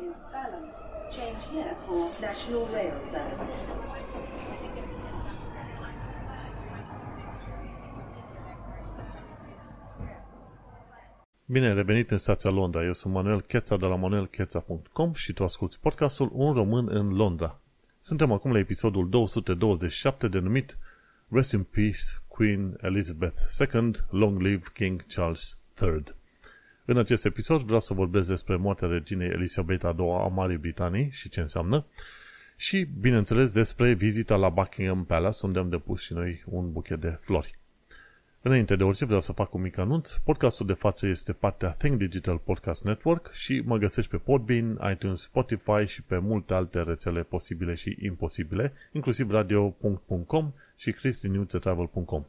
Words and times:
is 0.00 0.14
Balham. 0.32 0.66
Change 1.10 1.42
here 1.52 1.74
for 1.86 2.10
National 2.20 2.66
Rail 2.66 2.94
Services. 3.10 3.62
Bine, 11.48 11.72
revenit 11.72 12.10
în 12.10 12.18
stația 12.18 12.50
Londra. 12.50 12.84
Eu 12.84 12.92
sunt 12.92 13.12
Manuel 13.14 13.40
Cheța 13.40 13.76
de 13.76 13.86
la 13.86 13.94
manuelcheța.com 13.94 15.12
și 15.12 15.32
tu 15.32 15.44
asculti 15.44 15.78
podcastul 15.80 16.30
Un 16.32 16.52
român 16.52 16.88
în 16.88 17.14
Londra. 17.14 17.60
Suntem 17.98 18.32
acum 18.32 18.52
la 18.52 18.58
episodul 18.58 19.08
227 19.08 20.28
denumit 20.28 20.78
Rest 21.28 21.52
in 21.52 21.62
Peace 21.62 22.02
Queen 22.28 22.76
Elizabeth 22.82 23.38
II, 23.74 23.90
Long 24.10 24.40
Live 24.40 24.64
King 24.72 25.06
Charles 25.06 25.58
III. 25.82 26.02
În 26.88 26.98
acest 26.98 27.24
episod 27.24 27.60
vreau 27.60 27.80
să 27.80 27.94
vorbesc 27.94 28.28
despre 28.28 28.56
moartea 28.56 28.88
reginei 28.88 29.28
Elisabeta 29.28 29.94
II 29.98 30.10
a 30.10 30.26
Marii 30.26 30.56
Britanii 30.56 31.08
și 31.12 31.28
ce 31.28 31.40
înseamnă 31.40 31.84
și, 32.56 32.88
bineînțeles, 33.00 33.52
despre 33.52 33.92
vizita 33.92 34.36
la 34.36 34.48
Buckingham 34.48 35.04
Palace, 35.04 35.46
unde 35.46 35.58
am 35.58 35.68
depus 35.68 36.00
și 36.02 36.12
noi 36.12 36.42
un 36.46 36.72
buchet 36.72 37.00
de 37.00 37.08
flori. 37.08 37.58
Înainte 38.42 38.76
de 38.76 38.84
orice 38.84 39.04
vreau 39.04 39.20
să 39.20 39.32
fac 39.32 39.54
un 39.54 39.60
mic 39.60 39.78
anunț. 39.78 40.12
Podcastul 40.12 40.66
de 40.66 40.72
față 40.72 41.06
este 41.06 41.32
partea 41.32 41.70
Think 41.70 41.98
Digital 41.98 42.38
Podcast 42.38 42.84
Network 42.84 43.32
și 43.32 43.62
mă 43.64 43.76
găsești 43.76 44.10
pe 44.10 44.16
Podbean, 44.16 44.80
iTunes, 44.92 45.20
Spotify 45.20 45.86
și 45.86 46.02
pe 46.02 46.18
multe 46.18 46.54
alte 46.54 46.82
rețele 46.82 47.22
posibile 47.22 47.74
și 47.74 47.96
imposibile, 48.00 48.72
inclusiv 48.92 49.30
radio.com 49.30 50.52
și 50.76 50.92
christinewtravel.com. 50.92 52.24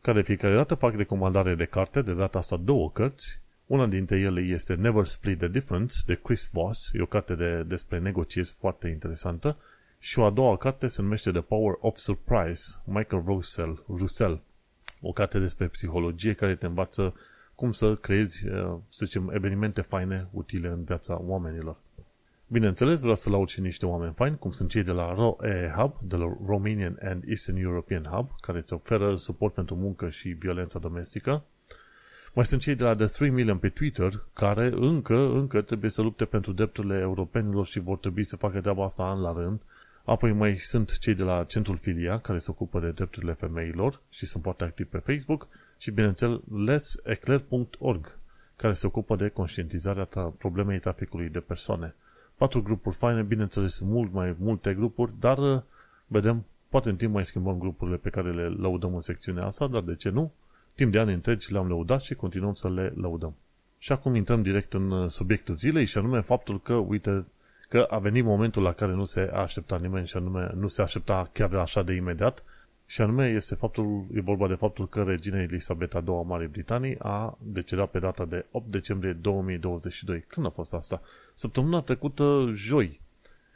Ca 0.00 0.12
de 0.12 0.22
fiecare 0.22 0.54
dată 0.54 0.74
fac 0.74 0.94
recomandare 0.94 1.54
de 1.54 1.64
carte, 1.64 2.02
de 2.02 2.12
data 2.12 2.38
asta 2.38 2.56
două 2.56 2.90
cărți. 2.90 3.42
Una 3.66 3.86
dintre 3.86 4.18
ele 4.18 4.40
este 4.40 4.74
Never 4.74 5.06
Split 5.06 5.38
the 5.38 5.48
Difference 5.48 5.96
de 6.06 6.14
Chris 6.14 6.50
Voss, 6.52 6.90
e 6.92 7.02
o 7.02 7.06
carte 7.06 7.34
de, 7.34 7.62
despre 7.62 7.98
negocieri 7.98 8.48
foarte 8.58 8.88
interesantă. 8.88 9.56
Și 9.98 10.18
o 10.18 10.24
a 10.24 10.30
doua 10.30 10.56
carte 10.56 10.86
se 10.86 11.02
numește 11.02 11.30
The 11.30 11.40
Power 11.40 11.74
of 11.80 11.96
Surprise, 11.96 12.74
Michael 12.84 13.22
Russell, 13.26 13.84
Russell 13.88 14.42
o 15.06 15.12
carte 15.12 15.38
despre 15.38 15.66
psihologie 15.66 16.32
care 16.32 16.54
te 16.54 16.66
învață 16.66 17.14
cum 17.54 17.72
să 17.72 17.96
creezi, 17.96 18.48
uh, 18.48 18.76
să 18.88 19.04
zicem, 19.04 19.30
evenimente 19.34 19.80
faine, 19.80 20.28
utile 20.30 20.68
în 20.68 20.84
viața 20.84 21.20
oamenilor. 21.22 21.76
Bineînțeles, 22.46 23.00
vreau 23.00 23.14
să 23.14 23.30
laud 23.30 23.48
și 23.48 23.60
niște 23.60 23.86
oameni 23.86 24.12
faini, 24.12 24.38
cum 24.38 24.50
sunt 24.50 24.70
cei 24.70 24.82
de 24.82 24.90
la 24.90 25.14
ROE 25.14 25.72
Hub, 25.76 25.94
de 26.02 26.16
la 26.16 26.36
Romanian 26.46 26.98
and 27.02 27.22
Eastern 27.26 27.56
European 27.58 28.04
Hub, 28.04 28.30
care 28.40 28.58
îți 28.58 28.72
oferă 28.72 29.16
suport 29.16 29.54
pentru 29.54 29.74
muncă 29.74 30.08
și 30.08 30.28
violența 30.28 30.78
domestică. 30.78 31.44
Mai 32.34 32.44
sunt 32.44 32.60
cei 32.60 32.74
de 32.74 32.84
la 32.84 32.94
The 32.94 33.06
3 33.06 33.30
Million 33.30 33.58
pe 33.58 33.68
Twitter, 33.68 34.24
care 34.32 34.72
încă, 34.74 35.16
încă 35.16 35.60
trebuie 35.60 35.90
să 35.90 36.02
lupte 36.02 36.24
pentru 36.24 36.52
drepturile 36.52 36.98
europenilor 36.98 37.66
și 37.66 37.80
vor 37.80 37.98
trebui 37.98 38.24
să 38.24 38.36
facă 38.36 38.60
treaba 38.60 38.84
asta 38.84 39.02
an 39.02 39.20
la 39.20 39.32
rând, 39.32 39.60
Apoi 40.04 40.32
mai 40.32 40.56
sunt 40.56 40.98
cei 40.98 41.14
de 41.14 41.22
la 41.22 41.44
Centrul 41.44 41.76
Filia, 41.76 42.18
care 42.18 42.38
se 42.38 42.50
ocupă 42.50 42.80
de 42.80 42.90
drepturile 42.90 43.32
femeilor 43.32 44.00
și 44.10 44.26
sunt 44.26 44.42
foarte 44.42 44.64
activi 44.64 44.88
pe 44.88 44.98
Facebook 44.98 45.46
și, 45.78 45.90
bineînțeles, 45.90 46.96
eclair.org, 47.04 48.18
care 48.56 48.72
se 48.72 48.86
ocupă 48.86 49.16
de 49.16 49.28
conștientizarea 49.28 50.08
tra- 50.08 50.38
problemei 50.38 50.78
traficului 50.78 51.28
de 51.28 51.40
persoane. 51.40 51.94
Patru 52.36 52.62
grupuri 52.62 52.96
faine, 52.96 53.22
bineînțeles, 53.22 53.78
mult 53.78 54.12
mai 54.12 54.36
multe 54.38 54.74
grupuri, 54.74 55.12
dar 55.20 55.38
uh, 55.38 55.62
vedem, 56.06 56.44
poate 56.68 56.88
în 56.88 56.96
timp 56.96 57.12
mai 57.12 57.24
schimbăm 57.24 57.58
grupurile 57.58 57.96
pe 57.96 58.10
care 58.10 58.32
le 58.32 58.48
lăudăm 58.48 58.94
în 58.94 59.00
secțiunea 59.00 59.46
asta, 59.46 59.66
dar 59.66 59.82
de 59.82 59.94
ce 59.94 60.08
nu? 60.08 60.32
Timp 60.74 60.92
de 60.92 60.98
ani 60.98 61.12
întregi 61.12 61.52
le-am 61.52 61.68
lăudat 61.68 62.02
și 62.02 62.14
continuăm 62.14 62.54
să 62.54 62.70
le 62.70 62.92
lăudăm. 62.96 63.34
Și 63.78 63.92
acum 63.92 64.14
intrăm 64.14 64.42
direct 64.42 64.72
în 64.72 64.90
uh, 64.90 65.10
subiectul 65.10 65.56
zilei 65.56 65.84
și 65.84 65.98
anume 65.98 66.20
faptul 66.20 66.60
că, 66.60 66.74
uite, 66.74 67.24
că 67.68 67.86
a 67.90 67.98
venit 67.98 68.24
momentul 68.24 68.62
la 68.62 68.72
care 68.72 68.92
nu 68.92 69.04
se 69.04 69.20
aștepta 69.20 69.78
nimeni 69.78 70.06
și 70.06 70.16
anume 70.16 70.50
nu 70.54 70.66
se 70.66 70.82
aștepta 70.82 71.30
chiar 71.32 71.54
așa 71.54 71.82
de 71.82 71.92
imediat 71.92 72.44
și 72.86 73.00
anume 73.00 73.28
este 73.28 73.54
faptul, 73.54 74.06
e 74.14 74.20
vorba 74.20 74.48
de 74.48 74.54
faptul 74.54 74.88
că 74.88 75.02
regina 75.02 75.40
Elisabeta 75.40 76.02
II 76.06 76.14
a 76.14 76.22
Marii 76.22 76.48
Britanii 76.48 76.96
a 76.98 77.38
decedat 77.42 77.90
pe 77.90 77.98
data 77.98 78.24
de 78.24 78.44
8 78.50 78.70
decembrie 78.70 79.12
2022. 79.12 80.24
Când 80.28 80.46
a 80.46 80.48
fost 80.48 80.74
asta? 80.74 81.02
Săptămâna 81.34 81.80
trecută, 81.80 82.50
joi. 82.52 83.00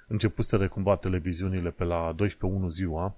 Începuseră 0.06 0.68
cumva 0.68 0.96
televiziunile 0.96 1.70
pe 1.70 1.84
la 1.84 2.14
12.1 2.14 2.66
ziua 2.68 3.14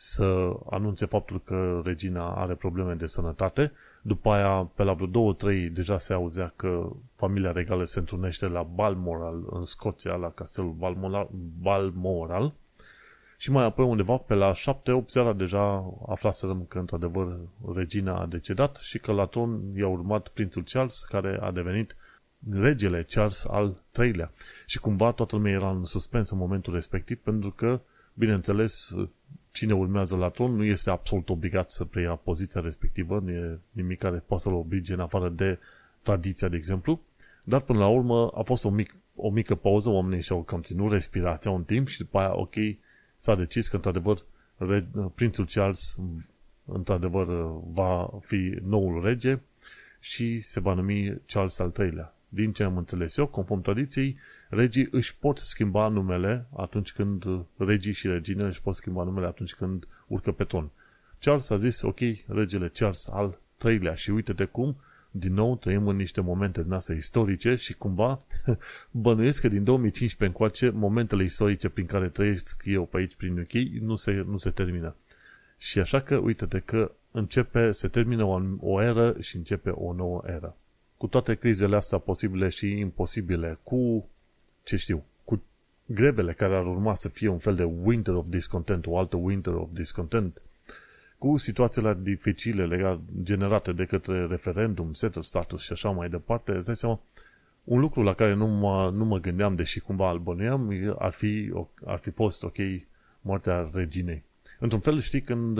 să 0.00 0.56
anunțe 0.70 1.06
faptul 1.06 1.40
că 1.44 1.80
regina 1.84 2.34
are 2.34 2.54
probleme 2.54 2.94
de 2.94 3.06
sănătate. 3.06 3.72
După 4.02 4.30
aia, 4.30 4.70
pe 4.74 4.82
la 4.82 4.92
vreo 4.92 5.06
două, 5.06 5.32
trei, 5.32 5.68
deja 5.68 5.98
se 5.98 6.12
auzea 6.12 6.52
că 6.56 6.90
familia 7.14 7.52
regală 7.52 7.84
se 7.84 7.98
întrunește 7.98 8.48
la 8.48 8.62
Balmoral, 8.62 9.44
în 9.50 9.64
Scoția, 9.64 10.14
la 10.14 10.30
castelul 10.30 10.70
Balmoral, 10.70 11.28
Balmoral. 11.60 12.52
Și 13.36 13.50
mai 13.50 13.64
apoi 13.64 13.84
undeva 13.84 14.16
pe 14.16 14.34
la 14.34 14.52
7-8 14.52 14.56
seara 15.06 15.32
deja 15.32 15.94
aflaserăm 16.08 16.64
că 16.68 16.78
într-adevăr 16.78 17.38
regina 17.74 18.20
a 18.20 18.26
decedat 18.26 18.76
și 18.76 18.98
că 18.98 19.12
la 19.12 19.26
tron 19.26 19.60
i-a 19.76 19.88
urmat 19.88 20.28
prințul 20.28 20.62
Charles, 20.62 21.02
care 21.02 21.38
a 21.40 21.50
devenit 21.50 21.96
regele 22.50 23.06
Charles 23.08 23.44
al 23.44 23.82
III-lea. 24.00 24.30
Și 24.66 24.78
cumva 24.78 25.12
toată 25.12 25.36
lumea 25.36 25.52
era 25.52 25.70
în 25.70 25.84
suspens 25.84 26.30
în 26.30 26.38
momentul 26.38 26.74
respectiv 26.74 27.18
pentru 27.18 27.50
că, 27.50 27.80
bineînțeles, 28.14 28.94
cine 29.50 29.72
urmează 29.72 30.16
la 30.16 30.28
tron 30.28 30.56
nu 30.56 30.64
este 30.64 30.90
absolut 30.90 31.28
obligat 31.28 31.70
să 31.70 31.84
preia 31.84 32.14
poziția 32.14 32.60
respectivă, 32.60 33.20
nu 33.24 33.30
e 33.30 33.58
nimic 33.70 33.98
care 33.98 34.22
poate 34.26 34.42
să-l 34.42 34.54
oblige 34.54 34.92
în 34.92 35.00
afară 35.00 35.28
de 35.28 35.58
tradiția, 36.02 36.48
de 36.48 36.56
exemplu, 36.56 37.00
dar 37.44 37.60
până 37.60 37.78
la 37.78 37.88
urmă 37.88 38.30
a 38.34 38.42
fost 38.42 38.64
o, 38.64 38.70
mic, 38.70 38.94
o 39.16 39.30
mică 39.30 39.54
pauză, 39.54 39.88
oamenii 39.88 40.22
și-au 40.22 40.42
cam 40.42 40.60
ținut 40.60 40.92
respirația 40.92 41.50
un 41.50 41.64
timp 41.64 41.88
și 41.88 41.98
după 41.98 42.18
aia, 42.18 42.36
ok, 42.36 42.54
s-a 43.18 43.34
decis 43.34 43.68
că 43.68 43.76
într-adevăr 43.76 44.24
prințul 45.14 45.46
Charles 45.46 45.96
într-adevăr 46.64 47.26
va 47.72 48.10
fi 48.20 48.58
noul 48.62 49.02
rege 49.02 49.40
și 50.00 50.40
se 50.40 50.60
va 50.60 50.74
numi 50.74 51.20
Charles 51.26 51.58
al 51.58 51.72
III-lea. 51.78 52.14
Din 52.28 52.52
ce 52.52 52.62
am 52.62 52.76
înțeles 52.76 53.16
eu, 53.16 53.26
conform 53.26 53.60
tradiției, 53.60 54.16
regii 54.48 54.88
își 54.90 55.16
pot 55.16 55.38
schimba 55.38 55.88
numele 55.88 56.46
atunci 56.56 56.92
când 56.92 57.24
regii 57.56 57.92
și 57.92 58.06
reginele 58.06 58.48
își 58.48 58.62
pot 58.62 58.74
schimba 58.74 59.04
numele 59.04 59.26
atunci 59.26 59.54
când 59.54 59.88
urcă 60.06 60.32
pe 60.32 60.44
ton. 60.44 60.70
Charles 61.20 61.50
a 61.50 61.56
zis, 61.56 61.82
ok, 61.82 61.98
regele 62.26 62.68
Charles 62.68 63.08
al 63.08 63.38
treilea 63.56 63.94
și 63.94 64.10
uite 64.10 64.32
de 64.32 64.44
cum, 64.44 64.76
din 65.10 65.34
nou 65.34 65.56
trăim 65.56 65.86
în 65.86 65.96
niște 65.96 66.20
momente 66.20 66.62
din 66.62 66.72
astea 66.72 66.94
istorice 66.94 67.54
și 67.54 67.74
cumva 67.74 68.18
bănuiesc 68.90 69.40
că 69.40 69.48
din 69.48 69.64
2015 69.64 70.24
încoace 70.36 70.70
momentele 70.70 71.22
istorice 71.22 71.68
prin 71.68 71.86
care 71.86 72.08
trăiesc 72.08 72.62
eu 72.64 72.84
pe 72.86 72.96
aici 72.96 73.14
prin 73.14 73.38
UK 73.38 73.52
nu 73.80 73.96
se, 73.96 74.24
nu 74.26 74.36
se 74.36 74.50
termină. 74.50 74.94
Și 75.56 75.78
așa 75.78 76.00
că 76.00 76.16
uite 76.16 76.46
de 76.46 76.58
că 76.58 76.92
începe, 77.10 77.70
se 77.70 77.88
termină 77.88 78.24
o, 78.24 78.40
o 78.60 78.82
eră 78.82 79.16
și 79.20 79.36
începe 79.36 79.70
o 79.70 79.92
nouă 79.92 80.22
eră. 80.26 80.56
Cu 80.96 81.06
toate 81.06 81.34
crizele 81.34 81.76
astea 81.76 81.98
posibile 81.98 82.48
și 82.48 82.78
imposibile, 82.78 83.58
cu 83.62 84.08
ce 84.68 84.76
știu, 84.76 85.04
cu 85.24 85.42
grevele 85.86 86.32
care 86.32 86.54
ar 86.54 86.66
urma 86.66 86.94
să 86.94 87.08
fie 87.08 87.28
un 87.28 87.38
fel 87.38 87.54
de 87.54 87.64
winter 87.64 88.14
of 88.14 88.26
discontent, 88.28 88.86
o 88.86 88.98
altă 88.98 89.16
winter 89.16 89.52
of 89.54 89.68
discontent, 89.72 90.42
cu 91.18 91.36
situațiile 91.36 91.98
dificile 92.02 92.66
legate, 92.66 93.00
generate 93.22 93.72
de 93.72 93.84
către 93.84 94.26
referendum, 94.26 94.92
settle 94.92 95.22
status 95.22 95.62
și 95.62 95.72
așa 95.72 95.90
mai 95.90 96.08
departe, 96.08 96.52
îți 96.52 96.66
dai 96.66 96.76
seama, 96.76 97.00
un 97.64 97.80
lucru 97.80 98.02
la 98.02 98.14
care 98.14 98.34
nu 98.34 98.46
mă, 98.46 98.90
nu 98.94 99.04
mă 99.04 99.18
gândeam, 99.18 99.54
deși 99.54 99.80
cumva 99.80 100.10
îl 100.10 100.18
bănuiam, 100.18 100.94
ar 100.98 101.12
fi, 101.12 101.52
ar 101.84 101.98
fi 101.98 102.10
fost, 102.10 102.44
ok, 102.44 102.56
moartea 103.20 103.70
reginei. 103.72 104.22
Într-un 104.58 104.80
fel, 104.80 105.00
știi, 105.00 105.22
când, 105.22 105.56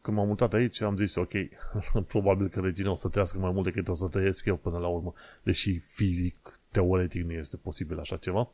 când 0.00 0.16
m-am 0.16 0.26
mutat 0.26 0.52
aici, 0.52 0.80
am 0.80 0.96
zis, 0.96 1.14
ok, 1.14 1.32
probabil 2.12 2.48
că 2.48 2.60
regina 2.60 2.90
o 2.90 2.94
să 2.94 3.08
trăiască 3.08 3.38
mai 3.38 3.50
mult 3.52 3.64
decât 3.64 3.88
o 3.88 3.94
să 3.94 4.06
trăiesc 4.06 4.44
eu 4.44 4.56
până 4.56 4.78
la 4.78 4.86
urmă, 4.86 5.14
deși 5.42 5.78
fizic 5.78 6.55
teoretic 6.70 7.24
nu 7.24 7.32
este 7.32 7.56
posibil 7.56 7.98
așa 7.98 8.16
ceva. 8.16 8.48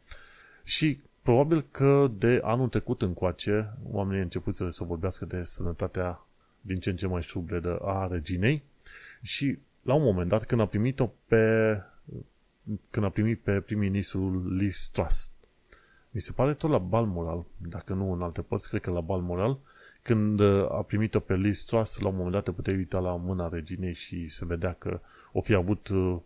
Și 0.64 1.00
probabil 1.22 1.64
că 1.70 2.10
de 2.18 2.40
anul 2.44 2.68
trecut 2.68 3.02
încoace, 3.02 3.72
oamenii 3.90 4.18
au 4.18 4.24
început 4.24 4.56
să, 4.56 4.70
să 4.70 4.84
vorbească 4.84 5.24
de 5.24 5.42
sănătatea 5.42 6.26
din 6.60 6.80
ce 6.80 6.90
în 6.90 6.96
ce 6.96 7.06
mai 7.06 7.22
șubredă 7.22 7.76
a 7.76 8.06
reginei 8.06 8.62
și 9.22 9.58
la 9.82 9.94
un 9.94 10.02
moment 10.02 10.28
dat 10.28 10.44
când 10.44 10.60
a 10.60 10.66
primit-o 10.66 11.10
pe 11.26 11.76
când 12.90 13.06
a 13.06 13.08
primit 13.08 13.40
pe 13.40 13.60
prim-ministrul 13.60 14.56
Liz 14.56 14.88
Truss 14.92 15.32
mi 16.12 16.20
se 16.20 16.32
pare 16.32 16.54
tot 16.54 16.70
la 16.70 16.78
Balmoral, 16.78 17.44
dacă 17.56 17.94
nu 17.94 18.12
în 18.12 18.22
alte 18.22 18.42
părți, 18.42 18.68
cred 18.68 18.80
că 18.80 18.90
la 18.90 19.00
Balmoral, 19.00 19.58
când 20.02 20.40
a 20.70 20.84
primit-o 20.86 21.20
pe 21.20 21.34
Liz 21.34 21.60
Truss, 21.60 21.98
la 21.98 22.08
un 22.08 22.14
moment 22.14 22.32
dat 22.32 22.44
te 22.44 22.50
puteai 22.50 22.76
uita 22.76 22.98
la 22.98 23.16
mâna 23.16 23.48
reginei 23.48 23.94
și 23.94 24.28
se 24.28 24.44
vedea 24.44 24.72
că 24.78 25.00
o 25.32 25.40
fi 25.40 25.54
avut 25.54 25.88
uh, 25.88 26.16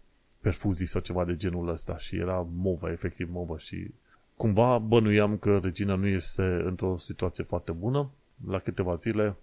perfuzii 0.47 0.87
sau 0.87 1.01
ceva 1.01 1.25
de 1.25 1.37
genul 1.37 1.69
ăsta 1.69 1.99
și 1.99 2.17
era 2.17 2.47
movă, 2.55 2.91
efectiv 2.91 3.29
movă 3.33 3.59
și 3.59 3.91
cumva 4.37 4.79
bănuiam 4.79 5.37
că 5.37 5.59
regina 5.63 5.95
nu 5.95 6.07
este 6.07 6.43
într-o 6.43 6.97
situație 6.97 7.45
foarte 7.45 7.73
bună 7.73 8.11
la 8.49 8.59
câteva 8.59 8.95
zile. 8.95 9.37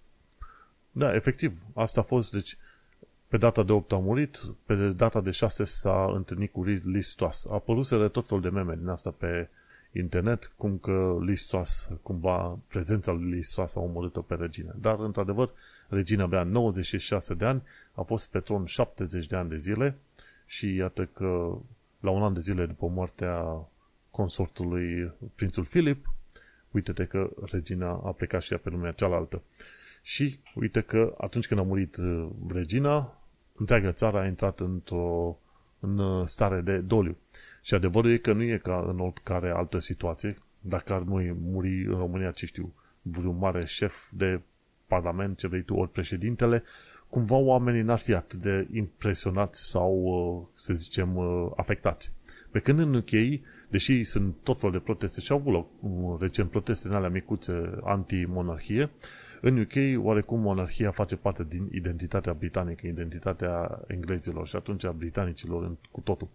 Da, 0.91 1.15
efectiv, 1.15 1.61
asta 1.73 1.99
a 1.99 2.03
fost, 2.03 2.31
deci 2.31 2.57
Pe 3.27 3.37
data 3.37 3.63
de 3.63 3.71
8 3.71 3.91
a 3.91 3.97
murit, 3.97 4.39
pe 4.65 4.75
data 4.75 5.21
de 5.21 5.31
6 5.31 5.63
s-a 5.63 6.11
întâlnit 6.15 6.51
cu 6.51 6.63
Liz 6.63 7.13
Truss. 7.13 7.45
A 7.45 7.53
apăruseră 7.53 8.07
tot 8.07 8.27
felul 8.27 8.43
de 8.43 8.49
meme 8.49 8.75
din 8.75 8.87
asta 8.87 9.13
pe 9.17 9.49
internet, 9.91 10.53
cum 10.57 10.77
că 10.77 11.17
Liz 11.21 11.41
Truss, 11.41 11.89
cumva 12.01 12.59
prezența 12.67 13.11
lui 13.11 13.31
Liz 13.31 13.49
Truss 13.49 13.75
a 13.75 13.79
omorât-o 13.79 14.21
pe 14.21 14.35
regină. 14.35 14.75
Dar, 14.81 14.99
într-adevăr, 14.99 15.49
regina 15.87 16.23
avea 16.23 16.43
96 16.43 17.33
de 17.33 17.45
ani, 17.45 17.61
a 17.93 18.01
fost 18.01 18.29
pe 18.29 18.39
tron 18.39 18.65
70 18.65 19.25
de 19.25 19.35
ani 19.35 19.49
de 19.49 19.57
zile 19.57 19.97
și 20.53 20.75
iată 20.75 21.05
că 21.05 21.57
la 21.99 22.09
un 22.09 22.23
an 22.23 22.33
de 22.33 22.39
zile 22.39 22.65
după 22.65 22.87
moartea 22.87 23.67
consortului 24.11 25.11
prințul 25.35 25.63
Filip, 25.63 26.05
uite-te 26.71 27.05
că 27.05 27.29
regina 27.51 27.89
a 27.89 28.11
plecat 28.11 28.41
și 28.41 28.53
ea 28.53 28.59
pe 28.59 28.69
lumea 28.69 28.91
cealaltă. 28.91 29.41
Și 30.01 30.39
uite 30.55 30.81
că 30.81 31.15
atunci 31.17 31.47
când 31.47 31.59
a 31.59 31.63
murit 31.63 31.95
uh, 31.95 32.29
regina, 32.47 33.21
întreaga 33.55 33.91
țară 33.91 34.17
a 34.17 34.25
intrat 34.25 34.59
într-o 34.59 35.37
în 35.79 35.97
uh, 35.97 36.27
stare 36.27 36.61
de 36.61 36.77
doliu. 36.77 37.17
Și 37.61 37.73
adevărul 37.73 38.11
e 38.11 38.17
că 38.17 38.33
nu 38.33 38.43
e 38.43 38.57
ca 38.57 38.85
în 38.87 38.99
oricare 38.99 39.49
altă 39.49 39.79
situație, 39.79 40.37
dacă 40.59 40.93
ar 40.93 41.01
nu 41.01 41.35
muri 41.51 41.85
în 41.85 41.97
România, 41.97 42.31
ce 42.31 42.45
știu, 42.45 42.73
vreun 43.01 43.37
mare 43.37 43.65
șef 43.65 44.09
de 44.11 44.39
parlament, 44.87 45.37
ce 45.37 45.47
vrei 45.47 45.61
tu, 45.61 45.75
ori 45.75 45.91
președintele, 45.91 46.63
cumva 47.13 47.35
oamenii 47.35 47.81
n-ar 47.81 47.97
fi 47.97 48.13
atât 48.13 48.39
de 48.39 48.67
impresionați 48.71 49.69
sau, 49.69 49.93
uh, 50.03 50.47
să 50.53 50.73
zicem, 50.73 51.19
afectați. 51.55 52.11
Pe 52.51 52.59
când 52.59 52.79
în 52.79 52.93
UK, 52.93 53.41
deși 53.69 54.03
sunt 54.03 54.35
tot 54.43 54.59
felul 54.59 54.75
de 54.75 54.81
proteste 54.83 55.21
și 55.21 55.31
au 55.31 55.37
avut 55.37 55.53
loc 55.53 55.67
recent 56.21 56.49
proteste 56.49 56.87
în 56.87 56.93
alea 56.93 57.09
micuțe 57.09 57.79
anti-monarhie, 57.83 58.89
în 59.41 59.59
UK, 59.59 60.05
oarecum 60.05 60.39
monarhia 60.39 60.91
face 60.91 61.15
parte 61.15 61.45
din 61.49 61.69
identitatea 61.71 62.33
britanică, 62.33 62.87
identitatea 62.87 63.81
englezilor 63.87 64.47
și 64.47 64.55
atunci 64.55 64.83
a 64.83 64.91
britanicilor 64.91 65.75
cu 65.91 66.01
totul. 66.01 66.27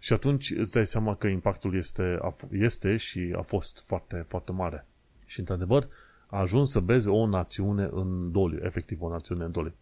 Și 0.00 0.12
atunci 0.12 0.50
îți 0.50 0.72
dai 0.72 0.86
seama 0.86 1.14
că 1.14 1.26
impactul 1.26 1.76
este, 1.76 2.18
este 2.50 2.96
și 2.96 3.34
a 3.36 3.40
fost 3.40 3.86
foarte, 3.86 4.24
foarte 4.28 4.52
mare. 4.52 4.86
Și 5.26 5.38
într-adevăr 5.38 5.88
a 6.26 6.38
ajuns 6.38 6.70
să 6.70 6.80
beze 6.80 7.08
o 7.08 7.26
națiune 7.26 7.88
în 7.92 8.32
doliu, 8.32 8.58
efectiv 8.62 9.02
o 9.02 9.08
națiune 9.08 9.44
în 9.44 9.50
doliu. 9.52 9.74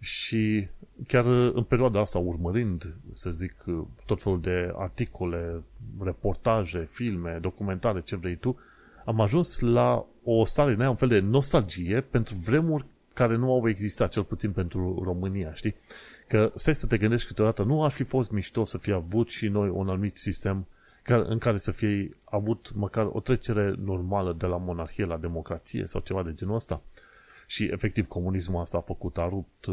Și 0.00 0.68
chiar 1.06 1.24
în 1.26 1.62
perioada 1.62 2.00
asta, 2.00 2.18
urmărind, 2.18 2.94
să 3.12 3.30
zic, 3.30 3.64
tot 4.06 4.22
felul 4.22 4.40
de 4.40 4.72
articole, 4.76 5.62
reportaje, 6.00 6.88
filme, 6.90 7.38
documentare, 7.40 8.02
ce 8.02 8.16
vrei 8.16 8.36
tu, 8.36 8.58
am 9.04 9.20
ajuns 9.20 9.60
la 9.60 10.06
o 10.24 10.44
stare 10.44 10.70
din 10.70 10.80
aia, 10.80 10.90
un 10.90 10.96
fel 10.96 11.08
de 11.08 11.18
nostalgie 11.18 12.00
pentru 12.00 12.34
vremuri 12.34 12.84
care 13.12 13.36
nu 13.36 13.52
au 13.52 13.68
existat, 13.68 14.10
cel 14.10 14.24
puțin 14.24 14.52
pentru 14.52 15.00
România, 15.04 15.54
știi? 15.54 15.74
Că 16.26 16.52
stai 16.54 16.74
să 16.74 16.86
te 16.86 16.96
gândești 16.96 17.26
câteodată, 17.26 17.62
nu 17.62 17.84
ar 17.84 17.90
fi 17.90 18.04
fost 18.04 18.30
mișto 18.30 18.64
să 18.64 18.78
fie 18.78 18.92
avut 18.92 19.28
și 19.28 19.48
noi 19.48 19.68
un 19.68 19.88
anumit 19.88 20.16
sistem 20.16 20.66
în 21.04 21.38
care 21.38 21.56
să 21.56 21.70
fie 21.70 22.16
avut 22.24 22.72
măcar 22.74 23.08
o 23.12 23.20
trecere 23.20 23.74
normală 23.84 24.32
de 24.32 24.46
la 24.46 24.56
monarhie 24.56 25.04
la 25.04 25.16
democrație 25.16 25.86
sau 25.86 26.00
ceva 26.00 26.22
de 26.22 26.34
genul 26.34 26.54
ăsta. 26.54 26.82
Și 27.50 27.64
efectiv 27.64 28.06
comunismul 28.06 28.60
asta 28.60 28.78
a 28.78 28.80
făcut, 28.80 29.18
a 29.18 29.28
rupt, 29.28 29.66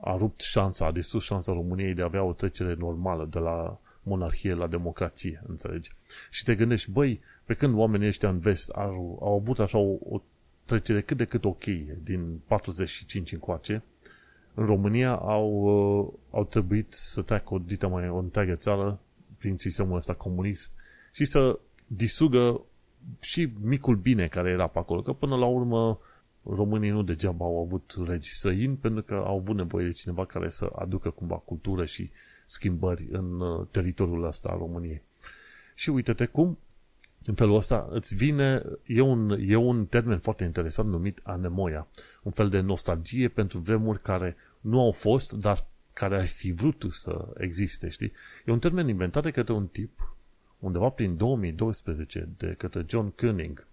a 0.00 0.16
rupt 0.16 0.40
șansa, 0.40 0.86
a 0.86 0.92
distrus 0.92 1.24
șansa 1.24 1.52
României 1.52 1.94
de 1.94 2.02
a 2.02 2.04
avea 2.04 2.22
o 2.22 2.32
trecere 2.32 2.74
normală 2.78 3.24
de 3.30 3.38
la 3.38 3.78
monarhie 4.02 4.54
la 4.54 4.66
democrație, 4.66 5.42
înțelegi? 5.46 5.90
Și 6.30 6.44
te 6.44 6.54
gândești, 6.54 6.90
băi, 6.90 7.20
pe 7.44 7.54
când 7.54 7.74
oamenii 7.74 8.06
ăștia 8.06 8.28
în 8.28 8.38
vest 8.38 8.68
au, 8.68 9.18
au 9.22 9.34
avut 9.34 9.58
așa 9.58 9.78
o, 9.78 9.96
o 10.08 10.22
trecere 10.64 11.00
cât 11.00 11.16
de 11.16 11.24
cât 11.24 11.44
ok 11.44 11.64
din 12.02 12.40
45 12.46 13.32
încoace, 13.32 13.82
în 14.54 14.66
România 14.66 15.14
au, 15.14 15.48
uh, 15.50 16.12
au 16.30 16.44
trebuit 16.44 16.92
să 16.92 17.22
treacă 17.22 17.54
o 17.54 17.58
dită 17.58 17.88
mai 17.88 18.08
o 18.08 18.16
întreagă 18.16 18.52
țară 18.52 19.00
prin 19.38 19.56
sistemul 19.56 19.96
ăsta 19.96 20.14
comunist 20.14 20.72
și 21.12 21.24
să 21.24 21.58
disugă 21.86 22.60
și 23.20 23.52
micul 23.60 23.96
bine 23.96 24.26
care 24.26 24.50
era 24.50 24.66
pe 24.66 24.78
acolo, 24.78 25.02
că 25.02 25.12
până 25.12 25.36
la 25.36 25.46
urmă 25.46 25.98
românii 26.44 26.90
nu 26.90 27.02
degeaba 27.02 27.44
au 27.44 27.60
avut 27.60 27.94
regi 28.06 28.32
străini 28.32 28.76
pentru 28.76 29.02
că 29.02 29.14
au 29.14 29.38
avut 29.38 29.56
nevoie 29.56 29.86
de 29.86 29.92
cineva 29.92 30.26
care 30.26 30.48
să 30.48 30.72
aducă 30.74 31.10
cumva 31.10 31.36
cultură 31.36 31.84
și 31.84 32.10
schimbări 32.46 33.08
în 33.10 33.40
uh, 33.40 33.66
teritoriul 33.70 34.24
ăsta 34.24 34.48
al 34.48 34.58
României. 34.58 35.02
Și 35.74 35.90
uite-te 35.90 36.26
cum 36.26 36.58
în 37.24 37.34
felul 37.34 37.56
ăsta 37.56 37.88
îți 37.90 38.14
vine, 38.14 38.62
e 38.86 39.00
un, 39.00 39.36
e 39.40 39.56
un 39.56 39.86
termen 39.86 40.18
foarte 40.18 40.44
interesant 40.44 40.88
numit 40.88 41.20
anemoia, 41.22 41.86
un 42.22 42.32
fel 42.32 42.48
de 42.48 42.60
nostalgie 42.60 43.28
pentru 43.28 43.58
vremuri 43.58 44.02
care 44.02 44.36
nu 44.60 44.80
au 44.80 44.92
fost, 44.92 45.32
dar 45.32 45.66
care 45.92 46.16
ar 46.18 46.26
fi 46.26 46.52
vrut 46.52 46.84
să 46.90 47.28
existe, 47.38 47.88
știi? 47.88 48.12
E 48.44 48.52
un 48.52 48.58
termen 48.58 48.88
inventat 48.88 49.22
de 49.22 49.30
către 49.30 49.52
un 49.52 49.66
tip 49.66 50.16
undeva 50.58 50.88
prin 50.88 51.16
2012 51.16 52.28
de 52.36 52.54
către 52.58 52.84
John 52.88 53.08
Koenig 53.16 53.66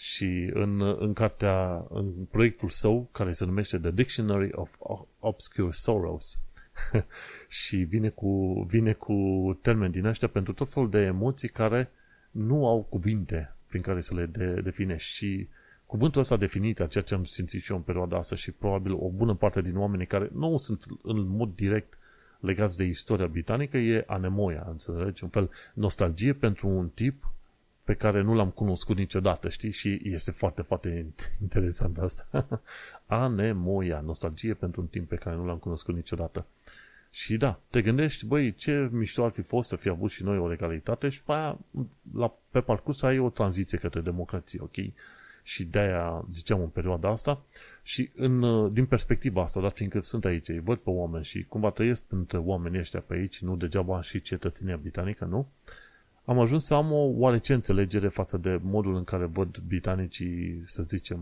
și 0.00 0.50
în, 0.52 0.96
în 0.98 1.12
cartea, 1.12 1.86
în 1.88 2.12
proiectul 2.30 2.68
său 2.68 3.08
care 3.12 3.30
se 3.30 3.44
numește 3.44 3.78
The 3.78 3.90
Dictionary 3.90 4.48
of 4.52 4.76
Obscure 5.18 5.70
Sorrows 5.70 6.40
și 7.62 7.76
vine 7.76 8.08
cu, 8.08 8.64
vine 8.68 8.92
cu 8.92 9.14
termeni 9.62 9.92
din 9.92 10.04
ăștia 10.04 10.28
pentru 10.28 10.52
tot 10.52 10.72
felul 10.72 10.90
de 10.90 10.98
emoții 10.98 11.48
care 11.48 11.90
nu 12.30 12.66
au 12.66 12.86
cuvinte 12.88 13.54
prin 13.66 13.82
care 13.82 14.00
să 14.00 14.14
le 14.14 14.26
de, 14.26 14.60
definești 14.60 15.12
și 15.12 15.48
cuvântul 15.86 16.20
ăsta 16.20 16.36
definit, 16.36 16.88
ceea 16.88 17.04
ce 17.04 17.14
am 17.14 17.24
simțit 17.24 17.62
și 17.62 17.70
eu 17.70 17.76
în 17.76 17.82
perioada 17.82 18.18
asta 18.18 18.34
și 18.36 18.52
probabil 18.52 18.92
o 18.92 19.08
bună 19.08 19.34
parte 19.34 19.62
din 19.62 19.76
oamenii 19.76 20.06
care 20.06 20.30
nu 20.32 20.56
sunt 20.56 20.84
în 21.02 21.26
mod 21.26 21.54
direct 21.54 21.98
legați 22.40 22.76
de 22.76 22.84
istoria 22.84 23.26
britanică 23.26 23.76
e 23.76 24.04
anemoia, 24.06 24.66
înțelegi? 24.70 25.24
Un 25.24 25.30
fel 25.30 25.50
nostalgie 25.74 26.32
pentru 26.32 26.68
un 26.68 26.88
tip 26.88 27.32
pe 27.88 27.94
care 27.94 28.20
nu 28.20 28.34
l-am 28.34 28.50
cunoscut 28.50 28.96
niciodată, 28.96 29.48
știi? 29.48 29.70
Și 29.70 30.00
este 30.02 30.30
foarte, 30.30 30.62
foarte 30.62 31.06
interesant 31.40 31.98
asta. 31.98 32.60
anemoia, 33.06 34.00
nostalgie 34.00 34.54
pentru 34.54 34.80
un 34.80 34.86
timp 34.86 35.08
pe 35.08 35.16
care 35.16 35.36
nu 35.36 35.46
l-am 35.46 35.56
cunoscut 35.58 35.94
niciodată. 35.94 36.46
Și 37.10 37.36
da, 37.36 37.60
te 37.70 37.82
gândești, 37.82 38.26
băi, 38.26 38.54
ce 38.54 38.88
mișto 38.92 39.24
ar 39.24 39.30
fi 39.30 39.42
fost 39.42 39.68
să 39.68 39.76
fi 39.76 39.88
avut 39.88 40.10
și 40.10 40.22
noi 40.22 40.38
o 40.38 40.48
legalitate 40.48 41.08
și 41.08 41.22
pe 41.22 41.32
aia, 41.32 41.58
la, 42.14 42.34
pe 42.50 42.60
parcurs, 42.60 43.02
ai 43.02 43.18
o 43.18 43.30
tranziție 43.30 43.78
către 43.78 44.00
democrație, 44.00 44.60
ok? 44.62 44.76
Și 45.42 45.64
de-aia 45.64 46.24
ziceam 46.30 46.60
în 46.60 46.68
perioada 46.68 47.08
asta 47.08 47.42
și 47.82 48.10
în, 48.16 48.72
din 48.72 48.86
perspectiva 48.86 49.42
asta, 49.42 49.60
dar 49.60 49.70
fiindcă 49.70 50.00
sunt 50.02 50.24
aici, 50.24 50.48
îi 50.48 50.60
văd 50.60 50.78
pe 50.78 50.90
oameni 50.90 51.24
și 51.24 51.44
cumva 51.44 51.70
trăiesc 51.70 52.02
între 52.08 52.38
oamenii 52.38 52.78
ăștia 52.78 53.00
pe 53.00 53.14
aici, 53.14 53.40
nu 53.40 53.56
degeaba 53.56 54.00
și 54.02 54.20
cetățenia 54.20 54.76
britanică, 54.76 55.24
nu? 55.24 55.48
Am 56.28 56.38
ajuns 56.38 56.64
să 56.64 56.74
am 56.74 56.92
o 56.92 57.10
oarece 57.16 57.54
înțelegere 57.54 58.08
față 58.08 58.36
de 58.36 58.60
modul 58.62 58.94
în 58.94 59.04
care 59.04 59.24
văd 59.24 59.58
britanicii, 59.58 60.62
să 60.66 60.82
zicem, 60.82 61.20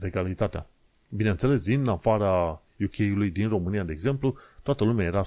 legalitatea. 0.00 0.66
Bineînțeles, 1.08 1.64
din 1.64 1.88
afara 1.88 2.62
UK-ului, 2.84 3.30
din 3.30 3.48
România, 3.48 3.84
de 3.84 3.92
exemplu, 3.92 4.36
toată 4.62 4.84
lumea 4.84 5.06
era 5.06 5.20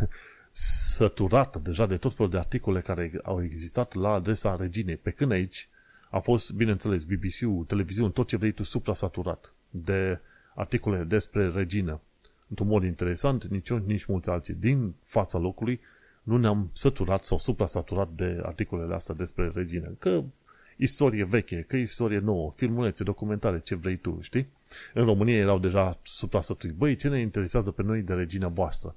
săturată 0.94 1.58
deja 1.58 1.86
de 1.86 1.96
tot 1.96 2.14
felul 2.14 2.30
de 2.30 2.38
articole 2.38 2.80
care 2.80 3.12
au 3.22 3.42
existat 3.42 3.94
la 3.94 4.08
adresa 4.08 4.56
reginei, 4.56 4.96
pe 4.96 5.10
când 5.10 5.30
aici 5.30 5.68
a 6.10 6.18
fost, 6.18 6.52
bineînțeles, 6.52 7.04
BBC-ul, 7.04 7.64
televiziune, 7.64 8.10
tot 8.10 8.28
ce 8.28 8.36
vrei 8.36 8.52
tu, 8.52 8.62
supra-saturat 8.62 9.52
de 9.70 10.18
articole 10.54 11.04
despre 11.04 11.48
regină. 11.48 12.00
Într-un 12.48 12.68
mod 12.68 12.84
interesant, 12.84 13.44
nici 13.44 13.68
eu, 13.68 13.76
nici 13.76 14.04
mulți 14.04 14.30
alții 14.30 14.54
din 14.54 14.94
fața 15.02 15.38
locului 15.38 15.80
nu 16.24 16.36
ne-am 16.36 16.70
săturat 16.72 17.24
sau 17.24 17.38
supra-saturat 17.38 18.08
de 18.16 18.40
articolele 18.42 18.94
astea 18.94 19.14
despre 19.14 19.50
regină. 19.54 19.88
Că 19.98 20.22
istorie 20.76 21.24
veche, 21.24 21.64
că 21.68 21.76
istorie 21.76 22.18
nouă, 22.18 22.52
filmulețe, 22.56 23.04
documentare, 23.04 23.60
ce 23.60 23.74
vrei 23.74 23.96
tu, 23.96 24.18
știi? 24.20 24.48
În 24.94 25.04
România 25.04 25.36
erau 25.36 25.58
deja 25.58 25.98
supra-saturi. 26.02 26.72
Băi, 26.72 26.96
ce 26.96 27.08
ne 27.08 27.20
interesează 27.20 27.70
pe 27.70 27.82
noi 27.82 28.02
de 28.02 28.14
regina 28.14 28.48
voastră? 28.48 28.96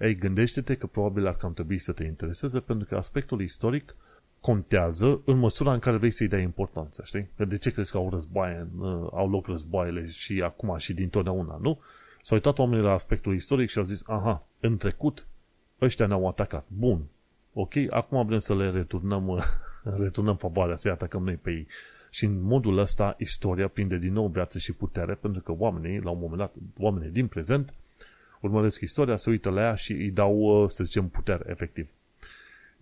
Ei, 0.00 0.16
gândește-te 0.16 0.74
că 0.74 0.86
probabil 0.86 1.26
ar 1.26 1.36
cam 1.36 1.52
trebui 1.52 1.78
să 1.78 1.92
te 1.92 2.04
intereseze 2.04 2.60
pentru 2.60 2.86
că 2.88 2.96
aspectul 2.96 3.40
istoric 3.40 3.96
contează 4.40 5.20
în 5.24 5.38
măsura 5.38 5.72
în 5.72 5.78
care 5.78 5.96
vrei 5.96 6.10
să-i 6.10 6.28
dai 6.28 6.42
importanță, 6.42 7.02
știi? 7.04 7.28
De 7.48 7.56
ce 7.56 7.72
crezi 7.72 7.90
că 7.90 7.96
au 7.96 8.10
războaie, 8.10 8.68
au 9.12 9.30
loc 9.30 9.46
războaiele 9.46 10.06
și 10.08 10.42
acum 10.42 10.76
și 10.76 10.94
din 10.94 11.08
totdeauna, 11.08 11.58
nu? 11.62 11.80
S-au 12.22 12.36
uitat 12.36 12.58
oamenii 12.58 12.84
la 12.84 12.92
aspectul 12.92 13.34
istoric 13.34 13.68
și 13.68 13.78
au 13.78 13.84
zis, 13.84 14.02
aha, 14.06 14.46
în 14.60 14.76
trecut 14.76 15.26
ăștia 15.80 16.06
ne-au 16.06 16.28
atacat. 16.28 16.64
Bun. 16.68 17.02
Ok, 17.52 17.72
acum 17.90 18.26
vrem 18.26 18.38
să 18.38 18.54
le 18.54 18.70
returnăm, 18.70 19.42
returnăm 20.04 20.36
favoarea, 20.36 20.76
să-i 20.76 20.90
atacăm 20.90 21.24
noi 21.24 21.34
pe 21.34 21.50
ei. 21.50 21.66
Și 22.10 22.24
în 22.24 22.42
modul 22.42 22.78
ăsta, 22.78 23.14
istoria 23.18 23.68
prinde 23.68 23.96
din 23.96 24.12
nou 24.12 24.26
viață 24.26 24.58
și 24.58 24.72
putere, 24.72 25.14
pentru 25.14 25.40
că 25.42 25.54
oamenii, 25.58 26.00
la 26.00 26.10
un 26.10 26.18
moment 26.20 26.38
dat, 26.38 26.52
oamenii 26.78 27.10
din 27.10 27.26
prezent, 27.26 27.74
urmăresc 28.40 28.80
istoria, 28.80 29.16
se 29.16 29.30
uită 29.30 29.50
la 29.50 29.60
ea 29.60 29.74
și 29.74 29.92
îi 29.92 30.10
dau, 30.10 30.62
uh, 30.62 30.70
să 30.70 30.84
zicem, 30.84 31.08
putere, 31.08 31.44
efectiv. 31.46 31.88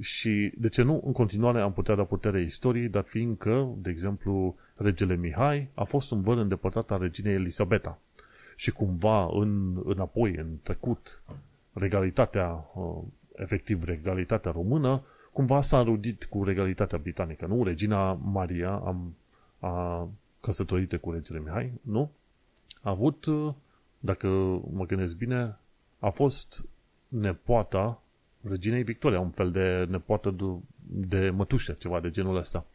Și 0.01 0.53
de 0.57 0.69
ce 0.69 0.83
nu, 0.83 1.03
în 1.05 1.13
continuare 1.13 1.61
am 1.61 1.73
putea 1.73 1.95
da 1.95 2.05
putere 2.05 2.43
istoriei, 2.43 2.89
dar 2.89 3.03
fiindcă, 3.03 3.75
de 3.77 3.91
exemplu, 3.91 4.57
regele 4.77 5.17
Mihai 5.17 5.69
a 5.75 5.85
fost 5.85 6.11
un 6.11 6.23
văr 6.23 6.37
îndepărtat 6.37 6.91
al 6.91 7.01
reginei 7.01 7.35
Elisabeta. 7.35 7.99
și 8.57 8.71
cumva 8.71 9.29
în, 9.33 9.83
înapoi, 9.85 10.35
în 10.37 10.47
trecut, 10.63 11.23
regalitatea, 11.75 12.71
uh, 12.75 13.03
efectiv 13.37 13.85
regalitatea 13.85 14.51
română, 14.51 15.03
cumva 15.33 15.61
s-a 15.61 15.79
înrudit 15.79 16.25
cu 16.25 16.45
regalitatea 16.45 16.99
britanică, 16.99 17.47
nu? 17.47 17.65
Regina 17.65 18.13
Maria 18.13 18.71
am, 18.71 19.15
a 19.59 20.09
căsătorită 20.41 20.99
cu 20.99 21.11
regele 21.11 21.41
Mihai, 21.41 21.73
nu? 21.81 22.11
A 22.83 22.91
avut, 22.91 23.25
uh, 23.25 23.55
dacă 23.99 24.29
mă 24.73 24.85
gândesc 24.87 25.17
bine, 25.17 25.57
a 25.99 26.09
fost 26.09 26.65
nepoata 27.09 28.03
reginei 28.49 28.83
Victoria, 28.83 29.21
un 29.21 29.31
fel 29.31 29.51
de 29.51 29.87
nepoată 29.91 30.31
de, 30.31 30.45
de 31.09 31.31
mătușă, 31.31 31.73
ceva 31.73 32.01
de 32.01 32.11
genul 32.11 32.37
ăsta. 32.37 32.67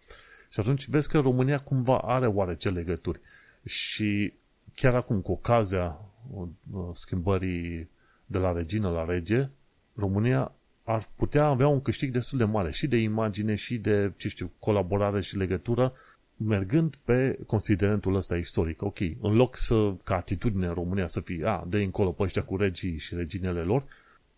Și 0.50 0.60
atunci 0.60 0.88
vezi 0.88 1.10
că 1.10 1.20
România 1.20 1.60
cumva 1.60 1.98
are 1.98 2.28
oarece 2.28 2.70
legături. 2.70 3.20
Și 3.66 4.34
chiar 4.76 4.96
acum, 4.96 5.22
cu 5.22 5.32
ocazia 5.32 5.98
uh, 6.32 6.48
schimbării 6.92 7.90
de 8.32 8.38
la 8.38 8.52
regină 8.52 8.90
la 8.90 9.06
rege, 9.06 9.50
România 9.96 10.52
ar 10.84 11.10
putea 11.16 11.46
avea 11.46 11.68
un 11.68 11.82
câștig 11.82 12.12
destul 12.12 12.38
de 12.38 12.44
mare 12.44 12.72
și 12.72 12.88
de 12.88 12.98
imagine 12.98 13.56
și 13.56 13.78
de, 13.78 14.12
ce 14.18 14.28
știu, 14.28 14.52
colaborare 14.60 15.22
și 15.22 15.38
legătură 15.38 15.94
mergând 16.38 16.96
pe 17.04 17.40
considerentul 17.48 18.16
ăsta 18.16 18.38
istoric. 18.38 18.82
Ok, 18.82 19.00
în 19.22 19.36
loc 19.36 19.58
să, 19.58 19.94
ca 20.04 20.16
atitudine 20.16 20.68
în 20.68 20.74
România 20.74 21.08
să 21.08 21.20
fie, 21.20 21.46
a, 21.46 21.64
de 21.68 21.78
încolo 21.78 22.12
pe 22.12 22.24
ăștia 22.24 22.44
cu 22.44 22.58
regii 22.58 22.98
și 22.98 23.16
reginele 23.16 23.62
lor, 23.62 23.84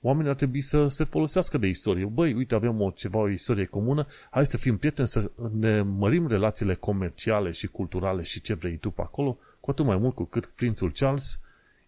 oamenii 0.01 0.29
ar 0.29 0.35
trebui 0.35 0.61
să 0.61 0.87
se 0.87 1.03
folosească 1.03 1.57
de 1.57 1.67
istorie. 1.67 2.05
Băi, 2.05 2.33
uite, 2.33 2.55
avem 2.55 2.81
o, 2.81 2.89
ceva, 2.89 3.19
o 3.19 3.29
istorie 3.29 3.65
comună, 3.65 4.07
hai 4.29 4.45
să 4.45 4.57
fim 4.57 4.77
prieteni, 4.77 5.07
să 5.07 5.31
ne 5.57 5.81
mărim 5.81 6.27
relațiile 6.27 6.73
comerciale 6.73 7.51
și 7.51 7.67
culturale 7.67 8.21
și 8.21 8.41
ce 8.41 8.53
vrei 8.53 8.77
tu 8.77 8.89
pe 8.89 9.01
acolo, 9.01 9.37
cu 9.59 9.71
atât 9.71 9.85
mai 9.85 9.97
mult 9.97 10.15
cu 10.15 10.23
cât 10.23 10.45
prințul 10.45 10.91
Charles 10.91 11.39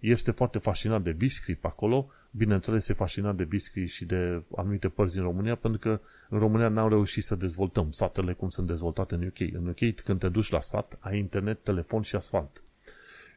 este 0.09 0.31
foarte 0.31 0.57
fascinat 0.59 1.01
de 1.01 1.15
whisky 1.19 1.55
pe 1.55 1.67
acolo, 1.67 2.11
bineînțeles 2.31 2.87
e 2.87 2.93
fascinat 2.93 3.35
de 3.35 3.47
whisky 3.51 3.85
și 3.85 4.05
de 4.05 4.43
anumite 4.55 4.87
părți 4.87 5.13
din 5.13 5.23
România, 5.23 5.55
pentru 5.55 5.79
că 5.79 5.99
în 6.29 6.39
România 6.39 6.67
n-au 6.67 6.89
reușit 6.89 7.23
să 7.23 7.35
dezvoltăm 7.35 7.91
satele 7.91 8.33
cum 8.33 8.49
sunt 8.49 8.67
dezvoltate 8.67 9.15
în 9.15 9.25
UK. 9.25 9.39
În 9.39 9.67
UK, 9.67 10.01
când 10.03 10.19
te 10.19 10.29
duci 10.29 10.49
la 10.49 10.59
sat, 10.59 10.97
ai 10.99 11.17
internet, 11.17 11.63
telefon 11.63 12.01
și 12.01 12.15
asfalt. 12.15 12.63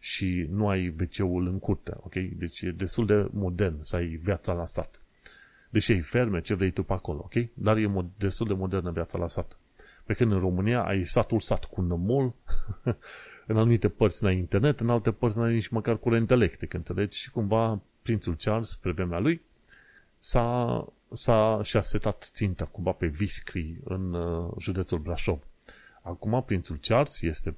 Și 0.00 0.46
nu 0.50 0.68
ai 0.68 0.94
wc 1.00 1.18
în 1.18 1.58
curte, 1.58 1.96
ok? 2.00 2.14
Deci 2.14 2.60
e 2.60 2.70
destul 2.70 3.06
de 3.06 3.28
modern 3.30 3.82
să 3.82 3.96
ai 3.96 4.06
viața 4.06 4.52
la 4.52 4.66
sat. 4.66 5.00
Deși 5.70 5.92
ai 5.92 6.00
ferme, 6.00 6.40
ce 6.40 6.54
vrei 6.54 6.70
tu 6.70 6.82
pe 6.82 6.92
acolo, 6.92 7.20
ok? 7.24 7.46
Dar 7.54 7.76
e 7.76 7.86
mod, 7.86 8.06
destul 8.18 8.46
de 8.46 8.54
modernă 8.54 8.90
viața 8.90 9.18
la 9.18 9.28
sat. 9.28 9.58
Pe 10.04 10.14
când 10.14 10.32
în 10.32 10.38
România 10.38 10.82
ai 10.82 11.04
satul 11.04 11.40
sat 11.40 11.64
cu 11.64 11.80
nămol, 11.80 12.34
în 13.46 13.56
anumite 13.56 13.88
părți 13.88 14.24
n-ai 14.24 14.36
internet, 14.36 14.80
în 14.80 14.90
alte 14.90 15.12
părți 15.12 15.38
n-ai 15.38 15.52
nici 15.52 15.68
măcar 15.68 15.98
curent 15.98 16.30
electric, 16.30 16.74
înțelegi? 16.74 17.18
Și 17.18 17.30
cumva 17.30 17.80
prințul 18.02 18.34
Charles, 18.38 18.74
pe 18.74 18.90
vremea 18.90 19.18
lui, 19.18 19.42
s-a, 20.18 20.84
s-a, 21.12 21.60
și-a 21.62 21.80
setat 21.80 22.30
ținta 22.32 22.64
cumva 22.64 22.90
pe 22.90 23.06
Viscri 23.06 23.76
în 23.84 24.12
uh, 24.12 24.52
județul 24.58 24.98
Brașov. 24.98 25.42
Acum 26.02 26.42
prințul 26.46 26.78
Charles 26.80 27.22
este 27.22 27.56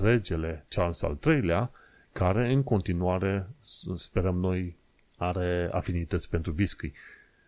regele 0.00 0.64
Charles 0.68 1.02
al 1.02 1.18
III-lea, 1.26 1.70
care 2.12 2.52
în 2.52 2.62
continuare, 2.62 3.46
sperăm 3.94 4.36
noi, 4.36 4.76
are 5.16 5.68
afinități 5.72 6.28
pentru 6.28 6.52
Viscri. 6.52 6.92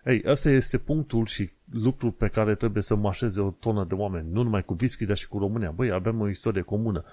Ei, 0.05 0.23
ăsta 0.27 0.51
este 0.51 0.79
punctul 0.79 1.27
și 1.27 1.51
lucrul 1.73 2.11
pe 2.11 2.29
care 2.29 2.55
trebuie 2.55 2.83
să 2.83 2.95
mașeze 2.95 3.41
o 3.41 3.51
tonă 3.51 3.85
de 3.85 3.95
oameni, 3.95 4.29
nu 4.31 4.43
numai 4.43 4.65
cu 4.65 4.75
Viscri, 4.75 5.07
dar 5.07 5.17
și 5.17 5.29
cu 5.29 5.39
România. 5.39 5.71
Băi, 5.71 5.91
avem 5.91 6.21
o 6.21 6.29
istorie 6.29 6.63
comună 6.63 7.05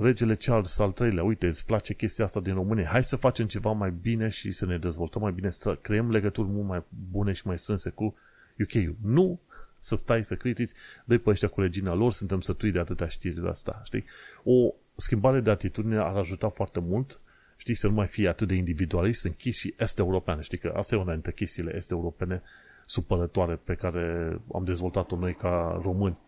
regele 0.00 0.34
Charles 0.34 0.78
al 0.78 0.94
III-lea, 1.00 1.22
uite, 1.22 1.46
îți 1.46 1.66
place 1.66 1.94
chestia 1.94 2.24
asta 2.24 2.40
din 2.40 2.54
România, 2.54 2.88
hai 2.88 3.04
să 3.04 3.16
facem 3.16 3.46
ceva 3.46 3.72
mai 3.72 3.90
bine 3.90 4.28
și 4.28 4.50
să 4.50 4.66
ne 4.66 4.78
dezvoltăm 4.78 5.22
mai 5.22 5.32
bine, 5.32 5.50
să 5.50 5.74
creăm 5.74 6.10
legături 6.10 6.48
mult 6.48 6.68
mai 6.68 6.82
bune 7.10 7.32
și 7.32 7.46
mai 7.46 7.58
strânse 7.58 7.90
cu 7.90 8.14
UK-ul. 8.58 8.96
Nu 9.02 9.40
să 9.78 9.96
stai 9.96 10.24
să 10.24 10.34
critici, 10.34 10.70
dă 11.04 11.18
pe 11.18 11.30
ăștia 11.30 11.48
cu 11.48 11.60
regina 11.60 11.94
lor, 11.94 12.12
suntem 12.12 12.40
sătui 12.40 12.70
de 12.70 12.78
atâtea 12.78 13.06
știri 13.06 13.40
de 13.40 13.48
asta, 13.48 13.80
știi? 13.84 14.04
O 14.44 14.72
schimbare 14.96 15.40
de 15.40 15.50
atitudine 15.50 15.98
ar 15.98 16.16
ajuta 16.16 16.48
foarte 16.48 16.80
mult, 16.80 17.20
știi, 17.56 17.74
să 17.74 17.88
nu 17.88 17.94
mai 17.94 18.06
fie 18.06 18.28
atât 18.28 18.48
de 18.48 18.54
individualist, 18.54 19.24
închis 19.24 19.56
și 19.56 19.74
est-european, 19.78 20.40
știi 20.40 20.58
că 20.58 20.72
asta 20.76 20.94
e 20.94 20.98
una 20.98 21.12
dintre 21.12 21.32
chestiile 21.32 21.76
est-europene 21.76 22.42
supărătoare 22.86 23.56
pe 23.64 23.74
care 23.74 24.36
am 24.54 24.64
dezvoltat-o 24.64 25.16
noi 25.16 25.34
ca 25.34 25.80
români 25.82 26.18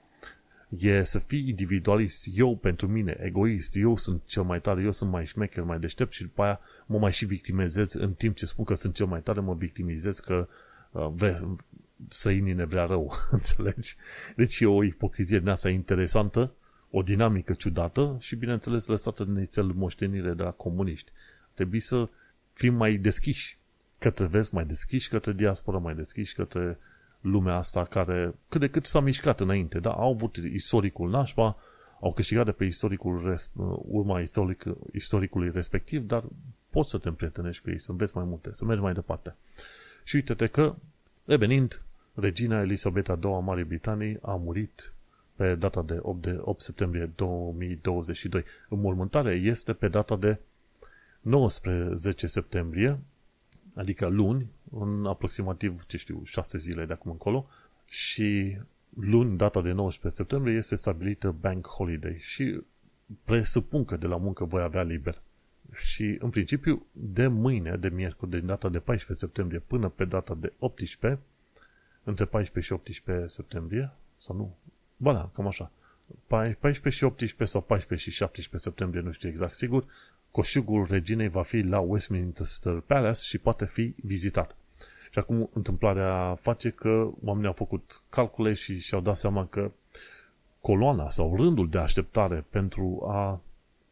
e 0.79 1.03
să 1.03 1.19
fii 1.19 1.49
individualist, 1.49 2.27
eu 2.35 2.57
pentru 2.57 2.89
mine, 2.89 3.17
egoist, 3.21 3.77
eu 3.77 3.97
sunt 3.97 4.23
cel 4.25 4.43
mai 4.43 4.61
tare, 4.61 4.83
eu 4.83 4.93
sunt 4.93 5.11
mai 5.11 5.27
șmecher, 5.27 5.65
mai 5.65 5.79
deștept 5.79 6.13
și 6.13 6.23
după 6.23 6.43
aia 6.43 6.61
mă 6.87 6.99
mai 6.99 7.13
și 7.13 7.25
victimizez 7.25 7.93
în 7.93 8.13
timp 8.13 8.37
ce 8.37 8.47
spun 8.47 8.65
că 8.65 8.75
sunt 8.75 8.95
cel 8.95 9.07
mai 9.07 9.21
tare, 9.21 9.41
mă 9.41 9.55
victimizez 9.55 10.21
că 10.21 10.49
uh, 10.91 11.09
vre, 11.15 11.41
săinii 12.09 12.53
ne 12.53 12.65
vrea 12.65 12.85
rău, 12.85 13.13
înțelegi? 13.31 13.97
Deci 14.37 14.61
e 14.61 14.67
o 14.67 14.83
ipocrizie 14.83 15.39
din 15.39 15.49
asta 15.49 15.69
interesantă, 15.69 16.53
o 16.91 17.03
dinamică 17.03 17.53
ciudată 17.53 18.17
și, 18.21 18.37
bineînțeles, 18.37 18.87
lăsată 18.87 19.25
de 19.25 19.41
nițel 19.41 19.65
moștenire 19.65 20.33
de 20.33 20.43
la 20.43 20.51
comuniști. 20.51 21.11
Trebuie 21.55 21.81
să 21.81 22.09
fim 22.53 22.75
mai 22.75 22.97
deschiși 22.97 23.59
către 23.99 24.25
vest, 24.27 24.53
mai 24.53 24.65
deschiși 24.65 25.09
către 25.09 25.33
diaspora, 25.33 25.79
mai 25.79 25.95
deschiși 25.95 26.35
către 26.35 26.79
lumea 27.23 27.57
asta 27.57 27.85
care 27.85 28.35
cât 28.49 28.61
de 28.61 28.69
cât 28.69 28.85
s-a 28.85 29.01
mișcat 29.01 29.41
înainte, 29.41 29.79
da? 29.79 29.91
Au 29.91 30.13
avut 30.13 30.37
istoricul 30.37 31.11
nașpa, 31.11 31.57
au 32.01 32.13
câștigat 32.13 32.45
de 32.45 32.53
pe 32.53 32.65
istoricul, 32.65 33.39
urma 33.89 34.21
istoric, 34.21 34.65
istoricului 34.93 35.51
respectiv, 35.51 36.07
dar 36.07 36.25
poți 36.71 36.91
să 36.91 36.99
te 36.99 37.09
împrietenești 37.09 37.63
cu 37.63 37.71
ei, 37.71 37.81
să 37.81 37.91
înveți 37.91 38.17
mai 38.17 38.25
multe, 38.25 38.49
să 38.53 38.65
mergi 38.65 38.83
mai 38.83 38.93
departe. 38.93 39.35
Și 40.05 40.15
uite-te 40.15 40.47
că, 40.47 40.75
revenind, 41.25 41.83
regina 42.15 42.61
Elisabeta 42.61 43.19
II 43.25 43.33
a 43.33 43.39
Marii 43.39 43.65
Britanii 43.65 44.19
a 44.23 44.35
murit 44.35 44.93
pe 45.37 45.55
data 45.55 45.83
de 45.83 45.99
8, 46.03 46.23
de 46.23 46.39
8 46.41 46.61
septembrie 46.61 47.11
2022. 47.17 48.45
Înmormântarea 48.69 49.33
este 49.33 49.73
pe 49.73 49.89
data 49.89 50.17
de 50.17 50.39
19 51.21 52.27
septembrie, 52.27 52.99
adică 53.75 54.07
luni, 54.07 54.47
în 54.79 55.07
aproximativ, 55.07 55.85
ce 55.87 55.97
știu, 55.97 56.23
6 56.25 56.59
zile 56.59 56.85
de 56.85 56.93
acum 56.93 57.11
încolo 57.11 57.49
și 57.87 58.59
luni, 58.89 59.37
data 59.37 59.63
de 59.63 59.73
19 59.73 60.23
septembrie, 60.23 60.57
este 60.57 60.77
stabilită 60.77 61.35
Bank 61.41 61.67
Holiday 61.67 62.17
și 62.21 62.61
presupun 63.25 63.85
că 63.85 63.97
de 63.97 64.07
la 64.07 64.17
muncă 64.17 64.45
voi 64.45 64.63
avea 64.63 64.83
liber. 64.83 65.21
Și, 65.75 66.17
în 66.21 66.31
principiu, 66.31 66.87
de 66.93 67.27
mâine, 67.27 67.77
de 67.77 67.89
miercuri, 67.89 68.31
de 68.31 68.41
data 68.41 68.69
de 68.69 68.79
14 68.79 69.27
septembrie 69.27 69.59
până 69.59 69.89
pe 69.89 70.05
data 70.05 70.35
de 70.35 70.53
18, 70.59 71.21
între 72.05 72.25
14 72.25 72.73
și 72.73 72.81
18 72.81 73.27
septembrie, 73.27 73.91
sau 74.17 74.37
nu? 74.37 74.57
Ba 74.97 75.13
da, 75.13 75.31
cam 75.35 75.47
așa. 75.47 75.71
14 76.27 76.89
și 76.89 77.05
18 77.05 77.45
sau 77.45 77.61
14 77.61 78.11
și 78.11 78.17
17 78.17 78.69
septembrie, 78.69 79.03
nu 79.03 79.11
știu 79.11 79.29
exact 79.29 79.55
sigur, 79.55 79.85
coșugul 80.31 80.87
reginei 80.91 81.29
va 81.29 81.43
fi 81.43 81.61
la 81.61 81.79
Westminster 81.79 82.81
Palace 82.87 83.23
și 83.23 83.39
poate 83.39 83.65
fi 83.65 83.95
vizitat. 84.03 84.57
Și 85.13 85.19
acum 85.19 85.51
întâmplarea 85.53 86.39
face 86.41 86.71
că 86.71 87.11
oamenii 87.25 87.49
au 87.49 87.55
făcut 87.55 88.03
calcule 88.09 88.53
și 88.53 88.79
și-au 88.79 89.01
dat 89.01 89.17
seama 89.17 89.47
că 89.47 89.71
coloana 90.61 91.09
sau 91.09 91.37
rândul 91.37 91.69
de 91.69 91.79
așteptare 91.79 92.45
pentru 92.51 93.03
a 93.09 93.41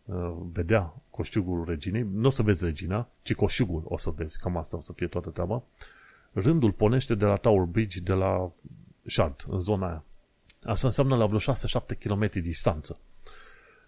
uh, 0.05 0.33
vedea 0.53 0.95
coșugul 1.11 1.65
reginei, 1.65 2.07
nu 2.13 2.27
o 2.27 2.31
să 2.31 2.43
vezi 2.43 2.65
regina, 2.65 3.09
ci 3.23 3.35
coșugul 3.35 3.83
o 3.85 3.97
să 3.97 4.11
vezi, 4.11 4.39
cam 4.39 4.57
asta 4.57 4.77
o 4.77 4.81
să 4.81 4.93
fie 4.93 5.07
toată 5.07 5.31
treaba, 5.31 5.63
rândul 6.33 6.73
ponește 6.73 7.15
de 7.15 7.25
la 7.25 7.37
Tower 7.37 7.65
Bridge, 7.65 8.01
de 8.01 8.13
la 8.13 8.53
Shard, 9.07 9.45
în 9.49 9.61
zona 9.61 9.87
aia. 9.87 10.05
Asta 10.63 10.87
înseamnă 10.87 11.17
la 11.17 11.27
vreo 11.27 11.39
6-7 11.39 11.99
km 11.99 12.31
distanță. 12.33 12.99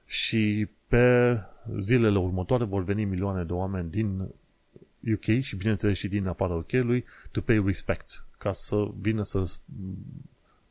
Și 0.05 0.69
pe 0.87 1.39
zilele 1.81 2.19
următoare 2.19 2.65
vor 2.65 2.85
veni 2.85 3.05
milioane 3.05 3.45
de 3.45 3.53
oameni 3.53 3.91
din 3.91 4.29
UK 5.13 5.41
și 5.41 5.57
bineînțeles 5.57 5.99
și 5.99 6.09
din 6.09 6.27
afara 6.27 6.55
UK-ului 6.55 7.05
to 7.31 7.41
pay 7.41 7.63
respect, 7.65 8.25
ca 8.39 8.53
să 8.53 8.91
vină 9.01 9.25
să 9.25 9.55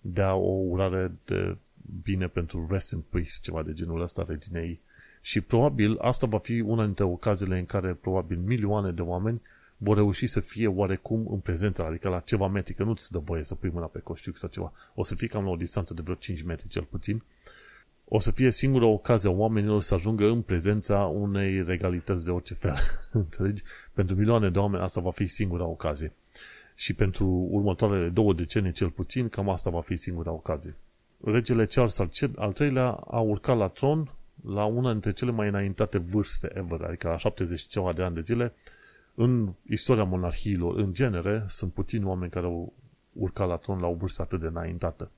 dea 0.01 0.33
o 0.33 0.51
urare 0.51 1.11
de 1.25 1.57
bine 2.03 2.27
pentru 2.27 2.67
rest 2.69 2.91
in 2.91 3.03
peace, 3.09 3.33
ceva 3.41 3.63
de 3.63 3.73
genul 3.73 4.01
ăsta 4.01 4.25
reginei. 4.27 4.79
Și 5.21 5.41
probabil 5.41 5.97
asta 5.97 6.27
va 6.27 6.37
fi 6.37 6.59
una 6.59 6.85
dintre 6.85 7.03
ocaziile 7.03 7.59
în 7.59 7.65
care 7.65 7.93
probabil 7.93 8.37
milioane 8.37 8.91
de 8.91 9.01
oameni 9.01 9.41
vor 9.77 9.95
reuși 9.95 10.27
să 10.27 10.39
fie 10.39 10.67
oarecum 10.67 11.27
în 11.31 11.39
prezența, 11.39 11.85
adică 11.85 12.09
la 12.09 12.19
ceva 12.19 12.47
metri, 12.47 12.73
că 12.73 12.83
nu-ți 12.83 13.11
dă 13.11 13.19
voie 13.19 13.43
să 13.43 13.55
pui 13.55 13.69
mâna 13.69 13.85
pe 13.85 13.99
coștiuc 13.99 14.37
sau 14.37 14.49
ceva. 14.49 14.71
O 14.93 15.03
să 15.03 15.15
fie 15.15 15.27
cam 15.27 15.43
la 15.43 15.49
o 15.49 15.55
distanță 15.55 15.93
de 15.93 16.01
vreo 16.01 16.15
5 16.15 16.41
metri 16.41 16.67
cel 16.67 16.83
puțin 16.83 17.23
o 18.13 18.19
să 18.19 18.31
fie 18.31 18.51
singura 18.51 18.85
ocazie 18.85 19.29
a 19.29 19.31
oamenilor 19.31 19.81
să 19.81 19.93
ajungă 19.93 20.25
în 20.25 20.41
prezența 20.41 20.97
unei 20.97 21.63
regalități 21.63 22.25
de 22.25 22.31
orice 22.31 22.53
fel. 22.53 22.75
Înțelegi? 23.11 23.63
Pentru 23.93 24.15
milioane 24.15 24.49
de 24.49 24.59
oameni 24.59 24.83
asta 24.83 25.01
va 25.01 25.11
fi 25.11 25.27
singura 25.27 25.65
ocazie. 25.65 26.13
Și 26.75 26.93
pentru 26.93 27.25
următoarele 27.51 28.09
două 28.09 28.33
decenii 28.33 28.71
cel 28.71 28.89
puțin, 28.89 29.29
cam 29.29 29.49
asta 29.49 29.69
va 29.69 29.81
fi 29.81 29.95
singura 29.95 30.31
ocazie. 30.31 30.75
Regele 31.23 31.65
Charles 31.65 31.99
al, 31.99 32.09
al 32.35 32.53
III-lea 32.59 32.89
a 32.89 33.19
urcat 33.19 33.57
la 33.57 33.67
tron 33.67 34.11
la 34.45 34.65
una 34.65 34.91
dintre 34.91 35.11
cele 35.11 35.31
mai 35.31 35.47
înaintate 35.47 35.97
vârste 35.97 36.51
ever, 36.55 36.81
adică 36.81 37.07
la 37.07 37.17
70 37.17 37.61
ceva 37.61 37.93
de 37.93 38.03
ani 38.03 38.15
de 38.15 38.21
zile, 38.21 38.53
în 39.15 39.53
istoria 39.69 40.03
monarhiilor, 40.03 40.75
în 40.75 40.93
genere, 40.93 41.45
sunt 41.47 41.73
puțini 41.73 42.05
oameni 42.05 42.31
care 42.31 42.45
au 42.45 42.73
urcat 43.13 43.47
la 43.47 43.55
tron 43.55 43.79
la 43.79 43.87
o 43.87 43.93
vârstă 43.93 44.21
atât 44.21 44.39
de 44.39 44.47
înaintată. 44.47 45.11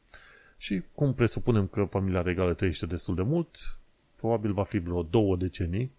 Și 0.57 0.83
cum 0.93 1.13
presupunem 1.13 1.67
că 1.67 1.83
familia 1.83 2.21
regală 2.21 2.53
trăiește 2.53 2.85
destul 2.85 3.15
de 3.15 3.21
mult, 3.21 3.77
probabil 4.15 4.53
va 4.53 4.63
fi 4.63 4.77
vreo 4.77 5.03
două 5.03 5.35
decenii 5.35 5.91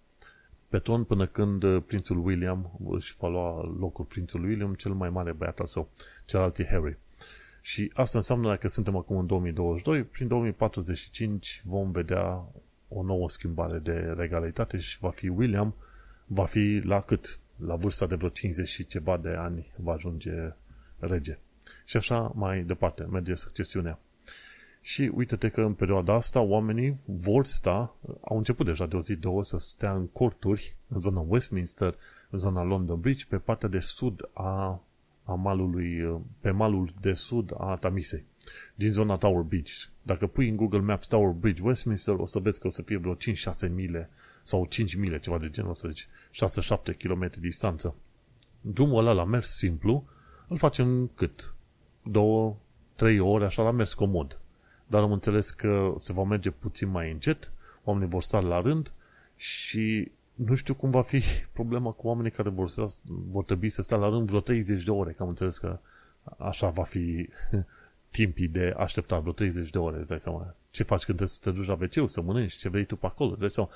pe 0.75 0.81
tron 0.81 1.05
până 1.05 1.27
când 1.27 1.81
prințul 1.81 2.27
William 2.27 2.71
își 2.89 3.17
va 3.19 3.29
lua 3.29 3.75
locul 3.79 4.05
prințului 4.05 4.49
William, 4.49 4.75
cel 4.75 4.93
mai 4.93 5.11
mare 5.11 5.33
băiat 5.33 5.59
al 5.59 5.67
său, 5.67 5.89
celălalt 6.25 6.59
e 6.59 6.67
Harry. 6.71 6.99
Și 7.61 7.91
asta 7.95 8.19
înseamnă, 8.19 8.49
dacă 8.49 8.69
suntem 8.69 8.97
acum 8.97 9.17
în 9.17 9.27
2022, 9.27 10.03
prin 10.03 10.29
2045 10.29 11.63
vom 11.65 11.91
vedea 11.91 12.45
o 12.89 13.03
nouă 13.03 13.29
schimbare 13.29 13.79
de 13.79 14.15
regalitate 14.17 14.79
și 14.79 14.99
va 14.99 15.11
fi 15.11 15.29
William, 15.29 15.75
va 16.27 16.45
fi 16.45 16.81
la 16.85 17.01
cât? 17.01 17.39
La 17.57 17.77
vârsta 17.77 18.07
de 18.07 18.15
vreo 18.15 18.29
50 18.29 18.69
și 18.69 18.87
ceva 18.87 19.17
de 19.17 19.29
ani 19.29 19.73
va 19.77 19.93
ajunge 19.93 20.53
rege. 20.99 21.39
Și 21.85 21.97
așa 21.97 22.33
mai 22.35 22.63
departe, 22.63 23.05
merge 23.05 23.35
succesiunea. 23.35 23.99
Și 24.87 25.11
uite-te 25.15 25.49
că 25.49 25.61
în 25.61 25.75
perioada 25.75 26.15
asta 26.15 26.41
oamenii 26.41 27.01
vor 27.07 27.45
sta, 27.45 27.97
au 28.21 28.37
început 28.37 28.67
deja 28.67 28.87
de 28.87 28.97
o 28.97 29.01
zi, 29.01 29.17
două, 29.17 29.43
să 29.43 29.59
stea 29.59 29.93
în 29.93 30.07
corturi, 30.07 30.77
în 30.89 31.01
zona 31.01 31.25
Westminster, 31.29 31.95
în 32.31 32.39
zona 32.39 32.63
London 32.63 33.01
Bridge, 33.01 33.25
pe 33.29 33.37
partea 33.37 33.69
de 33.69 33.79
sud 33.79 34.31
a, 34.33 34.83
a 35.23 35.35
malului, 35.35 36.21
pe 36.41 36.51
malul 36.51 36.95
de 37.01 37.13
sud 37.13 37.55
a 37.59 37.77
Tamisei, 37.77 38.25
din 38.75 38.93
zona 38.93 39.17
Tower 39.17 39.43
Bridge. 39.43 39.73
Dacă 40.03 40.27
pui 40.27 40.49
în 40.49 40.57
Google 40.57 40.81
Maps 40.81 41.09
Tower 41.09 41.33
Bridge 41.33 41.63
Westminster, 41.63 42.15
o 42.15 42.27
să 42.27 42.39
vezi 42.39 42.61
că 42.61 42.67
o 42.67 42.71
să 42.71 42.83
fie 42.83 42.97
vreo 42.97 43.15
5-6 43.15 43.19
mile 43.75 44.11
sau 44.43 44.67
5 44.67 44.95
mile, 44.95 45.19
ceva 45.19 45.39
de 45.39 45.51
genul, 45.51 45.71
o 45.71 45.75
să 45.75 45.89
zici, 45.89 46.09
6-7 46.93 46.97
km 46.99 47.31
distanță. 47.41 47.95
Drumul 48.61 48.99
ăla 48.99 49.13
la 49.13 49.25
mers 49.25 49.57
simplu, 49.57 50.05
îl 50.49 50.57
facem 50.57 51.11
cât? 51.15 51.55
Două, 52.03 52.57
trei 52.95 53.19
ore, 53.19 53.45
așa 53.45 53.63
la 53.63 53.71
mers 53.71 53.95
comod 53.95 54.39
dar 54.87 55.03
am 55.03 55.13
înțeles 55.13 55.51
că 55.51 55.95
se 55.99 56.13
va 56.13 56.23
merge 56.23 56.51
puțin 56.51 56.89
mai 56.89 57.11
încet, 57.11 57.53
oamenii 57.85 58.09
vor 58.09 58.23
sta 58.23 58.41
la 58.41 58.61
rând 58.61 58.93
și 59.37 60.11
nu 60.35 60.55
știu 60.55 60.75
cum 60.75 60.91
va 60.91 61.03
fi 61.03 61.23
problema 61.53 61.91
cu 61.91 62.07
oamenii 62.07 62.31
care 62.31 62.49
vor, 62.49 62.69
să, 62.69 62.85
vor 63.07 63.45
trebui 63.45 63.71
să 63.71 63.83
stea 63.83 63.97
la 63.97 64.09
rând 64.09 64.27
vreo 64.27 64.41
30 64.41 64.85
de 64.85 64.91
ore, 64.91 65.13
că 65.13 65.23
am 65.23 65.29
înțeles 65.29 65.59
că 65.59 65.79
așa 66.39 66.69
va 66.69 66.83
fi 66.83 67.29
timpii 68.11 68.49
de 68.49 68.75
așteptat, 68.77 69.21
vreo 69.21 69.33
30 69.33 69.71
de 69.71 69.79
ore, 69.79 69.99
îți 69.99 70.09
dai 70.09 70.21
seama. 70.21 70.55
Ce 70.71 70.83
faci 70.83 71.05
când 71.05 71.19
trebuie 71.19 71.29
să 71.29 71.41
te 71.43 71.51
duci 71.51 71.67
la 71.67 72.01
wc 72.03 72.11
să 72.11 72.21
mănânci, 72.21 72.57
ce 72.57 72.69
vrei 72.69 72.85
tu 72.85 72.97
pe 72.97 73.07
acolo, 73.07 73.31
îți 73.31 73.41
dai 73.41 73.51
seama. 73.51 73.71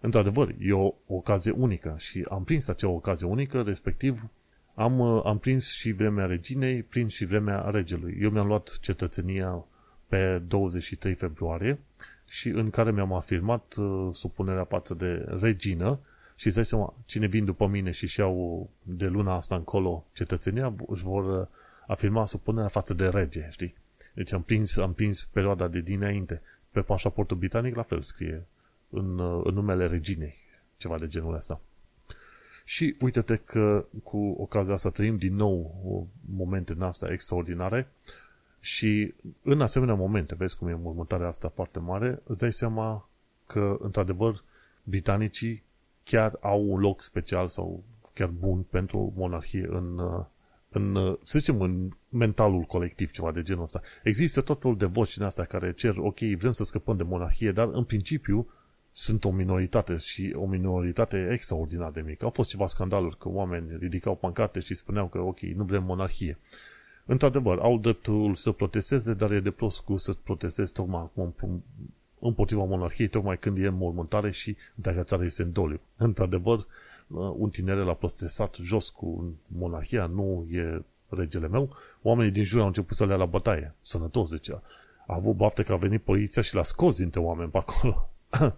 Într-adevăr, 0.00 0.54
e 0.58 0.72
o 0.72 0.94
ocazie 1.06 1.52
unică 1.52 1.94
și 1.98 2.26
am 2.30 2.44
prins 2.44 2.68
acea 2.68 2.88
ocazie 2.88 3.26
unică, 3.26 3.62
respectiv 3.62 4.28
am, 4.74 5.00
am 5.02 5.38
prins 5.38 5.70
și 5.70 5.92
vremea 5.92 6.26
reginei, 6.26 6.82
prins 6.82 7.12
și 7.12 7.24
vremea 7.24 7.70
regelui. 7.70 8.18
Eu 8.20 8.30
mi-am 8.30 8.46
luat 8.46 8.78
cetățenia 8.80 9.64
pe 10.10 10.42
23 10.46 11.14
februarie 11.14 11.78
și 12.26 12.48
în 12.48 12.70
care 12.70 12.92
mi-am 12.92 13.12
afirmat 13.12 13.74
uh, 13.78 14.08
supunerea 14.12 14.64
față 14.64 14.94
de 14.94 15.26
regină 15.40 15.98
și 16.36 16.46
îți 16.46 16.54
dai 16.54 16.64
seama, 16.64 16.94
cine 17.04 17.26
vin 17.26 17.44
după 17.44 17.66
mine 17.66 17.90
și 17.90 18.06
și-au 18.06 18.68
de 18.82 19.06
luna 19.06 19.34
asta 19.34 19.54
încolo 19.54 20.06
cetățenia, 20.12 20.74
își 20.86 21.02
vor 21.02 21.40
uh, 21.40 21.46
afirma 21.86 22.26
supunerea 22.26 22.68
față 22.68 22.94
de 22.94 23.08
rege, 23.08 23.48
știi? 23.50 23.74
Deci 24.14 24.32
am 24.32 24.42
prins, 24.42 24.76
am 24.76 24.92
prins 24.92 25.24
perioada 25.24 25.68
de 25.68 25.80
dinainte. 25.80 26.42
Pe 26.70 26.80
pașaportul 26.80 27.36
britanic 27.36 27.74
la 27.74 27.82
fel 27.82 28.02
scrie 28.02 28.46
în, 28.90 29.18
uh, 29.18 29.40
în 29.44 29.54
numele 29.54 29.86
reginei, 29.86 30.34
ceva 30.76 30.98
de 30.98 31.06
genul 31.06 31.34
ăsta. 31.34 31.60
Și 32.64 32.96
uite-te 33.00 33.36
că 33.36 33.84
cu 34.02 34.36
ocazia 34.38 34.74
asta 34.74 34.90
trăim 34.90 35.16
din 35.16 35.34
nou 35.34 36.08
momente 36.36 36.72
în 36.72 36.82
astea 36.82 37.12
extraordinare 37.12 37.88
și 38.60 39.14
în 39.42 39.60
asemenea 39.60 39.94
momente, 39.94 40.34
vezi 40.34 40.56
cum 40.56 40.68
e 40.68 40.74
mormântarea 40.74 41.28
asta 41.28 41.48
foarte 41.48 41.78
mare, 41.78 42.20
îți 42.24 42.38
dai 42.38 42.52
seama 42.52 43.08
că, 43.46 43.76
într-adevăr, 43.80 44.44
britanicii 44.82 45.62
chiar 46.04 46.36
au 46.40 46.62
un 46.70 46.80
loc 46.80 47.02
special 47.02 47.48
sau 47.48 47.84
chiar 48.14 48.28
bun 48.28 48.62
pentru 48.62 49.12
monarhie 49.16 49.66
în, 49.70 50.00
în 50.68 51.16
să 51.22 51.38
zicem, 51.38 51.60
în 51.60 51.88
mentalul 52.08 52.62
colectiv, 52.62 53.10
ceva 53.10 53.32
de 53.32 53.42
genul 53.42 53.62
ăsta. 53.62 53.80
Există 54.02 54.40
tot 54.40 54.60
felul 54.60 54.76
de 54.76 54.84
voci 54.84 55.16
din 55.16 55.24
astea 55.24 55.44
care 55.44 55.72
cer, 55.72 55.96
ok, 55.96 56.18
vrem 56.18 56.52
să 56.52 56.64
scăpăm 56.64 56.96
de 56.96 57.02
monarhie, 57.02 57.52
dar 57.52 57.68
în 57.72 57.84
principiu 57.84 58.48
sunt 58.92 59.24
o 59.24 59.30
minoritate 59.30 59.96
și 59.96 60.32
o 60.36 60.46
minoritate 60.46 61.28
extraordinar 61.32 61.90
de 61.90 62.00
mică. 62.00 62.24
Au 62.24 62.30
fost 62.30 62.50
ceva 62.50 62.66
scandaluri 62.66 63.18
că 63.18 63.28
oameni 63.28 63.76
ridicau 63.78 64.16
pancarte 64.16 64.60
și 64.60 64.74
spuneau 64.74 65.06
că, 65.06 65.18
ok, 65.18 65.40
nu 65.40 65.64
vrem 65.64 65.84
monarhie. 65.84 66.38
Într-adevăr, 67.10 67.58
au 67.58 67.78
dreptul 67.78 68.34
să 68.34 68.52
protesteze, 68.52 69.14
dar 69.14 69.32
e 69.32 69.40
de 69.40 69.50
plus 69.50 69.78
cu 69.78 69.96
să 69.96 70.12
protestezi 70.12 70.72
tocmai 70.72 71.00
acum 71.00 71.34
împotriva 72.18 72.64
monarhiei, 72.64 73.08
tocmai 73.08 73.38
când 73.38 73.58
e 73.58 73.66
în 73.66 73.74
mormântare 73.74 74.30
și 74.30 74.56
întreaga 74.76 75.02
țară 75.02 75.24
este 75.24 75.42
în 75.42 75.52
doliu. 75.52 75.80
Într-adevăr, 75.96 76.58
uh, 76.58 76.66
un 77.36 77.50
tineret 77.50 77.84
l-a 77.84 77.94
protestat 77.94 78.54
jos 78.54 78.88
cu 78.88 79.34
monarhia, 79.46 80.06
nu 80.06 80.46
e 80.50 80.82
regele 81.08 81.48
meu. 81.48 81.76
Oamenii 82.02 82.32
din 82.32 82.44
jur 82.44 82.60
au 82.60 82.66
început 82.66 82.96
să 82.96 83.04
le 83.04 83.12
ia 83.12 83.18
la 83.18 83.26
bătaie. 83.26 83.74
Sănătos, 83.80 84.28
zicea. 84.28 84.62
A 85.06 85.14
avut 85.14 85.36
bafte 85.36 85.62
că 85.62 85.72
a 85.72 85.76
venit 85.76 86.02
poliția 86.02 86.42
și 86.42 86.54
l-a 86.54 86.62
scos 86.62 86.96
dintre 86.96 87.20
oameni 87.20 87.50
pe 87.50 87.58
acolo. 87.58 88.10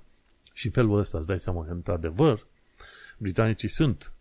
și 0.52 0.68
felul 0.68 0.98
ăsta 0.98 1.18
îți 1.18 1.26
dai 1.26 1.40
seama 1.40 1.64
că, 1.64 1.70
într-adevăr, 1.70 2.46
britanicii 3.18 3.68
sunt 3.68 4.12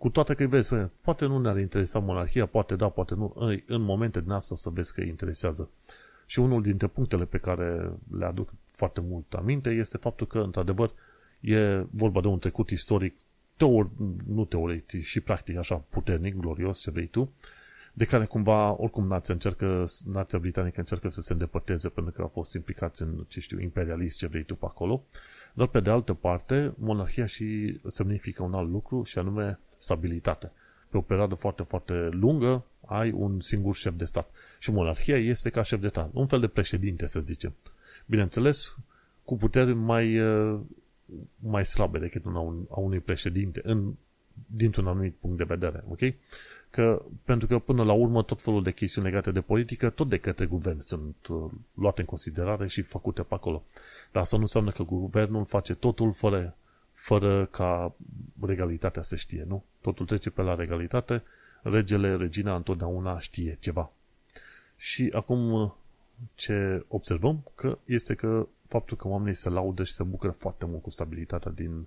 cu 0.00 0.08
toate 0.08 0.34
că 0.34 0.42
îi 0.42 0.48
vezi, 0.48 0.74
poate 1.00 1.24
nu 1.26 1.38
ne-ar 1.38 1.58
interesa 1.58 1.98
monarhia, 1.98 2.46
poate 2.46 2.76
da, 2.76 2.88
poate 2.88 3.14
nu. 3.14 3.34
În 3.66 3.82
momente 3.82 4.20
din 4.20 4.30
asta 4.30 4.54
să 4.54 4.70
vezi 4.70 4.94
că 4.94 5.00
îi 5.00 5.08
interesează. 5.08 5.68
Și 6.26 6.38
unul 6.38 6.62
dintre 6.62 6.86
punctele 6.86 7.24
pe 7.24 7.38
care 7.38 7.90
le 8.16 8.24
aduc 8.24 8.52
foarte 8.70 9.00
mult 9.00 9.32
aminte 9.32 9.70
este 9.70 9.96
faptul 9.96 10.26
că, 10.26 10.38
într-adevăr, 10.38 10.92
e 11.40 11.84
vorba 11.90 12.20
de 12.20 12.26
un 12.26 12.38
trecut 12.38 12.70
istoric, 12.70 13.14
teori, 13.56 13.88
nu 14.26 14.44
teoretic, 14.44 15.04
și 15.04 15.20
practic 15.20 15.56
așa 15.56 15.84
puternic, 15.88 16.36
glorios, 16.36 16.80
ce 16.80 16.90
vrei 16.90 17.06
tu, 17.06 17.32
de 17.92 18.04
care 18.04 18.24
cumva, 18.24 18.80
oricum, 18.82 19.06
nația, 19.06 19.34
încercă, 19.34 19.84
nația 20.12 20.38
britanică 20.38 20.80
încercă 20.80 21.10
să 21.10 21.20
se 21.20 21.32
îndepărteze 21.32 21.88
pentru 21.88 22.12
că 22.12 22.22
au 22.22 22.28
fost 22.28 22.54
implicați 22.54 23.02
în, 23.02 23.24
ce 23.28 23.40
știu, 23.40 23.60
imperialist, 23.60 24.18
ce 24.18 24.26
vrei 24.26 24.44
tu 24.44 24.54
pe 24.54 24.64
acolo. 24.64 25.02
Dar, 25.52 25.66
pe 25.66 25.80
de 25.80 25.90
altă 25.90 26.14
parte, 26.14 26.72
monarhia 26.78 27.26
și 27.26 27.78
semnifică 27.86 28.42
un 28.42 28.54
alt 28.54 28.70
lucru 28.70 29.02
și 29.02 29.18
anume 29.18 29.58
stabilitate. 29.80 30.52
Pe 30.88 30.96
o 30.96 31.00
perioadă 31.00 31.34
foarte, 31.34 31.62
foarte 31.62 32.08
lungă 32.10 32.64
ai 32.86 33.10
un 33.10 33.40
singur 33.40 33.74
șef 33.74 33.94
de 33.94 34.04
stat. 34.04 34.30
Și 34.58 34.70
monarhia 34.70 35.16
este 35.16 35.50
ca 35.50 35.62
șef 35.62 35.80
de 35.80 35.88
stat. 35.88 36.10
Un 36.12 36.26
fel 36.26 36.40
de 36.40 36.46
președinte, 36.46 37.06
să 37.06 37.20
zicem. 37.20 37.54
Bineînțeles, 38.06 38.76
cu 39.24 39.36
puteri 39.36 39.74
mai, 39.74 40.20
uh, 40.20 40.60
mai 41.38 41.66
slabe 41.66 41.98
decât 41.98 42.22
a, 42.26 42.38
un, 42.38 42.66
a 42.70 42.80
unui 42.80 43.00
președinte 43.00 43.60
în, 43.64 43.92
dintr-un 44.46 44.86
anumit 44.86 45.14
punct 45.14 45.36
de 45.36 45.44
vedere. 45.44 45.84
Ok? 45.88 46.00
Că, 46.70 47.02
pentru 47.24 47.46
că 47.46 47.58
până 47.58 47.84
la 47.84 47.92
urmă 47.92 48.22
tot 48.22 48.42
felul 48.42 48.62
de 48.62 48.72
chestiuni 48.72 49.06
legate 49.06 49.30
de 49.30 49.40
politică, 49.40 49.90
tot 49.90 50.08
de 50.08 50.18
către 50.18 50.46
guvern 50.46 50.78
sunt 50.80 51.16
uh, 51.28 51.50
luate 51.74 52.00
în 52.00 52.06
considerare 52.06 52.66
și 52.66 52.82
făcute 52.82 53.22
pe 53.22 53.34
acolo. 53.34 53.62
Dar 54.12 54.22
asta 54.22 54.36
nu 54.36 54.42
înseamnă 54.42 54.70
că 54.70 54.82
guvernul 54.82 55.44
face 55.44 55.74
totul 55.74 56.12
fără 56.12 56.56
fără 57.00 57.46
ca 57.46 57.94
regalitatea 58.40 59.02
să 59.02 59.16
știe, 59.16 59.44
nu? 59.48 59.64
Totul 59.80 60.06
trece 60.06 60.30
pe 60.30 60.42
la 60.42 60.54
regalitate, 60.54 61.22
regele, 61.62 62.16
regina 62.16 62.56
întotdeauna 62.56 63.18
știe 63.18 63.56
ceva. 63.60 63.90
Și 64.76 65.10
acum 65.12 65.74
ce 66.34 66.84
observăm 66.88 67.44
că 67.54 67.78
este 67.84 68.14
că 68.14 68.46
faptul 68.66 68.96
că 68.96 69.08
oamenii 69.08 69.34
se 69.34 69.48
laudă 69.48 69.84
și 69.84 69.92
se 69.92 70.02
bucură 70.02 70.32
foarte 70.32 70.66
mult 70.66 70.82
cu 70.82 70.90
stabilitatea 70.90 71.50
din 71.50 71.86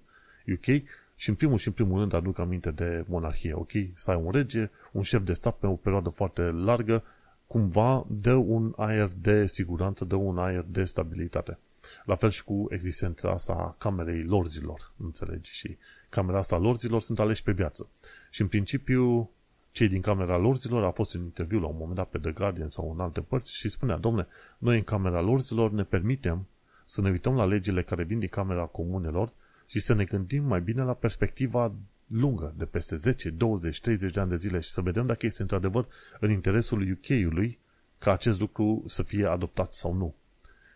UK 0.53 0.83
și 1.15 1.29
în 1.29 1.35
primul 1.35 1.57
și 1.57 1.67
în 1.67 1.73
primul 1.73 1.99
rând 1.99 2.13
aduc 2.13 2.39
aminte 2.39 2.71
de 2.71 3.05
monarhie, 3.07 3.53
ok? 3.53 3.71
Să 3.93 4.11
ai 4.11 4.21
un 4.23 4.31
rege, 4.31 4.69
un 4.91 5.01
șef 5.01 5.23
de 5.23 5.33
stat 5.33 5.57
pe 5.57 5.67
o 5.67 5.75
perioadă 5.75 6.09
foarte 6.09 6.41
largă, 6.41 7.03
cumva 7.47 8.05
dă 8.09 8.33
un 8.33 8.73
aer 8.77 9.11
de 9.21 9.47
siguranță, 9.47 10.05
dă 10.05 10.15
un 10.15 10.37
aer 10.37 10.65
de 10.67 10.83
stabilitate. 10.83 11.57
La 12.05 12.15
fel 12.15 12.29
și 12.29 12.43
cu 12.43 12.67
existența 12.69 13.31
asta 13.31 13.53
a 13.53 13.75
camerei 13.77 14.23
lorzilor, 14.23 14.91
înțelegi? 14.97 15.51
Și 15.51 15.77
camera 16.09 16.37
asta 16.37 16.55
a 16.55 16.59
lorzilor 16.59 17.01
sunt 17.01 17.19
aleși 17.19 17.43
pe 17.43 17.51
viață. 17.51 17.89
Și 18.29 18.41
în 18.41 18.47
principiu, 18.47 19.29
cei 19.71 19.87
din 19.87 20.01
camera 20.01 20.37
lorzilor 20.37 20.83
a 20.83 20.91
fost 20.91 21.13
un 21.13 21.21
interviu 21.21 21.59
la 21.59 21.67
un 21.67 21.75
moment 21.77 21.95
dat 21.95 22.09
pe 22.09 22.17
The 22.17 22.31
Guardian 22.31 22.69
sau 22.69 22.91
în 22.91 22.99
alte 22.99 23.21
părți 23.21 23.55
și 23.55 23.69
spunea, 23.69 23.97
domne, 23.97 24.27
noi 24.57 24.77
în 24.77 24.83
camera 24.83 25.21
lorzilor 25.21 25.71
ne 25.71 25.83
permitem 25.83 26.47
să 26.85 27.01
ne 27.01 27.09
uităm 27.09 27.35
la 27.35 27.45
legile 27.45 27.83
care 27.83 28.03
vin 28.03 28.19
din 28.19 28.29
camera 28.29 28.63
comunelor 28.63 29.31
și 29.65 29.79
să 29.79 29.93
ne 29.93 30.03
gândim 30.03 30.43
mai 30.43 30.61
bine 30.61 30.83
la 30.83 30.93
perspectiva 30.93 31.73
lungă, 32.07 32.53
de 32.57 32.65
peste 32.65 32.95
10, 32.95 33.29
20, 33.29 33.81
30 33.81 34.13
de 34.13 34.19
ani 34.19 34.29
de 34.29 34.35
zile 34.35 34.59
și 34.59 34.69
să 34.69 34.81
vedem 34.81 35.05
dacă 35.05 35.25
este 35.25 35.41
într-adevăr 35.41 35.87
în 36.19 36.31
interesul 36.31 36.91
UK-ului 36.91 37.59
ca 37.97 38.11
acest 38.11 38.39
lucru 38.39 38.83
să 38.87 39.03
fie 39.03 39.25
adoptat 39.25 39.73
sau 39.73 39.93
nu. 39.93 40.15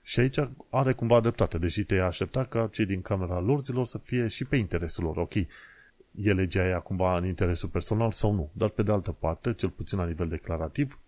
Și 0.08 0.20
aici 0.20 0.40
are 0.70 0.94
cumva 0.94 1.20
dreptate, 1.20 1.58
deși 1.58 1.84
te 1.84 2.00
aștepta 2.00 2.44
ca 2.44 2.68
cei 2.72 2.86
din 2.86 3.02
Camera 3.02 3.40
Lorzilor 3.40 3.86
să 3.86 3.98
fie 3.98 4.28
și 4.28 4.46
pe 4.46 4.56
interesul 4.56 5.04
lor. 5.04 5.18
Ok, 5.18 5.34
e 6.12 6.34
legea 6.34 6.64
aia 6.64 6.80
cumva 6.80 7.18
în 7.18 7.26
interesul 7.26 7.70
personal 7.70 8.12
sau 8.12 8.34
nu. 8.34 8.50
Dar 8.54 8.70
pe 8.70 8.84
de 8.84 8.92
altă 8.92 9.12
parte, 9.12 9.54
cel 9.54 9.70
puțin 9.70 9.98
la 9.98 10.06
nivel 10.06 10.28
declarativ, 10.28 11.00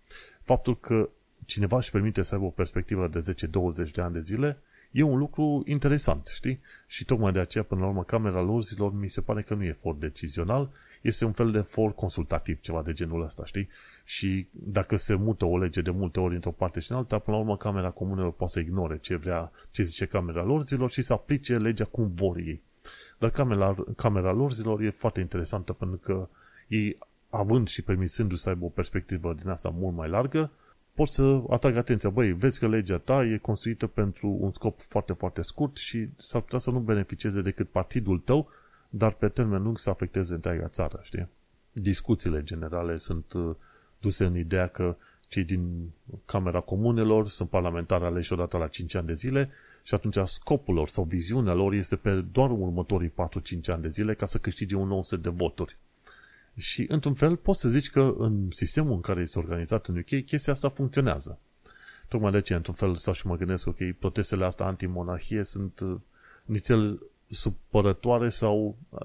faptul 0.42 0.78
că 0.78 1.08
cineva 1.44 1.76
își 1.76 1.90
permite 1.90 2.22
să 2.22 2.34
aibă 2.34 2.46
o 2.46 2.50
perspectivă 2.50 3.08
de 3.08 3.18
10-20 3.86 3.90
de 3.92 4.00
ani 4.00 4.12
de 4.12 4.20
zile 4.20 4.58
e 4.90 5.02
un 5.02 5.18
lucru 5.18 5.62
interesant, 5.66 6.26
știi? 6.26 6.60
Și 6.86 7.04
tocmai 7.04 7.32
de 7.32 7.38
aceea, 7.38 7.64
până 7.64 7.80
la 7.80 7.86
urmă, 7.86 8.04
Camera 8.04 8.40
Lorzilor 8.40 8.92
mi 8.92 9.08
se 9.08 9.20
pare 9.20 9.42
că 9.42 9.54
nu 9.54 9.64
e 9.64 9.72
for 9.72 9.94
decizional, 9.94 10.70
este 11.00 11.24
un 11.24 11.32
fel 11.32 11.50
de 11.50 11.60
for 11.60 11.94
consultativ, 11.94 12.60
ceva 12.60 12.82
de 12.82 12.92
genul 12.92 13.22
ăsta, 13.22 13.44
știi? 13.44 13.68
Și 14.04 14.46
dacă 14.50 14.96
se 14.96 15.14
mută 15.14 15.44
o 15.44 15.58
lege 15.58 15.80
de 15.80 15.90
multe 15.90 16.20
ori 16.20 16.34
într-o 16.34 16.50
parte 16.50 16.80
și 16.80 16.90
în 16.90 16.96
alta, 16.96 17.18
până 17.18 17.36
la 17.36 17.42
urmă 17.42 17.56
Camera 17.56 17.90
Comunelor 17.90 18.32
poate 18.32 18.52
să 18.52 18.60
ignore 18.60 18.98
ce 18.98 19.16
vrea, 19.16 19.52
ce 19.70 19.82
zice 19.82 20.06
Camera 20.06 20.42
Lorzilor 20.42 20.90
și 20.90 21.02
să 21.02 21.12
aplice 21.12 21.58
legea 21.58 21.84
cum 21.84 22.10
vor 22.14 22.36
ei. 22.36 22.62
Dar 23.18 23.30
camera, 23.30 23.76
camera 23.96 24.32
lor 24.32 24.52
zilor 24.52 24.80
e 24.80 24.90
foarte 24.90 25.20
interesantă 25.20 25.72
pentru 25.72 25.96
că 25.96 26.28
ei, 26.68 26.98
având 27.30 27.68
și 27.68 27.82
permițându-se 27.82 28.42
să 28.42 28.48
aibă 28.48 28.64
o 28.64 28.68
perspectivă 28.68 29.34
din 29.34 29.48
asta 29.48 29.68
mult 29.68 29.96
mai 29.96 30.08
largă, 30.08 30.50
pot 30.94 31.08
să 31.08 31.42
atrag 31.48 31.76
atenția. 31.76 32.10
Băi, 32.10 32.32
vezi 32.32 32.58
că 32.58 32.68
legea 32.68 32.98
ta 32.98 33.24
e 33.24 33.38
construită 33.38 33.86
pentru 33.86 34.36
un 34.40 34.52
scop 34.52 34.80
foarte, 34.80 35.12
foarte 35.12 35.42
scurt 35.42 35.76
și 35.76 36.08
s-ar 36.16 36.40
putea 36.40 36.58
să 36.58 36.70
nu 36.70 36.78
beneficieze 36.78 37.40
decât 37.40 37.68
partidul 37.68 38.18
tău, 38.18 38.48
dar 38.90 39.12
pe 39.12 39.28
termen 39.28 39.62
lung 39.62 39.78
să 39.78 39.90
afecteze 39.90 40.34
întreaga 40.34 40.68
țară, 40.68 41.00
știi? 41.02 41.28
Discuțiile 41.72 42.42
generale 42.42 42.96
sunt 42.96 43.32
uh, 43.32 43.54
duse 44.00 44.24
în 44.24 44.36
ideea 44.36 44.66
că 44.66 44.96
cei 45.28 45.44
din 45.44 45.90
Camera 46.24 46.60
Comunelor 46.60 47.28
sunt 47.28 47.48
parlamentari 47.48 48.04
aleși 48.04 48.32
odată 48.32 48.56
la 48.56 48.66
5 48.66 48.94
ani 48.94 49.06
de 49.06 49.12
zile 49.12 49.50
și 49.82 49.94
atunci 49.94 50.16
scopul 50.24 50.74
lor 50.74 50.88
sau 50.88 51.04
viziunea 51.04 51.54
lor 51.54 51.72
este 51.72 51.96
pe 51.96 52.20
doar 52.20 52.50
următorii 52.50 53.12
4-5 53.12 53.12
ani 53.66 53.82
de 53.82 53.88
zile 53.88 54.14
ca 54.14 54.26
să 54.26 54.38
câștige 54.38 54.76
un 54.76 54.88
nou 54.88 55.02
set 55.02 55.22
de 55.22 55.28
voturi. 55.28 55.76
Și, 56.56 56.84
într-un 56.88 57.14
fel, 57.14 57.36
poți 57.36 57.60
să 57.60 57.68
zici 57.68 57.90
că 57.90 58.14
în 58.18 58.50
sistemul 58.50 58.92
în 58.92 59.00
care 59.00 59.20
este 59.20 59.38
organizat 59.38 59.86
în 59.86 59.96
UK, 59.96 60.24
chestia 60.24 60.52
asta 60.52 60.68
funcționează. 60.68 61.38
Tocmai 62.08 62.30
de 62.30 62.36
aceea, 62.36 62.58
într-un 62.58 62.74
fel, 62.74 62.96
sau 62.96 63.12
și 63.12 63.26
mă 63.26 63.36
gândesc, 63.36 63.66
ok, 63.66 63.76
protestele 63.98 64.44
astea 64.44 64.66
antimonarhie 64.66 65.44
sunt 65.44 65.80
uh, 65.80 65.96
nițel 66.44 67.02
supărătoare 67.30 68.28
sau 68.28 68.76
uh, 68.88 69.00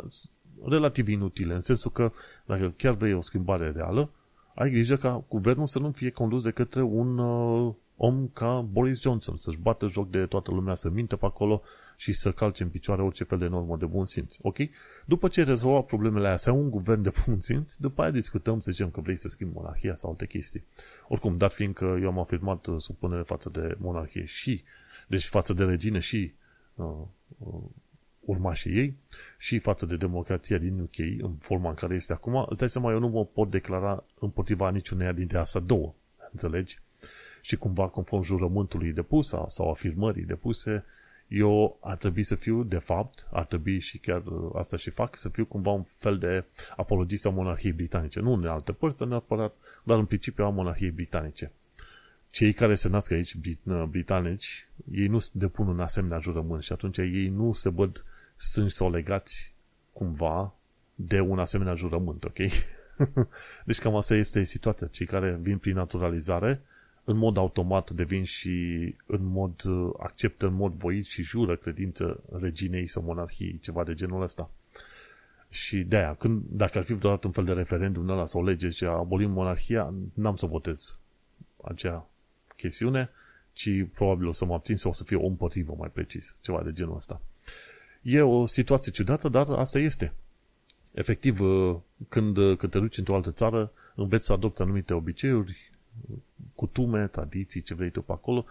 relativ 0.65 1.07
inutile, 1.07 1.53
în 1.53 1.61
sensul 1.61 1.91
că 1.91 2.11
dacă 2.45 2.73
chiar 2.77 2.93
vrei 2.93 3.13
o 3.13 3.21
schimbare 3.21 3.71
reală, 3.71 4.09
ai 4.55 4.69
grijă 4.69 4.95
ca 4.95 5.23
guvernul 5.29 5.67
să 5.67 5.79
nu 5.79 5.91
fie 5.91 6.09
condus 6.09 6.43
de 6.43 6.51
către 6.51 6.81
un 6.81 7.17
uh, 7.17 7.73
om 7.97 8.27
ca 8.27 8.61
Boris 8.71 9.01
Johnson, 9.01 9.37
să-și 9.37 9.57
bată 9.57 9.87
joc 9.87 10.09
de 10.09 10.25
toată 10.25 10.51
lumea, 10.51 10.75
să 10.75 10.89
minte 10.89 11.15
pe 11.15 11.25
acolo 11.25 11.61
și 11.97 12.11
să 12.11 12.31
calce 12.31 12.63
în 12.63 12.69
picioare 12.69 13.01
orice 13.01 13.23
fel 13.23 13.37
de 13.37 13.47
normă 13.47 13.77
de 13.77 13.85
bun 13.85 14.05
simț. 14.05 14.35
Ok? 14.41 14.57
După 15.05 15.27
ce 15.27 15.43
rezolva 15.43 15.81
problemele 15.81 16.27
astea, 16.27 16.53
un 16.53 16.69
guvern 16.69 17.01
de 17.01 17.13
bun 17.25 17.39
simț, 17.39 17.73
după 17.73 18.01
aia 18.01 18.11
discutăm, 18.11 18.59
să 18.59 18.71
zicem 18.71 18.89
că 18.89 19.01
vrei 19.01 19.15
să 19.15 19.27
schimbi 19.27 19.53
monarhia 19.55 19.95
sau 19.95 20.09
alte 20.09 20.25
chestii. 20.25 20.63
Oricum, 21.07 21.37
dat 21.37 21.53
fiind 21.53 21.73
că 21.73 21.97
eu 22.01 22.07
am 22.07 22.19
afirmat 22.19 22.65
uh, 22.65 22.75
supunere 22.79 23.21
față 23.21 23.49
de 23.49 23.75
monarhie 23.79 24.25
și, 24.25 24.63
deci 25.07 25.25
față 25.25 25.53
de 25.53 25.63
regine 25.63 25.99
și 25.99 26.33
uh, 26.75 26.85
uh, 27.37 27.63
urmașii 28.25 28.77
ei 28.77 28.95
și 29.37 29.59
față 29.59 29.85
de 29.85 29.95
democrația 29.95 30.57
din 30.57 30.79
UK 30.79 30.97
în 31.21 31.33
forma 31.39 31.69
în 31.69 31.75
care 31.75 31.95
este 31.95 32.13
acum, 32.13 32.45
îți 32.49 32.59
dai 32.59 32.69
seama, 32.69 32.91
eu 32.91 32.99
nu 32.99 33.07
mă 33.07 33.25
pot 33.25 33.49
declara 33.49 34.03
împotriva 34.19 34.69
niciuneia 34.69 35.11
dintre 35.11 35.37
astea 35.37 35.61
două. 35.61 35.93
Înțelegi? 36.31 36.79
și 37.45 37.55
cumva 37.57 37.87
conform 37.87 38.23
jurământului 38.23 38.91
depus 38.91 39.33
sau 39.47 39.69
afirmării 39.69 40.23
depuse, 40.23 40.85
eu 41.27 41.77
ar 41.81 41.97
trebui 41.97 42.23
să 42.23 42.35
fiu, 42.35 42.63
de 42.63 42.77
fapt, 42.77 43.27
ar 43.31 43.45
trebui 43.45 43.79
și 43.79 43.97
chiar 43.97 44.25
uh, 44.25 44.51
asta 44.55 44.77
și 44.77 44.89
fac, 44.89 45.17
să 45.17 45.29
fiu 45.29 45.45
cumva 45.45 45.71
un 45.71 45.85
fel 45.97 46.17
de 46.17 46.43
apologist 46.75 47.25
a 47.25 47.29
monarhiei 47.29 47.71
britanice. 47.71 48.19
Nu 48.19 48.33
în 48.33 48.45
alte 48.45 48.71
părți, 48.71 49.05
neapărat, 49.05 49.53
dar 49.83 49.97
în 49.97 50.05
principiu 50.05 50.45
a 50.45 50.49
monarhiei 50.49 50.91
britanice. 50.91 51.51
Cei 52.31 52.53
care 52.53 52.75
se 52.75 52.89
nasc 52.89 53.11
aici, 53.11 53.35
uh, 53.63 53.83
britanici, 53.89 54.67
ei 54.91 55.07
nu 55.07 55.19
depun 55.33 55.67
un 55.67 55.79
asemenea 55.79 56.19
jurământ 56.19 56.63
și 56.63 56.71
atunci 56.71 56.97
ei 56.97 57.27
nu 57.27 57.53
se 57.53 57.69
văd 57.69 58.05
strânși 58.35 58.75
sau 58.75 58.91
legați 58.91 59.53
cumva 59.93 60.53
de 60.95 61.19
un 61.19 61.39
asemenea 61.39 61.75
jurământ, 61.75 62.23
ok? 62.23 62.37
deci 63.65 63.79
cam 63.79 63.95
asta 63.95 64.15
este 64.15 64.43
situația. 64.43 64.87
Cei 64.87 65.05
care 65.05 65.37
vin 65.41 65.57
prin 65.57 65.73
naturalizare, 65.73 66.61
în 67.03 67.17
mod 67.17 67.37
automat 67.37 67.91
devin 67.91 68.23
și 68.23 68.95
în 69.05 69.25
mod 69.25 69.61
acceptă 69.99 70.45
în 70.45 70.53
mod 70.53 70.73
voit 70.73 71.05
și 71.05 71.23
jură 71.23 71.55
credință 71.55 72.23
reginei 72.39 72.87
sau 72.87 73.03
monarhiei, 73.03 73.59
ceva 73.61 73.83
de 73.83 73.93
genul 73.93 74.21
ăsta. 74.21 74.49
Și 75.49 75.77
de 75.77 75.97
aia, 75.97 76.13
când, 76.13 76.43
dacă 76.49 76.77
ar 76.77 76.83
fi 76.83 76.93
vreodată 76.93 77.27
un 77.27 77.33
fel 77.33 77.43
de 77.45 77.53
referendum 77.53 78.09
ăla 78.09 78.25
sau 78.25 78.43
lege 78.43 78.69
și 78.69 78.85
abolim 78.85 79.31
monarhia, 79.31 79.93
n-am 80.13 80.35
să 80.35 80.45
votez 80.45 80.97
acea 81.63 82.07
chestiune, 82.55 83.09
ci 83.53 83.69
probabil 83.93 84.27
o 84.27 84.31
să 84.31 84.45
mă 84.45 84.53
abțin 84.53 84.75
sau 84.75 84.91
o 84.91 84.93
să 84.93 85.03
fie 85.03 85.17
o 85.17 85.25
împotrivă 85.25 85.75
mai 85.77 85.89
precis, 85.93 86.35
ceva 86.41 86.63
de 86.63 86.73
genul 86.73 86.95
ăsta. 86.95 87.21
E 88.07 88.21
o 88.21 88.45
situație 88.45 88.91
ciudată, 88.91 89.29
dar 89.29 89.49
asta 89.49 89.79
este. 89.79 90.13
Efectiv, 90.91 91.39
când, 92.09 92.35
când 92.35 92.71
te 92.71 92.79
duci 92.79 92.97
într-o 92.97 93.15
altă 93.15 93.31
țară, 93.31 93.71
înveți 93.95 94.25
să 94.25 94.33
adopți 94.33 94.61
anumite 94.61 94.93
obiceiuri, 94.93 95.71
cutume, 96.55 97.07
tradiții, 97.07 97.61
ce 97.61 97.73
vrei 97.73 97.89
tu 97.89 98.01
pe 98.01 98.11
acolo. 98.11 98.45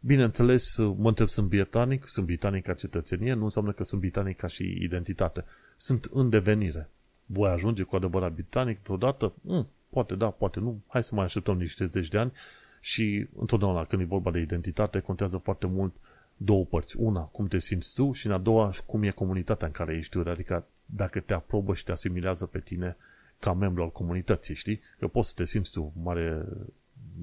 Bineînțeles, 0.00 0.76
mă 0.76 1.08
întreb, 1.08 1.28
sunt 1.28 1.48
britanic, 1.48 2.06
sunt 2.06 2.26
britanic 2.26 2.64
ca 2.64 2.74
cetățenie, 2.74 3.32
nu 3.32 3.44
înseamnă 3.44 3.72
că 3.72 3.84
sunt 3.84 4.00
britanic 4.00 4.36
ca 4.36 4.46
și 4.46 4.78
identitate. 4.80 5.44
Sunt 5.76 6.04
în 6.12 6.28
devenire. 6.28 6.88
Voi 7.26 7.50
ajunge 7.50 7.82
cu 7.82 7.96
adevărat 7.96 8.32
britanic 8.32 8.82
vreodată? 8.82 9.32
Mm, 9.40 9.68
poate 9.88 10.14
da, 10.14 10.30
poate 10.30 10.60
nu. 10.60 10.80
Hai 10.86 11.04
să 11.04 11.14
mai 11.14 11.24
așteptăm 11.24 11.56
niște 11.56 11.84
zeci 11.84 12.08
de 12.08 12.18
ani 12.18 12.32
și 12.80 13.26
întotdeauna 13.38 13.84
când 13.84 14.02
e 14.02 14.04
vorba 14.04 14.30
de 14.30 14.40
identitate 14.40 15.00
contează 15.00 15.36
foarte 15.36 15.66
mult 15.66 15.94
două 16.36 16.64
părți. 16.64 16.96
Una, 16.96 17.20
cum 17.20 17.46
te 17.46 17.58
simți 17.58 17.94
tu 17.94 18.12
și 18.12 18.26
în 18.26 18.32
a 18.32 18.38
doua, 18.38 18.72
cum 18.86 19.02
e 19.02 19.10
comunitatea 19.10 19.66
în 19.66 19.72
care 19.72 19.96
ești 19.96 20.18
tu. 20.18 20.28
Adică 20.28 20.66
dacă 20.84 21.20
te 21.20 21.34
aprobă 21.34 21.74
și 21.74 21.84
te 21.84 21.92
asimilează 21.92 22.46
pe 22.46 22.58
tine 22.58 22.96
ca 23.38 23.52
membru 23.52 23.82
al 23.82 23.92
comunității, 23.92 24.54
știi? 24.54 24.80
Că 24.98 25.08
poți 25.08 25.28
să 25.28 25.34
te 25.36 25.44
simți 25.44 25.72
tu 25.72 25.92
mare 26.02 26.44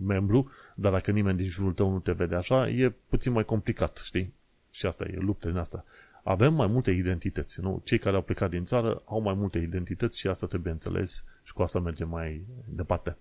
membru, 0.05 0.51
dar 0.75 0.91
dacă 0.91 1.11
nimeni 1.11 1.37
din 1.37 1.47
jurul 1.47 1.73
tău 1.73 1.91
nu 1.91 1.99
te 1.99 2.11
vede 2.11 2.35
așa, 2.35 2.69
e 2.69 2.93
puțin 3.07 3.31
mai 3.31 3.45
complicat, 3.45 4.01
știi? 4.05 4.33
Și 4.71 4.85
asta 4.85 5.05
e 5.05 5.15
luptă 5.17 5.47
din 5.47 5.57
asta. 5.57 5.85
Avem 6.23 6.53
mai 6.53 6.67
multe 6.67 6.91
identități, 6.91 7.61
nu? 7.61 7.81
Cei 7.83 7.97
care 7.97 8.15
au 8.15 8.21
plecat 8.21 8.49
din 8.49 8.63
țară 8.63 9.01
au 9.05 9.21
mai 9.21 9.33
multe 9.33 9.57
identități 9.57 10.19
și 10.19 10.27
asta 10.27 10.47
trebuie 10.47 10.73
înțeles 10.73 11.23
și 11.43 11.53
cu 11.53 11.61
asta 11.61 11.79
mergem 11.79 12.09
mai 12.09 12.45
departe. 12.65 13.17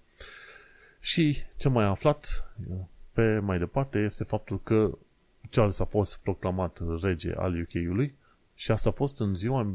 Și 1.00 1.36
ce 1.56 1.68
mai 1.68 1.84
aflat 1.84 2.52
pe 3.12 3.38
mai 3.38 3.58
departe 3.58 3.98
este 3.98 4.24
faptul 4.24 4.60
că 4.62 4.98
Charles 5.50 5.78
a 5.78 5.84
fost 5.84 6.18
proclamat 6.18 6.80
rege 7.02 7.32
al 7.36 7.60
UK-ului 7.60 8.14
și 8.54 8.70
asta 8.70 8.88
a 8.88 8.92
fost 8.92 9.20
în 9.20 9.34
ziua, 9.34 9.66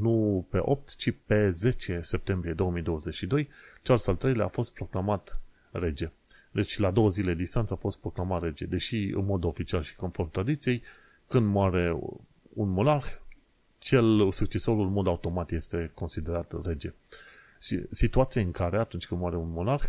nu 0.00 0.46
pe 0.50 0.58
8, 0.60 0.96
ci 0.96 1.14
pe 1.26 1.50
10 1.50 2.00
septembrie 2.02 2.52
2022, 2.52 3.48
Charles 3.82 4.06
al 4.06 4.18
III-lea 4.22 4.44
a 4.44 4.48
fost 4.48 4.72
proclamat 4.72 5.40
rege. 5.70 6.10
Deci 6.50 6.78
la 6.78 6.90
două 6.90 7.08
zile 7.08 7.34
distanță 7.34 7.72
a 7.72 7.76
fost 7.76 7.98
proclamat 7.98 8.42
rege, 8.42 8.64
deși 8.64 8.96
în 8.96 9.24
mod 9.24 9.44
oficial 9.44 9.82
și 9.82 9.96
conform 9.96 10.30
tradiției, 10.30 10.82
când 11.26 11.46
moare 11.46 11.98
un 12.52 12.68
monarh, 12.68 13.06
cel 13.78 14.30
succesorul 14.30 14.86
în 14.86 14.92
mod 14.92 15.06
automat 15.06 15.50
este 15.50 15.90
considerat 15.94 16.64
rege. 16.64 16.92
Situația 17.90 18.42
în 18.42 18.50
care 18.50 18.78
atunci 18.78 19.06
când 19.06 19.20
moare 19.20 19.36
un 19.36 19.50
monarh, 19.50 19.84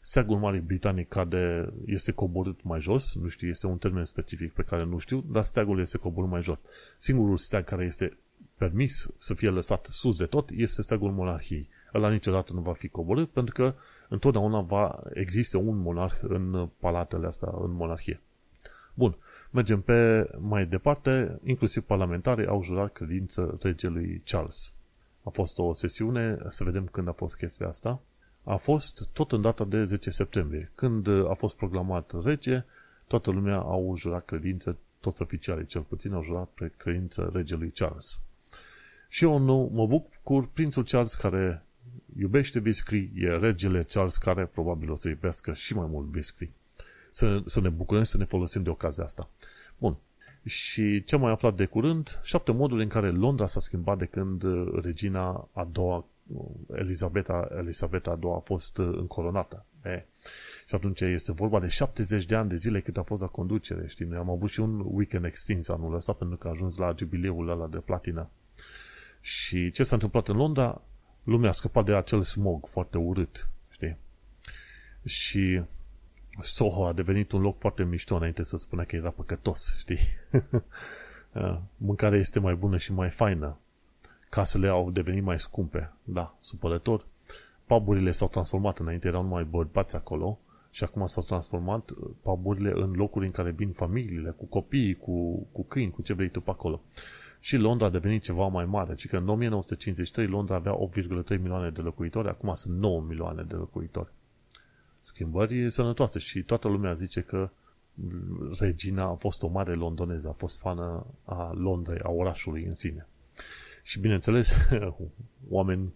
steagul 0.00 0.38
Marii 0.38 0.60
Britanic 0.60 1.08
cade, 1.08 1.72
este 1.86 2.12
coborât 2.12 2.62
mai 2.62 2.80
jos, 2.80 3.14
nu 3.14 3.28
știu, 3.28 3.48
este 3.48 3.66
un 3.66 3.78
termen 3.78 4.04
specific 4.04 4.52
pe 4.52 4.62
care 4.62 4.84
nu 4.84 4.98
știu, 4.98 5.24
dar 5.30 5.42
steagul 5.42 5.80
este 5.80 5.98
coborât 5.98 6.30
mai 6.30 6.42
jos. 6.42 6.60
Singurul 6.98 7.36
steag 7.36 7.64
care 7.64 7.84
este 7.84 8.18
permis 8.56 9.08
să 9.18 9.34
fie 9.34 9.50
lăsat 9.50 9.86
sus 9.90 10.18
de 10.18 10.26
tot 10.26 10.50
este 10.50 10.82
steagul 10.82 11.12
monarhiei. 11.12 11.68
Ăla 11.94 12.10
niciodată 12.10 12.52
nu 12.52 12.60
va 12.60 12.72
fi 12.72 12.88
coborât 12.88 13.30
pentru 13.30 13.54
că 13.54 13.74
întotdeauna 14.08 14.60
va 14.60 15.02
existe 15.12 15.56
un 15.56 15.76
monarh 15.76 16.14
în 16.22 16.68
palatele 16.78 17.26
astea, 17.26 17.48
în 17.52 17.72
monarhie. 17.72 18.20
Bun, 18.94 19.16
mergem 19.50 19.80
pe 19.80 20.30
mai 20.38 20.66
departe, 20.66 21.38
inclusiv 21.44 21.82
parlamentarii 21.82 22.46
au 22.46 22.62
jurat 22.62 22.92
credință 22.92 23.58
regelui 23.62 24.22
Charles. 24.24 24.72
A 25.22 25.30
fost 25.30 25.58
o 25.58 25.72
sesiune, 25.72 26.38
să 26.48 26.64
vedem 26.64 26.84
când 26.84 27.08
a 27.08 27.12
fost 27.12 27.36
chestia 27.36 27.68
asta. 27.68 28.00
A 28.48 28.56
fost 28.56 29.08
tot 29.12 29.32
în 29.32 29.40
data 29.40 29.64
de 29.64 29.84
10 29.84 30.10
septembrie. 30.10 30.70
Când 30.74 31.08
a 31.28 31.34
fost 31.34 31.54
proclamat 31.54 32.12
rege, 32.24 32.64
toată 33.06 33.30
lumea 33.30 33.56
au 33.56 33.94
jurat 33.96 34.24
credință, 34.24 34.76
toți 35.00 35.22
oficialii 35.22 35.66
cel 35.66 35.80
puțin 35.80 36.12
au 36.12 36.22
jurat 36.22 36.48
pe 36.54 36.72
credință 36.76 37.30
regelui 37.34 37.70
Charles. 37.70 38.20
Și 39.08 39.24
eu 39.24 39.38
nu 39.38 39.70
mă 39.72 39.86
bucur 39.86 40.48
prințul 40.52 40.84
Charles 40.84 41.14
care 41.14 41.62
iubește 42.18 42.60
whisky, 42.64 43.10
e 43.14 43.36
regele 43.36 43.82
Charles 43.82 44.16
care 44.16 44.44
probabil 44.44 44.90
o 44.90 44.94
să 44.94 45.08
iubească 45.08 45.52
și 45.52 45.74
mai 45.74 45.86
mult 45.90 46.14
whisky. 46.14 46.50
să, 47.10 47.42
să 47.44 47.60
ne 47.60 47.68
bucurăm 47.68 48.02
și 48.02 48.10
să 48.10 48.16
ne 48.16 48.24
folosim 48.24 48.62
de 48.62 48.70
ocazia 48.70 49.04
asta. 49.04 49.28
Bun. 49.78 49.96
Și 50.44 51.04
ce 51.04 51.14
am 51.14 51.20
mai 51.20 51.32
aflat 51.32 51.54
de 51.54 51.64
curând, 51.64 52.20
șapte 52.22 52.52
moduri 52.52 52.82
în 52.82 52.88
care 52.88 53.10
Londra 53.10 53.46
s-a 53.46 53.60
schimbat 53.60 53.98
de 53.98 54.04
când 54.04 54.42
uh, 54.42 54.80
regina 54.82 55.48
a 55.52 55.68
doua, 55.72 56.04
uh, 56.32 56.44
Elisabeta, 56.74 57.48
Elisabeta 57.58 58.10
a 58.10 58.16
doua 58.16 58.36
a 58.36 58.40
fost 58.40 58.78
uh, 58.78 58.86
încoronată. 58.98 59.64
E. 59.84 60.04
Și 60.66 60.74
atunci 60.74 61.00
este 61.00 61.32
vorba 61.32 61.60
de 61.60 61.68
70 61.68 62.24
de 62.24 62.34
ani 62.34 62.48
de 62.48 62.56
zile 62.56 62.80
cât 62.80 62.96
a 62.96 63.02
fost 63.02 63.20
la 63.20 63.28
conducere. 63.28 63.86
Știi? 63.88 64.04
Noi 64.04 64.18
am 64.18 64.30
avut 64.30 64.50
și 64.50 64.60
un 64.60 64.82
weekend 64.84 65.24
extins 65.24 65.68
anul 65.68 65.94
ăsta 65.94 66.12
pentru 66.12 66.36
că 66.36 66.48
a 66.48 66.50
ajuns 66.50 66.76
la 66.76 66.94
jubileul 66.98 67.48
ăla 67.48 67.66
de 67.66 67.78
platină. 67.78 68.30
Și 69.20 69.70
ce 69.70 69.82
s-a 69.82 69.94
întâmplat 69.94 70.28
în 70.28 70.36
Londra? 70.36 70.82
Lumea 71.22 71.48
a 71.48 71.52
scăpat 71.52 71.84
de 71.84 71.94
acel 71.94 72.22
smog 72.22 72.66
foarte 72.66 72.98
urât. 72.98 73.48
Știi? 73.70 73.96
Și 75.04 75.62
Soho 76.40 76.86
a 76.86 76.92
devenit 76.92 77.32
un 77.32 77.40
loc 77.40 77.58
foarte 77.58 77.84
mișto 77.84 78.16
înainte 78.16 78.42
să 78.42 78.56
spunea 78.56 78.84
că 78.84 78.96
era 78.96 79.10
păcătos, 79.10 79.76
știi? 79.78 79.98
Mâncarea 81.76 82.18
este 82.18 82.40
mai 82.40 82.54
bună 82.54 82.76
și 82.76 82.92
mai 82.92 83.10
faină. 83.10 83.58
Casele 84.30 84.68
au 84.68 84.90
devenit 84.90 85.22
mai 85.22 85.38
scumpe. 85.38 85.92
Da, 86.04 86.36
supărător. 86.40 87.06
Puburile 87.66 88.10
s-au 88.10 88.28
transformat. 88.28 88.78
Înainte 88.78 89.08
erau 89.08 89.22
numai 89.22 89.44
bărbați 89.44 89.96
acolo 89.96 90.38
și 90.70 90.84
acum 90.84 91.06
s-au 91.06 91.22
transformat 91.22 91.90
uh, 91.90 92.10
puburile 92.22 92.72
în 92.74 92.92
locuri 92.92 93.26
în 93.26 93.32
care 93.32 93.50
vin 93.50 93.72
familiile, 93.72 94.30
cu 94.30 94.44
copii, 94.44 94.94
cu, 94.94 95.46
cu 95.52 95.64
câini, 95.64 95.90
cu 95.90 96.02
ce 96.02 96.14
vrei 96.14 96.30
tu 96.30 96.40
pe 96.40 96.50
acolo. 96.50 96.80
Și 97.40 97.56
Londra 97.56 97.86
a 97.86 97.90
devenit 97.90 98.22
ceva 98.22 98.46
mai 98.46 98.64
mare, 98.64 98.94
ci 98.94 99.08
că 99.08 99.16
în 99.16 99.28
1953 99.28 100.26
Londra 100.26 100.54
avea 100.54 100.72
8,3 100.72 101.28
milioane 101.28 101.70
de 101.70 101.80
locuitori, 101.80 102.28
acum 102.28 102.54
sunt 102.54 102.78
9 102.78 103.00
milioane 103.00 103.42
de 103.42 103.54
locuitori 103.54 104.12
schimbări 105.00 105.70
sănătoase 105.70 106.18
și 106.18 106.42
toată 106.42 106.68
lumea 106.68 106.92
zice 106.92 107.20
că 107.20 107.50
regina 108.58 109.04
a 109.04 109.14
fost 109.14 109.42
o 109.42 109.48
mare 109.48 109.74
londoneză, 109.74 110.28
a 110.28 110.32
fost 110.32 110.58
fană 110.58 111.06
a 111.24 111.52
Londrei, 111.54 111.98
a 111.98 112.10
orașului 112.10 112.64
în 112.64 112.74
sine. 112.74 113.06
Și 113.88 114.00
bineînțeles, 114.00 114.56
oameni 115.48 115.92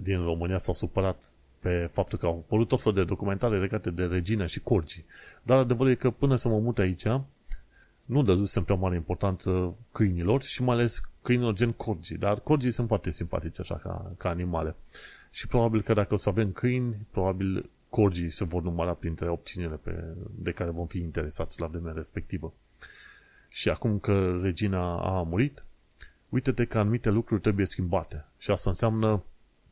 din 0.00 0.22
România 0.22 0.58
s-au 0.58 0.74
supărat 0.74 1.30
pe 1.58 1.88
faptul 1.92 2.18
că 2.18 2.26
au 2.26 2.44
apărut 2.46 2.68
tot 2.68 2.80
fel 2.80 2.92
de 2.92 3.04
documentare 3.04 3.60
legate 3.60 3.90
de 3.90 4.04
regina 4.04 4.46
și 4.46 4.60
corgii. 4.60 5.04
Dar 5.42 5.58
adevărul 5.58 5.92
e 5.92 5.94
că 5.94 6.10
până 6.10 6.36
să 6.36 6.48
mă 6.48 6.58
mut 6.58 6.78
aici, 6.78 7.06
nu 8.04 8.22
dădusem 8.22 8.64
prea 8.64 8.76
mare 8.76 8.94
importanță 8.94 9.74
câinilor 9.92 10.42
și 10.42 10.62
mai 10.62 10.74
ales 10.74 11.00
câinilor 11.22 11.54
gen 11.54 11.72
corgii. 11.72 12.16
Dar 12.16 12.40
corgii 12.40 12.70
sunt 12.70 12.88
foarte 12.88 13.10
simpatici 13.10 13.60
așa 13.60 13.76
ca, 13.76 14.12
ca 14.16 14.28
animale. 14.28 14.74
Și 15.30 15.46
probabil 15.46 15.82
că 15.82 15.92
dacă 15.92 16.14
o 16.14 16.16
să 16.16 16.28
avem 16.28 16.52
câini, 16.52 17.06
probabil 17.10 17.70
corgii 17.88 18.30
se 18.30 18.44
vor 18.44 18.62
număra 18.62 18.92
printre 18.92 19.28
opțiunile 19.28 19.76
pe, 19.76 20.04
de 20.34 20.50
care 20.50 20.70
vom 20.70 20.86
fi 20.86 20.98
interesați 20.98 21.60
la 21.60 21.66
vremea 21.66 21.92
respectivă. 21.92 22.52
Și 23.48 23.68
acum 23.68 23.98
că 23.98 24.38
regina 24.42 25.00
a 25.00 25.22
murit, 25.22 25.64
uite-te 26.28 26.64
că 26.64 26.78
anumite 26.78 27.10
lucruri 27.10 27.40
trebuie 27.40 27.66
schimbate. 27.66 28.24
Și 28.38 28.50
asta 28.50 28.70
înseamnă 28.70 29.22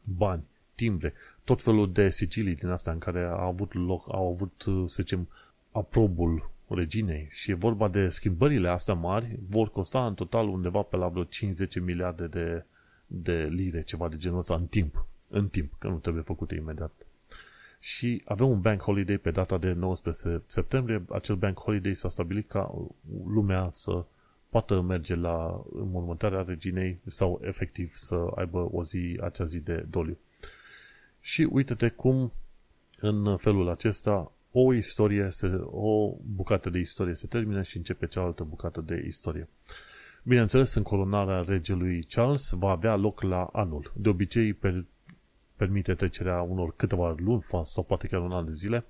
bani, 0.02 0.42
timbre, 0.74 1.12
tot 1.44 1.62
felul 1.62 1.92
de 1.92 2.08
sigilii 2.08 2.54
din 2.54 2.68
astea 2.68 2.92
în 2.92 2.98
care 2.98 3.24
au 3.24 3.48
avut 3.48 3.74
loc, 3.74 4.04
au 4.08 4.30
avut, 4.32 4.62
să 4.88 5.02
zicem, 5.02 5.28
aprobul 5.72 6.50
reginei. 6.68 7.28
Și 7.30 7.50
e 7.50 7.54
vorba 7.54 7.88
de 7.88 8.08
schimbările 8.08 8.68
astea 8.68 8.94
mari, 8.94 9.38
vor 9.48 9.70
costa 9.70 10.06
în 10.06 10.14
total 10.14 10.48
undeva 10.48 10.82
pe 10.82 10.96
la 10.96 11.08
vreo 11.08 11.24
50 11.24 11.80
miliarde 11.80 12.26
de, 12.26 12.64
de 13.06 13.48
lire, 13.50 13.82
ceva 13.82 14.08
de 14.08 14.16
genul 14.16 14.38
ăsta, 14.38 14.54
în 14.54 14.66
timp. 14.66 15.06
În 15.28 15.48
timp, 15.48 15.72
că 15.78 15.88
nu 15.88 15.98
trebuie 15.98 16.22
făcute 16.22 16.54
imediat 16.54 16.92
și 17.84 18.22
avea 18.24 18.46
un 18.46 18.60
bank 18.60 18.82
holiday 18.82 19.18
pe 19.18 19.30
data 19.30 19.58
de 19.58 19.72
19 19.72 20.42
septembrie. 20.46 21.04
Acel 21.08 21.36
bank 21.36 21.58
holiday 21.58 21.94
s-a 21.94 22.08
stabilit 22.08 22.48
ca 22.48 22.88
lumea 23.26 23.68
să 23.72 24.04
poată 24.54 24.80
merge 24.80 25.14
la 25.14 25.64
înmormântarea 25.72 26.42
reginei 26.42 26.98
sau 27.06 27.40
efectiv 27.44 27.92
să 27.94 28.26
aibă 28.34 28.68
o 28.72 28.84
zi, 28.84 29.18
acea 29.22 29.44
zi 29.44 29.60
de 29.60 29.86
doliu. 29.90 30.18
Și 31.20 31.48
uite-te 31.50 31.88
cum 31.88 32.32
în 33.00 33.36
felul 33.36 33.68
acesta 33.68 34.32
o 34.52 34.74
istorie, 34.74 35.30
se, 35.30 35.46
o 35.64 36.14
bucată 36.34 36.70
de 36.70 36.78
istorie 36.78 37.14
se 37.14 37.26
termină 37.26 37.62
și 37.62 37.76
începe 37.76 38.06
cealaltă 38.06 38.44
bucată 38.44 38.80
de 38.80 39.02
istorie. 39.06 39.48
Bineînțeles, 40.22 40.74
încolonarea 40.74 41.40
regelui 41.40 42.02
Charles 42.02 42.50
va 42.50 42.70
avea 42.70 42.96
loc 42.96 43.22
la 43.22 43.44
anul. 43.52 43.92
De 43.96 44.08
obicei, 44.08 44.52
pe 44.52 44.84
permite 45.56 45.94
trecerea 45.94 46.40
unor 46.40 46.76
câteva 46.76 47.14
luni 47.18 47.44
sau 47.62 47.82
poate 47.82 48.06
chiar 48.06 48.20
un 48.20 48.32
an 48.32 48.44
de 48.44 48.54
zile 48.54 48.84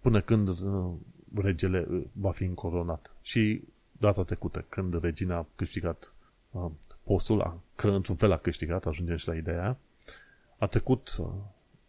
până 0.00 0.20
când 0.20 0.48
uh, 0.48 0.92
regele 1.34 1.86
uh, 1.90 2.04
va 2.12 2.30
fi 2.30 2.44
încoronat. 2.44 3.16
Și 3.22 3.62
data 4.04 4.22
trecută, 4.22 4.64
când 4.68 5.02
regina 5.02 5.36
a 5.36 5.46
câștigat 5.56 6.12
uh, 6.50 6.70
postul, 7.04 7.60
că 7.74 7.88
într-un 7.88 8.16
fel 8.16 8.32
a 8.32 8.36
câștigat, 8.36 8.86
ajungem 8.86 9.16
și 9.16 9.28
la 9.28 9.34
ideea 9.34 9.76
a 10.58 10.66
trecut 10.66 11.16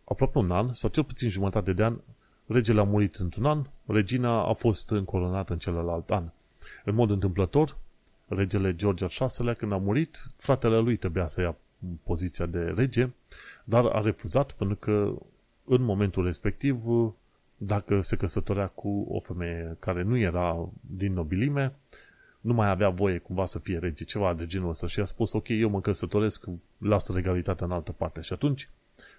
aproape 0.04 0.38
un 0.38 0.51
an, 0.51 0.73
sau 0.73 0.89
cel 0.89 1.04
puțin 1.04 1.30
jumătate 1.30 1.73
de 1.73 1.84
an, 1.84 1.97
regele 2.45 2.80
a 2.80 2.84
murit 2.84 3.15
într-un 3.15 3.45
an, 3.45 3.65
regina 3.86 4.47
a 4.47 4.54
fost 4.54 4.89
încoronată 4.89 5.54
în 5.54 5.60
celălalt 5.60 6.12
an. 6.12 6.30
În 6.84 6.95
mod 6.95 7.10
întâmplător, 7.10 7.78
regele 8.28 8.75
George 8.75 9.04
al 9.04 9.30
VI-lea, 9.38 9.54
când 9.54 9.71
a 9.71 9.78
murit, 9.78 10.25
fratele 10.38 10.80
lui 10.80 10.97
trebuia 10.97 11.28
să 11.28 11.41
ia 11.41 11.56
poziția 12.04 12.45
de 12.45 12.60
rege 12.60 13.10
dar 13.67 13.86
a 13.86 14.01
refuzat 14.01 14.51
pentru 14.51 14.75
că 14.75 15.13
în 15.65 15.82
momentul 15.82 16.23
respectiv, 16.23 16.84
dacă 17.58 18.01
se 18.01 18.15
căsătorea 18.15 18.67
cu 18.67 19.06
o 19.10 19.19
femeie 19.19 19.75
care 19.80 20.01
nu 20.01 20.17
era 20.17 20.69
din 20.82 21.13
nobilime, 21.13 21.75
nu 22.45 22.53
mai 22.53 22.69
avea 22.69 22.89
voie 22.89 23.17
cumva 23.17 23.45
să 23.45 23.60
fie 23.60 23.77
rege, 23.77 24.03
ceva 24.03 24.34
de 24.34 24.45
genul 24.45 24.69
ăsta 24.69 24.88
și 24.88 24.99
a 24.99 25.05
spus, 25.05 25.34
ok, 25.34 25.47
eu 25.47 25.69
mă 25.69 25.81
căsătoresc, 25.81 26.45
lasă 26.77 27.13
regalitatea 27.13 27.65
în 27.65 27.71
altă 27.71 27.91
parte. 27.91 28.21
Și 28.21 28.34
atunci, 28.34 28.69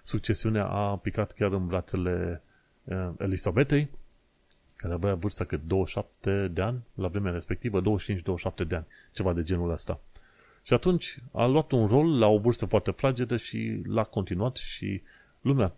succesiunea 0.03 0.65
a 0.65 0.97
picat 0.97 1.31
chiar 1.31 1.51
în 1.51 1.67
brațele 1.67 2.41
uh, 2.83 3.09
Elisabetei, 3.17 3.89
care 4.75 4.93
avea 4.93 5.15
vârsta 5.15 5.45
cât 5.45 5.61
27 5.63 6.47
de 6.47 6.61
ani, 6.61 6.83
la 6.93 7.07
vremea 7.07 7.31
respectivă, 7.31 7.81
25-27 7.81 7.83
de 8.67 8.75
ani, 8.75 8.85
ceva 9.11 9.33
de 9.33 9.43
genul 9.43 9.71
ăsta. 9.71 9.99
Și 10.63 10.73
atunci 10.73 11.19
a 11.31 11.45
luat 11.45 11.71
un 11.71 11.87
rol 11.87 12.19
la 12.19 12.27
o 12.27 12.37
vârstă 12.37 12.65
foarte 12.65 12.91
fragedă 12.91 13.37
și 13.37 13.81
l-a 13.85 14.03
continuat 14.03 14.55
și 14.55 15.01
lumea 15.41 15.73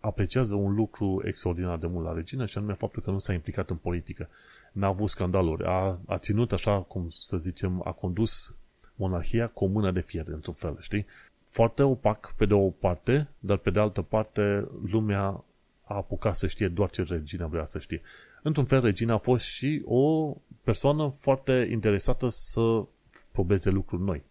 apreciază 0.00 0.54
un 0.54 0.74
lucru 0.74 1.22
extraordinar 1.24 1.78
de 1.78 1.86
mult 1.86 2.04
la 2.04 2.12
regină 2.12 2.46
și 2.46 2.58
anume 2.58 2.72
faptul 2.72 3.02
că 3.02 3.10
nu 3.10 3.18
s-a 3.18 3.32
implicat 3.32 3.70
în 3.70 3.76
politică. 3.76 4.28
N-a 4.74 4.86
avut 4.86 5.08
scandaluri. 5.08 5.64
A, 5.64 5.98
a 6.06 6.18
ținut 6.18 6.52
așa, 6.52 6.80
cum 6.80 7.06
să 7.08 7.36
zicem, 7.36 7.82
a 7.84 7.92
condus 7.92 8.54
monarhia 8.94 9.46
cu 9.46 9.64
o 9.64 9.68
mână 9.68 9.90
de 9.90 10.00
fier, 10.00 10.28
într-un 10.28 10.54
fel, 10.54 10.76
știi? 10.80 11.06
Foarte 11.44 11.82
opac, 11.82 12.34
pe 12.36 12.46
de 12.46 12.54
o 12.54 12.70
parte, 12.70 13.28
dar 13.38 13.56
pe 13.56 13.70
de 13.70 13.80
altă 13.80 14.02
parte, 14.02 14.68
lumea 14.90 15.44
a 15.84 15.94
apucat 15.94 16.36
să 16.36 16.46
știe 16.46 16.68
doar 16.68 16.90
ce 16.90 17.02
regina 17.02 17.46
vrea 17.46 17.64
să 17.64 17.78
știe. 17.78 18.02
Într-un 18.42 18.64
fel, 18.64 18.80
regina 18.80 19.14
a 19.14 19.18
fost 19.18 19.44
și 19.44 19.82
o 19.84 20.34
persoană 20.62 21.08
foarte 21.08 21.68
interesată 21.70 22.28
să 22.28 22.84
probeze 23.30 23.70
lucruri 23.70 24.02
noi. 24.02 24.22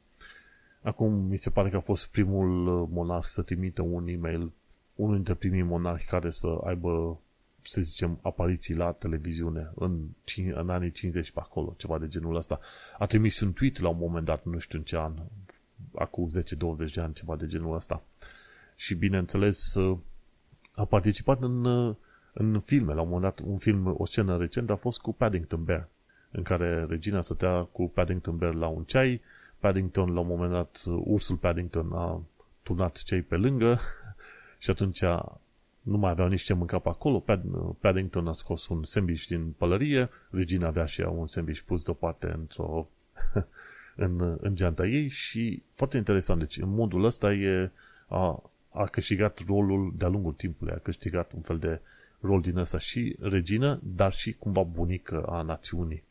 Acum 0.81 1.13
mi 1.13 1.37
se 1.37 1.49
pare 1.49 1.69
că 1.69 1.75
a 1.75 1.79
fost 1.79 2.07
primul 2.07 2.67
uh, 2.67 2.87
monarh 2.91 3.25
să 3.25 3.41
trimită 3.41 3.81
un 3.81 4.07
e-mail, 4.07 4.51
unul 4.95 5.15
dintre 5.15 5.33
primii 5.33 5.61
monarhi 5.61 6.05
care 6.05 6.29
să 6.29 6.57
aibă, 6.63 7.19
să 7.63 7.81
zicem, 7.81 8.19
apariții 8.21 8.75
la 8.75 8.91
televiziune 8.91 9.71
în, 9.75 10.07
în 10.53 10.69
anii 10.69 10.91
50 10.91 11.31
pe 11.31 11.39
acolo, 11.39 11.73
ceva 11.77 11.97
de 11.97 12.07
genul 12.07 12.35
ăsta. 12.35 12.59
A 12.97 13.05
trimis 13.05 13.39
un 13.39 13.53
tweet 13.53 13.79
la 13.79 13.89
un 13.89 13.97
moment 13.97 14.25
dat, 14.25 14.45
nu 14.45 14.57
știu 14.57 14.77
în 14.77 14.83
ce 14.83 14.97
an, 14.97 15.13
acum 15.95 16.29
10-20 16.87 16.93
de 16.93 17.01
ani, 17.01 17.13
ceva 17.13 17.35
de 17.35 17.47
genul 17.47 17.75
ăsta. 17.75 18.03
Și 18.75 18.95
bineînțeles, 18.95 19.73
uh, 19.73 19.97
a 20.75 20.85
participat 20.85 21.41
în, 21.41 21.65
uh, 21.65 21.95
în 22.33 22.59
filme. 22.59 22.93
La 22.93 23.01
un 23.01 23.09
moment 23.09 23.35
dat, 23.35 23.47
un 23.47 23.57
film, 23.57 23.95
o 23.97 24.05
scenă 24.05 24.37
recent 24.37 24.69
a 24.69 24.75
fost 24.75 24.99
cu 24.99 25.13
Paddington 25.13 25.63
Bear 25.63 25.87
în 26.31 26.43
care 26.43 26.85
regina 26.89 27.21
stătea 27.21 27.63
cu 27.63 27.89
Paddington 27.89 28.37
Bear 28.37 28.53
la 28.53 28.67
un 28.67 28.83
ceai, 28.83 29.21
Paddington, 29.59 30.13
la 30.13 30.19
un 30.19 30.27
moment 30.27 30.51
dat, 30.51 30.83
ursul 30.85 31.35
Paddington 31.35 31.91
a 31.91 32.21
turnat 32.63 33.03
cei 33.03 33.21
pe 33.21 33.35
lângă 33.35 33.79
și 34.63 34.69
atunci 34.69 35.03
nu 35.83 35.97
mai 35.97 36.11
aveau 36.11 36.27
nici 36.27 36.41
ce 36.41 36.53
mânca 36.53 36.79
pe 36.79 36.89
acolo. 36.89 37.23
Paddington 37.79 38.27
a 38.27 38.31
scos 38.31 38.67
un 38.67 38.83
sandwich 38.83 39.25
din 39.25 39.53
pălărie, 39.57 40.09
regina 40.29 40.67
avea 40.67 40.85
și 40.85 41.01
ea 41.01 41.09
un 41.09 41.27
sandwich 41.27 41.59
pus 41.59 41.83
deoparte 41.83 42.33
într-o, 42.37 42.87
în, 43.95 44.37
în 44.41 44.55
geanta 44.55 44.85
ei 44.85 45.07
și 45.07 45.63
foarte 45.73 45.97
interesant, 45.97 46.39
deci 46.39 46.57
în 46.57 46.69
modul 46.69 47.03
ăsta 47.03 47.33
e, 47.33 47.71
a, 48.07 48.43
a 48.69 48.83
câștigat 48.83 49.43
rolul 49.47 49.93
de-a 49.95 50.07
lungul 50.07 50.33
timpului, 50.33 50.73
a 50.73 50.77
câștigat 50.77 51.31
un 51.31 51.41
fel 51.41 51.57
de 51.57 51.79
rol 52.19 52.41
din 52.41 52.57
ăsta 52.57 52.77
și 52.77 53.15
regină, 53.19 53.79
dar 53.83 54.13
și 54.13 54.31
cumva 54.31 54.63
bunică 54.63 55.23
a 55.23 55.41
națiunii. 55.41 56.03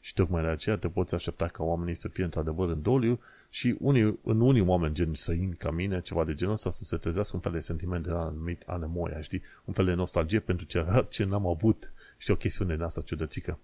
Și 0.00 0.14
tocmai 0.14 0.42
de 0.42 0.48
aceea 0.48 0.76
te 0.76 0.88
poți 0.88 1.14
aștepta 1.14 1.46
ca 1.46 1.62
oamenii 1.62 1.94
să 1.94 2.08
fie 2.08 2.24
într-adevăr 2.24 2.68
în 2.68 2.82
doliu 2.82 3.20
și 3.50 3.76
unii, 3.78 4.18
în 4.22 4.40
unii 4.40 4.60
oameni 4.60 4.94
gen 4.94 5.14
săini 5.14 5.54
ca 5.54 5.70
mine, 5.70 6.00
ceva 6.00 6.24
de 6.24 6.34
genul 6.34 6.54
ăsta, 6.54 6.70
să 6.70 6.84
se 6.84 6.96
trezească 6.96 7.36
un 7.36 7.42
fel 7.42 7.52
de 7.52 7.58
sentiment 7.58 8.04
de 8.04 8.10
anumit 8.10 8.62
anemoia, 8.66 9.20
știi? 9.20 9.42
Un 9.64 9.74
fel 9.74 9.84
de 9.84 9.94
nostalgie 9.94 10.40
pentru 10.40 10.66
ce, 10.66 11.06
ce 11.08 11.24
n-am 11.24 11.46
avut 11.46 11.92
Știi, 12.20 12.34
o 12.34 12.36
chestiune 12.36 12.74
din 12.74 12.84
asta 12.84 13.00
ciudățică. 13.00 13.58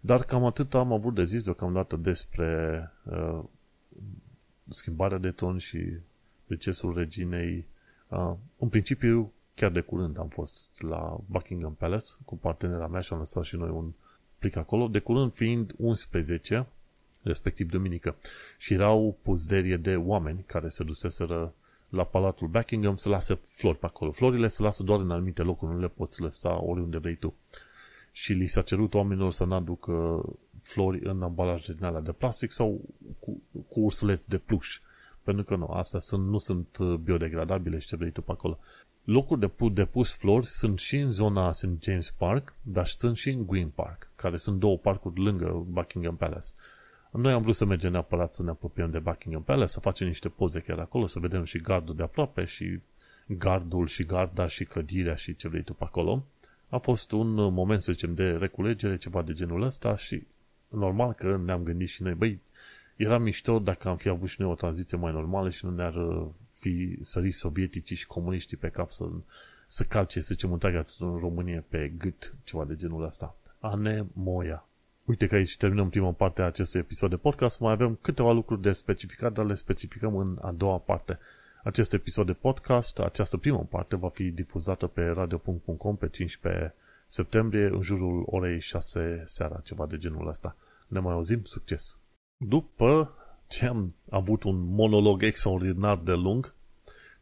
Dar 0.00 0.24
cam 0.24 0.44
atât 0.44 0.74
am 0.74 0.92
avut 0.92 1.14
de 1.14 1.24
zis 1.24 1.42
deocamdată 1.42 1.96
despre 1.96 2.80
uh, 3.02 3.42
schimbarea 4.68 5.18
de 5.18 5.30
ton 5.30 5.58
și 5.58 5.92
decesul 6.46 6.94
reginei. 6.94 7.66
Uh, 8.08 8.34
în 8.58 8.68
principiu, 8.68 9.32
chiar 9.54 9.70
de 9.70 9.80
curând 9.80 10.18
am 10.18 10.28
fost 10.28 10.82
la 10.82 11.20
Buckingham 11.26 11.74
Palace 11.74 12.06
cu 12.24 12.36
partenera 12.36 12.86
mea 12.86 13.00
și 13.00 13.12
am 13.12 13.18
lăsat 13.18 13.44
și 13.44 13.56
noi 13.56 13.70
un 13.70 13.92
plic 14.38 14.56
acolo, 14.56 14.88
de 14.88 14.98
curând 14.98 15.32
fiind 15.32 15.74
11, 15.76 16.66
respectiv 17.26 17.70
duminică. 17.70 18.16
Și 18.58 18.74
erau 18.74 19.18
puzderie 19.22 19.76
de 19.76 19.96
oameni 19.96 20.44
care 20.46 20.68
se 20.68 20.84
duseseră 20.84 21.54
la 21.88 22.04
Palatul 22.04 22.48
Buckingham 22.48 22.96
să 22.96 23.08
lase 23.08 23.34
flori 23.34 23.78
pe 23.78 23.86
acolo. 23.86 24.10
Florile 24.10 24.48
se 24.48 24.62
lasă 24.62 24.82
doar 24.82 25.00
în 25.00 25.10
anumite 25.10 25.42
locuri, 25.42 25.72
nu 25.72 25.80
le 25.80 25.88
poți 25.88 26.20
lăsa 26.20 26.62
oriunde 26.62 26.98
vrei 26.98 27.16
tu. 27.16 27.34
Și 28.12 28.32
li 28.32 28.46
s-a 28.46 28.62
cerut 28.62 28.94
oamenilor 28.94 29.32
să 29.32 29.44
n-aducă 29.44 30.24
flori 30.62 31.00
în 31.04 31.22
ambalaje 31.22 31.72
din 31.72 31.84
alea 31.84 32.00
de 32.00 32.12
plastic 32.12 32.50
sau 32.52 32.80
cu, 33.18 33.42
cu 33.68 33.80
ursuleți 33.80 34.28
de 34.28 34.38
pluș. 34.38 34.80
Pentru 35.22 35.44
că 35.44 35.56
nu, 35.56 35.66
astea 35.66 35.98
sunt, 35.98 36.28
nu 36.28 36.38
sunt 36.38 36.76
uh, 36.78 36.94
biodegradabile 36.94 37.78
și 37.78 37.86
ce 37.86 37.96
vrei 37.96 38.10
tu 38.10 38.22
pe 38.22 38.32
acolo. 38.32 38.58
Locuri 39.04 39.40
de, 39.40 39.48
pu- 39.48 39.68
de 39.68 39.84
pus 39.84 40.12
flori 40.12 40.46
sunt 40.46 40.78
și 40.78 40.96
în 40.96 41.10
zona 41.10 41.52
St. 41.52 41.82
James 41.82 42.10
Park, 42.10 42.54
dar 42.62 42.86
sunt 42.86 43.16
și 43.16 43.30
în 43.30 43.46
Green 43.46 43.68
Park, 43.68 44.10
care 44.16 44.36
sunt 44.36 44.58
două 44.58 44.78
parcuri 44.78 45.20
lângă 45.20 45.64
Buckingham 45.68 46.16
Palace. 46.16 46.48
Noi 47.16 47.32
am 47.32 47.42
vrut 47.42 47.54
să 47.54 47.64
mergem 47.64 47.92
neapărat 47.92 48.34
să 48.34 48.42
ne 48.42 48.50
apropiem 48.50 48.90
de 48.90 48.98
Buckingham 48.98 49.42
Palace, 49.42 49.72
să 49.72 49.80
facem 49.80 50.06
niște 50.06 50.28
poze 50.28 50.60
chiar 50.60 50.78
acolo, 50.78 51.06
să 51.06 51.18
vedem 51.18 51.44
și 51.44 51.58
gardul 51.58 51.94
de 51.94 52.02
aproape 52.02 52.44
și 52.44 52.80
gardul 53.26 53.86
și 53.86 54.04
garda 54.04 54.46
și 54.46 54.64
clădirea 54.64 55.14
și 55.14 55.36
ce 55.36 55.48
vrei 55.48 55.62
tu 55.62 55.74
pe 55.74 55.84
acolo. 55.84 56.24
A 56.68 56.78
fost 56.78 57.12
un 57.12 57.34
moment, 57.34 57.82
să 57.82 57.92
zicem, 57.92 58.14
de 58.14 58.30
reculegere, 58.30 58.96
ceva 58.96 59.22
de 59.22 59.32
genul 59.32 59.62
ăsta 59.62 59.96
și 59.96 60.26
normal 60.68 61.12
că 61.12 61.40
ne-am 61.44 61.62
gândit 61.62 61.88
și 61.88 62.02
noi, 62.02 62.14
băi, 62.14 62.40
era 62.96 63.18
mișto 63.18 63.58
dacă 63.58 63.88
am 63.88 63.96
fi 63.96 64.08
avut 64.08 64.28
și 64.28 64.40
noi 64.40 64.50
o 64.50 64.54
tranziție 64.54 64.96
mai 64.96 65.12
normală 65.12 65.50
și 65.50 65.64
nu 65.64 65.70
ne-ar 65.70 65.94
uh, 65.94 66.26
fi 66.52 66.98
sărit 67.00 67.34
sovieticii 67.34 67.96
și 67.96 68.06
comuniștii 68.06 68.56
pe 68.56 68.68
cap 68.68 68.90
să, 68.90 69.04
să 69.66 69.84
calce, 69.84 70.20
să 70.20 70.28
zicem, 70.32 70.52
întreaga 70.52 70.82
în 70.98 71.16
România 71.18 71.64
pe 71.68 71.92
gât, 71.98 72.34
ceva 72.44 72.64
de 72.64 72.76
genul 72.76 73.04
ăsta. 73.04 73.36
Anemoia. 73.60 74.65
Uite 75.06 75.26
că 75.26 75.34
aici 75.34 75.56
terminăm 75.56 75.90
prima 75.90 76.12
parte 76.12 76.42
a 76.42 76.44
acestui 76.44 76.80
episod 76.80 77.10
de 77.10 77.16
podcast. 77.16 77.60
Mai 77.60 77.72
avem 77.72 77.98
câteva 78.00 78.32
lucruri 78.32 78.60
de 78.62 78.72
specificat, 78.72 79.32
dar 79.32 79.44
le 79.44 79.54
specificăm 79.54 80.16
în 80.16 80.38
a 80.42 80.52
doua 80.52 80.78
parte. 80.78 81.18
Acest 81.64 81.92
episod 81.92 82.26
de 82.26 82.32
podcast, 82.32 82.98
această 82.98 83.36
primă 83.36 83.66
parte, 83.70 83.96
va 83.96 84.08
fi 84.08 84.30
difuzată 84.30 84.86
pe 84.86 85.02
radio.com 85.02 85.96
pe 85.96 86.08
15 86.08 86.74
septembrie, 87.08 87.66
în 87.66 87.82
jurul 87.82 88.22
orei 88.26 88.60
6 88.60 89.22
seara, 89.24 89.60
ceva 89.64 89.86
de 89.86 89.96
genul 89.96 90.28
ăsta. 90.28 90.56
Ne 90.86 90.98
mai 90.98 91.12
auzim, 91.12 91.42
succes! 91.44 91.98
După 92.36 93.14
ce 93.48 93.66
am 93.66 93.94
avut 94.10 94.42
un 94.42 94.74
monolog 94.74 95.22
extraordinar 95.22 95.98
de 95.98 96.12
lung, 96.12 96.54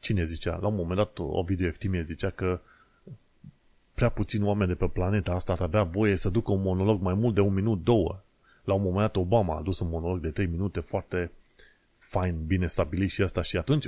cine 0.00 0.24
zicea? 0.24 0.58
La 0.60 0.66
un 0.66 0.74
moment 0.74 0.96
dat, 0.96 1.18
o 1.18 1.42
video 1.42 1.66
Eftimie 1.66 2.02
zicea 2.02 2.30
că 2.30 2.60
prea 3.94 4.08
puțini 4.08 4.44
oameni 4.44 4.68
de 4.68 4.74
pe 4.74 4.86
planeta 4.86 5.32
asta 5.32 5.52
ar 5.52 5.60
avea 5.60 5.82
voie 5.82 6.16
să 6.16 6.28
ducă 6.28 6.52
un 6.52 6.62
monolog 6.62 7.00
mai 7.00 7.14
mult 7.14 7.34
de 7.34 7.40
un 7.40 7.54
minut, 7.54 7.84
două. 7.84 8.22
La 8.64 8.74
un 8.74 8.82
moment 8.82 9.00
dat 9.00 9.16
Obama 9.16 9.56
a 9.56 9.62
dus 9.62 9.80
un 9.80 9.88
monolog 9.88 10.20
de 10.20 10.28
trei 10.28 10.46
minute 10.46 10.80
foarte 10.80 11.30
fain, 11.98 12.44
bine 12.46 12.66
stabilit 12.66 13.10
și 13.10 13.22
asta 13.22 13.42
și 13.42 13.56
atunci 13.56 13.86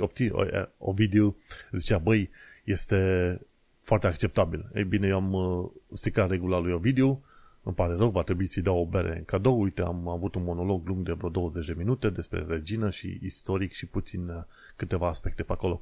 Ovidiu 0.77 1.35
zicea, 1.71 1.97
băi, 1.97 2.29
este 2.63 3.41
foarte 3.81 4.07
acceptabil. 4.07 4.69
Ei 4.73 4.83
bine, 4.83 5.07
eu 5.07 5.15
am 5.15 5.33
uh, 5.33 5.69
stricat 5.93 6.29
regula 6.29 6.59
lui 6.59 6.73
Ovidiu, 6.73 7.23
îmi 7.63 7.75
pare 7.75 7.95
rău, 7.95 8.09
va 8.09 8.23
trebui 8.23 8.47
să-i 8.47 8.61
dau 8.61 8.79
o 8.79 8.85
bere 8.85 9.17
în 9.17 9.23
cadou. 9.23 9.61
Uite, 9.61 9.81
am 9.81 10.07
avut 10.07 10.35
un 10.35 10.43
monolog 10.43 10.87
lung 10.87 11.05
de 11.05 11.11
vreo 11.11 11.29
20 11.29 11.65
de 11.65 11.73
minute 11.77 12.09
despre 12.09 12.45
regină 12.47 12.89
și 12.89 13.19
istoric 13.21 13.71
și 13.71 13.85
puțin 13.85 14.29
uh, 14.29 14.43
câteva 14.75 15.07
aspecte 15.07 15.43
pe 15.43 15.51
acolo. 15.51 15.81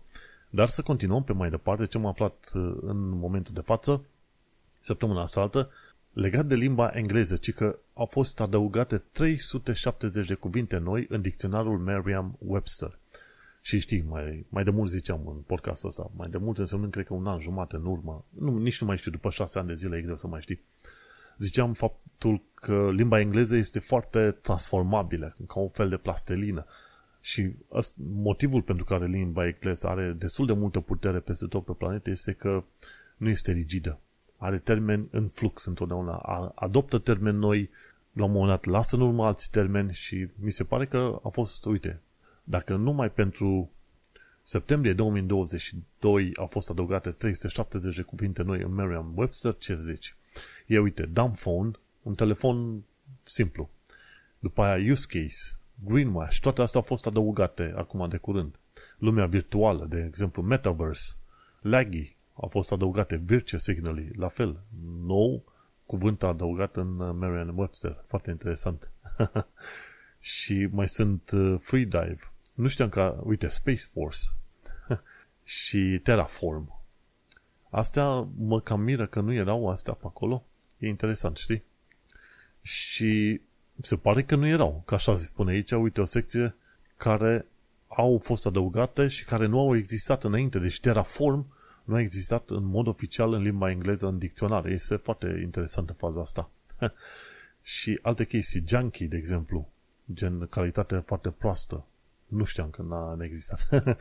Dar 0.50 0.68
să 0.68 0.82
continuăm 0.82 1.24
pe 1.24 1.34
mai 1.34 1.50
departe 1.50 1.86
ce 1.86 1.98
am 1.98 2.06
aflat 2.06 2.52
uh, 2.54 2.76
în 2.82 3.10
momentul 3.10 3.54
de 3.54 3.62
față 3.62 4.06
săptămâna 4.86 5.26
saltă, 5.26 5.70
legat 6.14 6.46
de 6.46 6.56
limba 6.56 6.88
engleză, 6.88 7.36
ci 7.36 7.54
că 7.54 7.80
au 7.94 8.06
fost 8.06 8.40
adăugate 8.40 8.98
370 8.98 10.28
de 10.28 10.34
cuvinte 10.34 10.78
noi 10.78 11.06
în 11.10 11.22
dicționarul 11.22 11.80
Merriam-Webster. 11.80 13.00
Și 13.62 13.80
știi, 13.80 14.02
mai, 14.10 14.46
mai 14.50 14.64
de 14.64 14.70
mult 14.70 14.90
ziceam 14.90 15.28
în 15.28 15.36
podcastul 15.46 15.90
ăsta, 15.90 16.12
mai 16.16 16.30
de 16.30 16.38
mult 16.38 16.58
însemnând, 16.58 16.92
cred 16.92 17.06
că 17.06 17.14
un 17.14 17.28
an 17.28 17.40
jumate 17.40 17.76
în 17.76 17.86
urmă, 17.86 18.26
nu, 18.30 18.58
nici 18.58 18.82
nu 18.82 18.88
mai 18.88 18.98
știu, 18.98 19.12
după 19.12 19.30
șase 19.30 19.60
ani 19.60 19.68
de 19.68 19.74
zile 19.74 19.98
e 19.98 20.02
greu 20.02 20.16
să 20.16 20.28
mai 20.28 20.42
știi, 20.42 20.62
ziceam 21.38 21.74
faptul 21.74 22.42
că 22.54 22.92
limba 22.92 23.20
engleză 23.20 23.56
este 23.56 23.80
foarte 23.80 24.32
transformabilă, 24.32 25.36
ca 25.48 25.60
un 25.60 25.70
fel 25.70 25.90
de 25.90 25.98
plastelină. 25.98 26.66
Și 27.22 27.56
motivul 27.96 28.62
pentru 28.62 28.86
care 28.86 29.06
limba 29.06 29.46
engleză 29.46 29.88
are 29.88 30.16
destul 30.18 30.46
de 30.46 30.54
multă 30.54 30.80
putere 30.80 31.20
peste 31.20 31.46
tot 31.46 31.66
pe 31.66 31.72
planetă 31.72 32.10
este 32.10 32.32
că 32.32 32.64
nu 33.18 33.30
este 33.30 33.52
rigidă 33.52 34.00
are 34.38 34.58
termen 34.58 35.08
în 35.12 35.28
flux 35.28 35.66
întotdeauna, 35.66 36.16
adoptă 36.56 36.98
termeni 36.98 37.38
noi, 37.38 37.70
la 38.14 38.24
un 38.24 38.32
moment 38.32 38.50
dat 38.50 38.66
lasă 38.66 38.96
în 38.96 39.02
urmă 39.02 39.26
alți 39.26 39.52
termeni 39.52 39.94
și 39.94 40.28
mi 40.36 40.52
se 40.52 40.64
pare 40.64 40.86
că 40.86 41.20
a 41.24 41.28
fost, 41.28 41.66
uite, 41.66 42.00
dacă 42.44 42.76
numai 42.76 43.12
pentru 43.12 43.70
septembrie 44.44 44.94
2022 44.94 46.32
au 46.36 46.46
fost 46.46 46.70
adăugate 46.70 47.10
370 47.10 47.96
de 47.96 48.02
cuvinte 48.02 48.42
noi 48.42 48.62
în 48.62 48.74
Merriam-Webster, 48.74 49.56
ce 49.58 49.76
zici? 49.76 50.16
E, 50.66 50.80
uite, 50.80 51.04
dumb 51.06 51.36
phone, 51.36 51.72
un 52.02 52.14
telefon 52.14 52.84
simplu. 53.24 53.70
După 54.40 54.64
aia 54.64 54.92
use 54.92 55.06
case, 55.10 55.58
greenwash, 55.86 56.40
toate 56.40 56.62
astea 56.62 56.80
au 56.80 56.86
fost 56.86 57.06
adăugate 57.06 57.74
acum 57.76 58.10
de 58.10 58.18
curând. 58.18 58.56
Lumea 58.98 59.26
virtuală, 59.26 59.86
de 59.86 60.04
exemplu, 60.08 60.42
metaverse, 60.42 61.14
laggy, 61.62 62.16
au 62.36 62.48
fost 62.48 62.72
adăugate 62.72 63.16
Virtue 63.16 63.60
Signally, 63.60 64.12
la 64.16 64.28
fel, 64.28 64.60
nou 65.02 65.44
cuvânt 65.86 66.24
adăugat 66.24 66.76
în 66.76 67.00
uh, 67.00 67.16
Merriam-Webster. 67.20 68.04
Foarte 68.08 68.30
interesant. 68.30 68.92
și 70.20 70.68
mai 70.72 70.88
sunt 70.88 71.32
uh, 71.32 71.56
Freedive. 71.60 72.20
Nu 72.54 72.68
știam 72.68 72.90
că, 72.90 73.22
uite, 73.24 73.48
Space 73.48 73.86
Force 73.92 74.20
și 75.44 76.00
Terraform. 76.04 76.80
Astea 77.70 78.28
mă 78.38 78.62
cam 78.62 78.82
miră 78.82 79.08
că 79.08 79.20
nu 79.20 79.34
erau 79.34 79.70
astea 79.70 79.94
pe 79.94 80.06
acolo. 80.06 80.46
E 80.78 80.88
interesant, 80.88 81.38
știi? 81.38 81.64
Și 82.62 83.42
se 83.82 83.96
pare 83.96 84.24
că 84.24 84.36
nu 84.36 84.48
erau. 84.48 84.84
Ca 84.86 84.96
așa 84.96 85.16
spune 85.16 85.52
aici, 85.52 85.72
uite, 85.72 86.02
o 86.02 86.06
secție 86.06 86.56
care 86.98 87.46
au 87.88 88.20
fost 88.24 88.46
adăugate 88.46 89.08
și 89.08 89.26
care 89.26 89.46
nu 89.46 89.60
au 89.60 89.76
existat 89.76 90.24
înainte. 90.24 90.60
Deci 90.60 90.80
Terraform 90.80 91.55
nu 91.86 91.96
a 91.96 92.00
existat 92.00 92.50
în 92.50 92.64
mod 92.64 92.88
oficial 92.88 93.34
în 93.34 93.42
limba 93.42 93.70
engleză 93.70 94.08
în 94.08 94.18
dicționar. 94.18 94.66
Este 94.66 94.96
foarte 94.96 95.40
interesantă 95.44 95.94
faza 95.94 96.22
asta. 96.22 96.50
și 97.62 98.00
alte 98.02 98.26
chestii, 98.26 98.64
junkie, 98.68 99.08
de 99.08 99.18
exemplu, 99.18 99.70
gen 100.14 100.48
calitate 100.48 100.98
foarte 100.98 101.30
proastă. 101.30 101.86
Nu 102.28 102.44
știam 102.44 102.70
că 102.70 102.82
n-a 102.82 103.18
existat. 103.20 103.68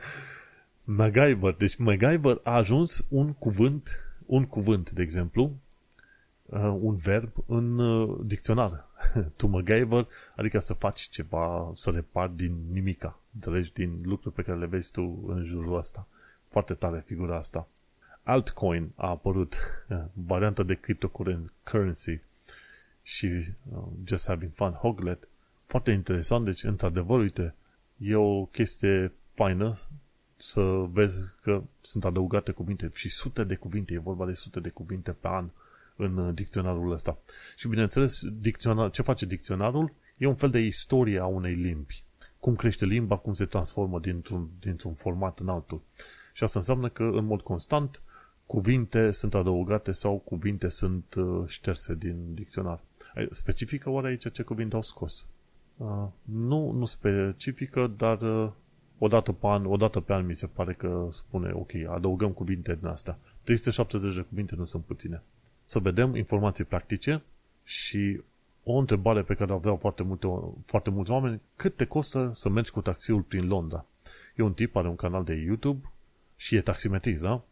MacGyver. 0.83 1.53
Deci 1.53 1.75
MacGyver 1.75 2.39
a 2.43 2.55
ajuns 2.55 3.05
un 3.07 3.33
cuvânt, 3.33 3.89
un 4.25 4.45
cuvânt, 4.45 4.91
de 4.91 5.01
exemplu, 5.01 5.51
uh, 6.45 6.77
un 6.79 6.95
verb 6.95 7.31
în 7.45 7.77
uh, 7.77 8.19
dicționar. 8.25 8.85
tu 9.37 9.47
MacGyver, 9.47 10.07
adică 10.35 10.59
să 10.59 10.73
faci 10.73 11.01
ceva, 11.01 11.71
să 11.73 11.89
repari 11.89 12.35
din 12.35 12.57
nimica. 12.71 13.19
Înțelegi? 13.33 13.73
Din 13.73 14.01
lucruri 14.03 14.35
pe 14.35 14.41
care 14.41 14.57
le 14.57 14.65
vezi 14.65 14.91
tu 14.91 15.23
în 15.27 15.45
jurul 15.45 15.77
ăsta. 15.77 16.07
Foarte 16.49 16.73
tare 16.73 17.03
figura 17.05 17.37
asta. 17.37 17.67
Altcoin 18.27 18.91
a 18.95 19.09
apărut, 19.09 19.55
varianta 20.13 20.63
de 20.63 20.73
cryptocurrency 20.73 22.19
și 23.01 23.25
uh, 23.25 23.83
Just 24.03 24.27
Having 24.27 24.51
Fun, 24.53 24.71
Hoglet. 24.71 25.27
Foarte 25.65 25.91
interesant, 25.91 26.45
deci 26.45 26.63
într-adevăr, 26.63 27.19
uite, 27.19 27.55
e 27.97 28.15
o 28.15 28.45
chestie 28.45 29.11
faină 29.33 29.75
să 30.35 30.61
vezi 30.91 31.17
că 31.41 31.63
sunt 31.81 32.05
adăugate 32.05 32.51
cuvinte 32.51 32.89
și 32.93 33.09
sute 33.09 33.43
de 33.43 33.55
cuvinte, 33.55 33.93
e 33.93 33.97
vorba 33.97 34.25
de 34.25 34.33
sute 34.33 34.59
de 34.59 34.69
cuvinte 34.69 35.11
pe 35.11 35.27
an 35.27 35.49
în 35.95 36.17
uh, 36.17 36.33
dicționarul 36.33 36.91
ăsta. 36.91 37.17
Și 37.55 37.67
bineînțeles, 37.67 38.21
dicționar, 38.23 38.89
ce 38.89 39.01
face 39.01 39.25
dicționarul? 39.25 39.93
E 40.17 40.25
un 40.25 40.35
fel 40.35 40.49
de 40.49 40.59
istorie 40.59 41.19
a 41.19 41.25
unei 41.25 41.53
limbi. 41.53 42.03
Cum 42.39 42.55
crește 42.55 42.85
limba, 42.85 43.17
cum 43.17 43.33
se 43.33 43.45
transformă 43.45 43.99
dintr-un, 43.99 44.49
dintr-un 44.59 44.93
format 44.93 45.39
în 45.39 45.49
altul. 45.49 45.81
Și 46.33 46.43
asta 46.43 46.59
înseamnă 46.59 46.89
că, 46.89 47.03
în 47.03 47.25
mod 47.25 47.41
constant, 47.41 48.01
cuvinte 48.45 49.11
sunt 49.11 49.35
adăugate 49.35 49.91
sau 49.91 50.17
cuvinte 50.17 50.67
sunt 50.67 51.13
uh, 51.13 51.43
șterse 51.47 51.95
din 51.95 52.33
dicționar. 52.33 52.81
Specifică 53.29 53.89
oare 53.89 54.07
aici 54.07 54.31
ce 54.31 54.43
cuvinte 54.43 54.75
au 54.75 54.81
scos? 54.81 55.27
Uh, 55.77 56.07
nu, 56.21 56.71
nu 56.71 56.85
specifică, 56.85 57.93
dar 57.97 58.21
uh, 58.21 58.51
o 58.97 59.07
dată 59.07 59.31
pe 59.31 59.47
an, 59.47 59.65
o 59.65 59.77
dată 59.77 59.99
pe 59.99 60.13
an 60.13 60.25
mi 60.25 60.35
se 60.35 60.47
pare 60.47 60.73
că 60.73 61.07
spune, 61.09 61.51
ok, 61.53 61.71
adăugăm 61.89 62.31
cuvinte 62.31 62.75
din 62.75 62.87
astea. 62.87 63.17
370 63.43 64.15
de 64.15 64.21
cuvinte 64.21 64.55
nu 64.55 64.65
sunt 64.65 64.83
puține. 64.83 65.23
să 65.65 65.79
vedem 65.79 66.15
informații 66.15 66.63
practice 66.63 67.23
și 67.63 68.21
o 68.63 68.77
întrebare 68.77 69.21
pe 69.21 69.33
care 69.33 69.51
o 69.51 69.55
aveau 69.55 69.75
foarte, 69.75 70.03
multe, 70.03 70.27
foarte 70.65 70.89
mulți 70.89 71.11
oameni, 71.11 71.41
cât 71.55 71.75
te 71.75 71.85
costă 71.85 72.31
să 72.33 72.49
mergi 72.49 72.71
cu 72.71 72.81
taxiul 72.81 73.21
prin 73.21 73.47
Londra? 73.47 73.85
E 74.35 74.43
un 74.43 74.53
tip, 74.53 74.75
are 74.75 74.87
un 74.87 74.95
canal 74.95 75.23
de 75.23 75.33
YouTube 75.33 75.91
și 76.35 76.55
e 76.55 76.61
taximetrist, 76.61 77.21
da? 77.21 77.43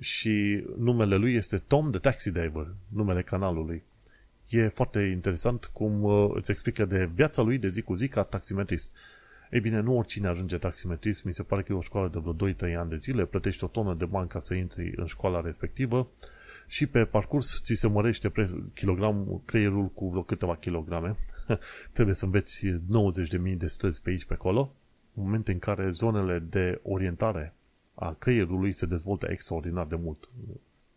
Și 0.00 0.64
numele 0.78 1.16
lui 1.16 1.34
este 1.34 1.58
Tom 1.58 1.90
the 1.90 2.00
Taxi 2.00 2.30
Driver, 2.30 2.74
numele 2.88 3.22
canalului. 3.22 3.82
E 4.48 4.68
foarte 4.68 5.00
interesant 5.00 5.64
cum 5.64 6.02
uh, 6.02 6.30
îți 6.34 6.50
explică 6.50 6.84
de 6.84 7.10
viața 7.14 7.42
lui 7.42 7.58
de 7.58 7.68
zi 7.68 7.82
cu 7.82 7.94
zi 7.94 8.08
ca 8.08 8.22
taximetrist. 8.22 8.92
Ei 9.50 9.60
bine, 9.60 9.80
nu 9.80 9.96
oricine 9.96 10.28
ajunge 10.28 10.58
taximetrist, 10.58 11.24
mi 11.24 11.32
se 11.32 11.42
pare 11.42 11.62
că 11.62 11.72
e 11.72 11.76
o 11.76 11.80
școală 11.80 12.08
de 12.08 12.18
vreo 12.18 12.52
2-3 12.52 12.76
ani 12.76 12.90
de 12.90 12.96
zile, 12.96 13.24
plătești 13.24 13.64
o 13.64 13.66
tonă 13.66 13.94
de 13.94 14.04
bani 14.04 14.28
ca 14.28 14.38
să 14.38 14.54
intri 14.54 14.92
în 14.96 15.06
școala 15.06 15.40
respectivă 15.40 16.10
și 16.66 16.86
pe 16.86 17.04
parcurs 17.04 17.60
ți 17.62 17.74
se 17.74 17.88
mărește 17.88 18.28
pre- 18.28 18.64
kilogram, 18.74 19.42
creierul 19.44 19.88
cu 19.88 20.08
vreo 20.08 20.22
câteva 20.22 20.56
kilograme. 20.56 21.16
Trebuie 21.92 22.14
să 22.14 22.24
înveți 22.24 22.66
90.000 22.66 23.56
de 23.56 23.66
străzi 23.66 24.02
pe 24.02 24.10
aici, 24.10 24.24
pe 24.24 24.34
acolo, 24.34 24.74
în 25.14 25.22
momente 25.22 25.52
în 25.52 25.58
care 25.58 25.90
zonele 25.90 26.38
de 26.38 26.80
orientare 26.82 27.54
a 27.94 28.12
creierului 28.18 28.72
se 28.72 28.86
dezvoltă 28.86 29.26
extraordinar 29.30 29.86
de 29.86 29.96
mult. 29.96 30.28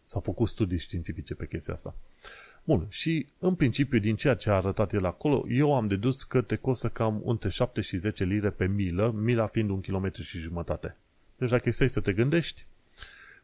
S-au 0.05 0.21
făcut 0.21 0.47
studii 0.47 0.77
științifice 0.77 1.35
pe 1.35 1.47
chestia 1.47 1.73
asta. 1.73 1.95
Bun, 2.63 2.85
și 2.89 3.25
în 3.39 3.55
principiu 3.55 3.99
din 3.99 4.15
ceea 4.15 4.33
ce 4.33 4.49
a 4.49 4.55
arătat 4.55 4.93
el 4.93 5.05
acolo, 5.05 5.45
eu 5.49 5.75
am 5.75 5.87
dedus 5.87 6.23
că 6.23 6.41
te 6.41 6.55
costă 6.55 6.89
cam 6.89 7.21
între 7.25 7.49
7 7.49 7.81
și 7.81 7.97
10 7.97 8.23
lire 8.23 8.49
pe 8.49 8.65
milă, 8.65 9.11
mila 9.11 9.47
fiind 9.47 9.69
un 9.69 9.81
kilometru 9.81 10.21
și 10.21 10.37
jumătate. 10.37 10.97
Deci 11.37 11.49
dacă 11.49 11.71
stai 11.71 11.89
să 11.89 11.99
te 11.99 12.13
gândești, 12.13 12.65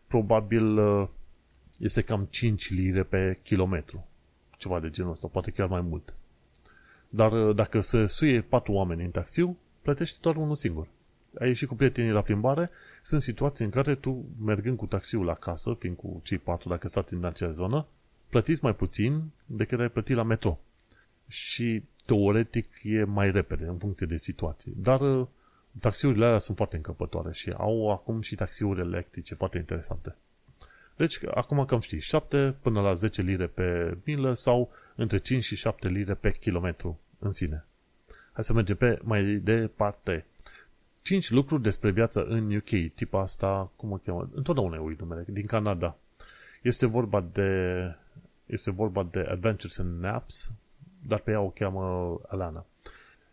probabil 0.07 0.77
uh, 0.77 1.07
este 1.77 2.01
cam 2.01 2.27
5 2.29 2.69
lire 2.69 3.03
pe 3.03 3.39
kilometru. 3.43 4.07
Ceva 4.57 4.79
de 4.79 4.89
genul 4.89 5.11
ăsta, 5.11 5.27
poate 5.27 5.51
chiar 5.51 5.67
mai 5.67 5.81
mult. 5.81 6.13
Dar 7.09 7.31
uh, 7.31 7.55
dacă 7.55 7.79
se 7.79 8.05
suie 8.05 8.41
patru 8.41 8.71
oameni 8.71 9.03
în 9.03 9.11
taxiu, 9.11 9.57
plătești 9.81 10.21
doar 10.21 10.35
unul 10.35 10.55
singur. 10.55 10.87
Ai 11.39 11.47
ieșit 11.47 11.67
cu 11.67 11.75
prietenii 11.75 12.11
la 12.11 12.21
plimbare, 12.21 12.69
sunt 13.05 13.21
situații 13.21 13.65
în 13.65 13.71
care 13.71 13.95
tu, 13.95 14.25
mergând 14.43 14.77
cu 14.77 14.85
taxiul 14.85 15.25
la 15.25 15.33
casă, 15.33 15.75
fiind 15.79 15.95
cu 15.95 16.21
cei 16.23 16.37
patru, 16.37 16.69
dacă 16.69 16.87
stați 16.87 17.13
în 17.13 17.25
acea 17.25 17.51
zonă, 17.51 17.85
plătiți 18.29 18.63
mai 18.63 18.75
puțin 18.75 19.23
decât 19.45 19.79
ai 19.79 19.89
plătit 19.89 20.15
la 20.15 20.23
metro. 20.23 20.59
Și 21.27 21.83
teoretic 22.05 22.67
e 22.83 23.03
mai 23.03 23.31
repede 23.31 23.65
în 23.65 23.77
funcție 23.77 24.05
de 24.05 24.15
situație. 24.15 24.71
Dar 24.75 25.01
uh, 25.01 25.27
taxiurile 25.79 26.25
alea 26.25 26.37
sunt 26.37 26.57
foarte 26.57 26.75
încăpătoare 26.75 27.31
și 27.31 27.49
au 27.57 27.91
acum 27.91 28.21
și 28.21 28.35
taxiuri 28.35 28.79
electrice 28.79 29.35
foarte 29.35 29.57
interesante. 29.57 30.15
Deci, 30.95 31.19
acum 31.33 31.65
cam 31.65 31.79
știi, 31.79 31.99
7 31.99 32.55
până 32.61 32.81
la 32.81 32.93
10 32.93 33.21
lire 33.21 33.47
pe 33.47 33.97
milă 34.05 34.33
sau 34.33 34.71
între 34.95 35.17
5 35.17 35.43
și 35.43 35.55
7 35.55 35.87
lire 35.87 36.13
pe 36.13 36.31
kilometru 36.31 36.99
în 37.19 37.31
sine. 37.31 37.65
Hai 38.33 38.43
să 38.43 38.53
mergem 38.53 38.75
pe 38.75 38.99
mai 39.03 39.23
departe. 39.23 40.25
5 41.03 41.29
lucruri 41.29 41.61
despre 41.61 41.91
viața 41.91 42.25
în 42.27 42.55
UK. 42.55 42.93
Tipa 42.95 43.21
asta, 43.21 43.71
cum 43.75 43.91
o 43.91 43.97
cheamă? 43.97 44.29
Întotdeauna 44.33 44.79
uit 44.79 44.99
numele. 44.99 45.25
Din 45.27 45.45
Canada. 45.45 45.97
Este 46.61 46.85
vorba 46.85 47.25
de 47.31 47.51
este 48.45 48.71
vorba 48.71 49.07
de 49.11 49.19
Adventures 49.19 49.75
in 49.75 49.99
Naps, 49.99 50.51
dar 51.07 51.19
pe 51.19 51.31
ea 51.31 51.41
o 51.41 51.49
cheamă 51.49 52.19
Alana. 52.27 52.65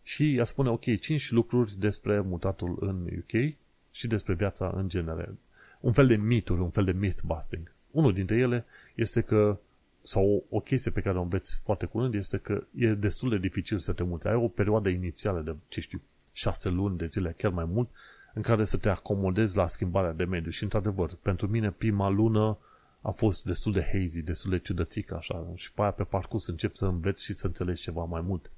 Și 0.03 0.37
ea 0.37 0.45
spune, 0.45 0.69
ok, 0.69 0.99
5 0.99 1.31
lucruri 1.31 1.79
despre 1.79 2.21
mutatul 2.21 2.77
în 2.81 3.09
UK 3.19 3.55
și 3.91 4.07
despre 4.07 4.35
viața 4.35 4.73
în 4.77 4.89
general. 4.89 5.35
Un 5.81 5.93
fel 5.93 6.07
de 6.07 6.17
mituri, 6.17 6.61
un 6.61 6.71
fel 6.71 6.85
de 6.85 6.93
myth-busting. 6.93 7.75
Unul 7.91 8.13
dintre 8.13 8.37
ele 8.37 8.65
este 8.95 9.21
că, 9.21 9.59
sau 10.03 10.45
o 10.49 10.61
chestie 10.61 10.91
pe 10.91 11.01
care 11.01 11.19
o 11.19 11.23
înveți 11.23 11.61
foarte 11.65 11.87
curând, 11.87 12.15
este 12.15 12.37
că 12.37 12.65
e 12.75 12.95
destul 12.95 13.31
de 13.31 13.39
dificil 13.39 13.79
să 13.79 13.93
te 13.93 14.05
muți. 14.05 14.27
Ai 14.27 14.35
o 14.35 14.49
perioadă 14.49 14.89
inițială 14.89 15.41
de, 15.41 15.57
ce 15.69 15.81
știu, 15.81 16.01
6 16.33 16.69
luni 16.69 16.97
de 16.97 17.07
zile, 17.07 17.35
chiar 17.37 17.51
mai 17.51 17.65
mult, 17.65 17.89
în 18.35 18.43
care 18.43 18.65
să 18.65 18.77
te 18.77 18.89
acomodezi 18.89 19.57
la 19.57 19.67
schimbarea 19.67 20.13
de 20.13 20.25
mediu. 20.25 20.51
Și, 20.51 20.63
într-adevăr, 20.63 21.17
pentru 21.23 21.47
mine, 21.49 21.71
prima 21.71 22.09
lună 22.09 22.59
a 23.01 23.11
fost 23.11 23.45
destul 23.45 23.73
de 23.73 23.89
hazy, 23.93 24.23
destul 24.23 24.51
de 24.51 24.59
ciudățică 24.59 25.17
așa 25.17 25.47
și 25.55 25.73
pe 25.73 25.81
aia 25.81 25.91
pe 25.91 26.05
parcurs 26.05 26.47
încep 26.47 26.75
să 26.75 26.87
înveți 26.87 27.25
și 27.25 27.33
să 27.33 27.47
înțelegi 27.47 27.83
ceva 27.83 28.05
mai 28.05 28.21
mult. 28.21 28.51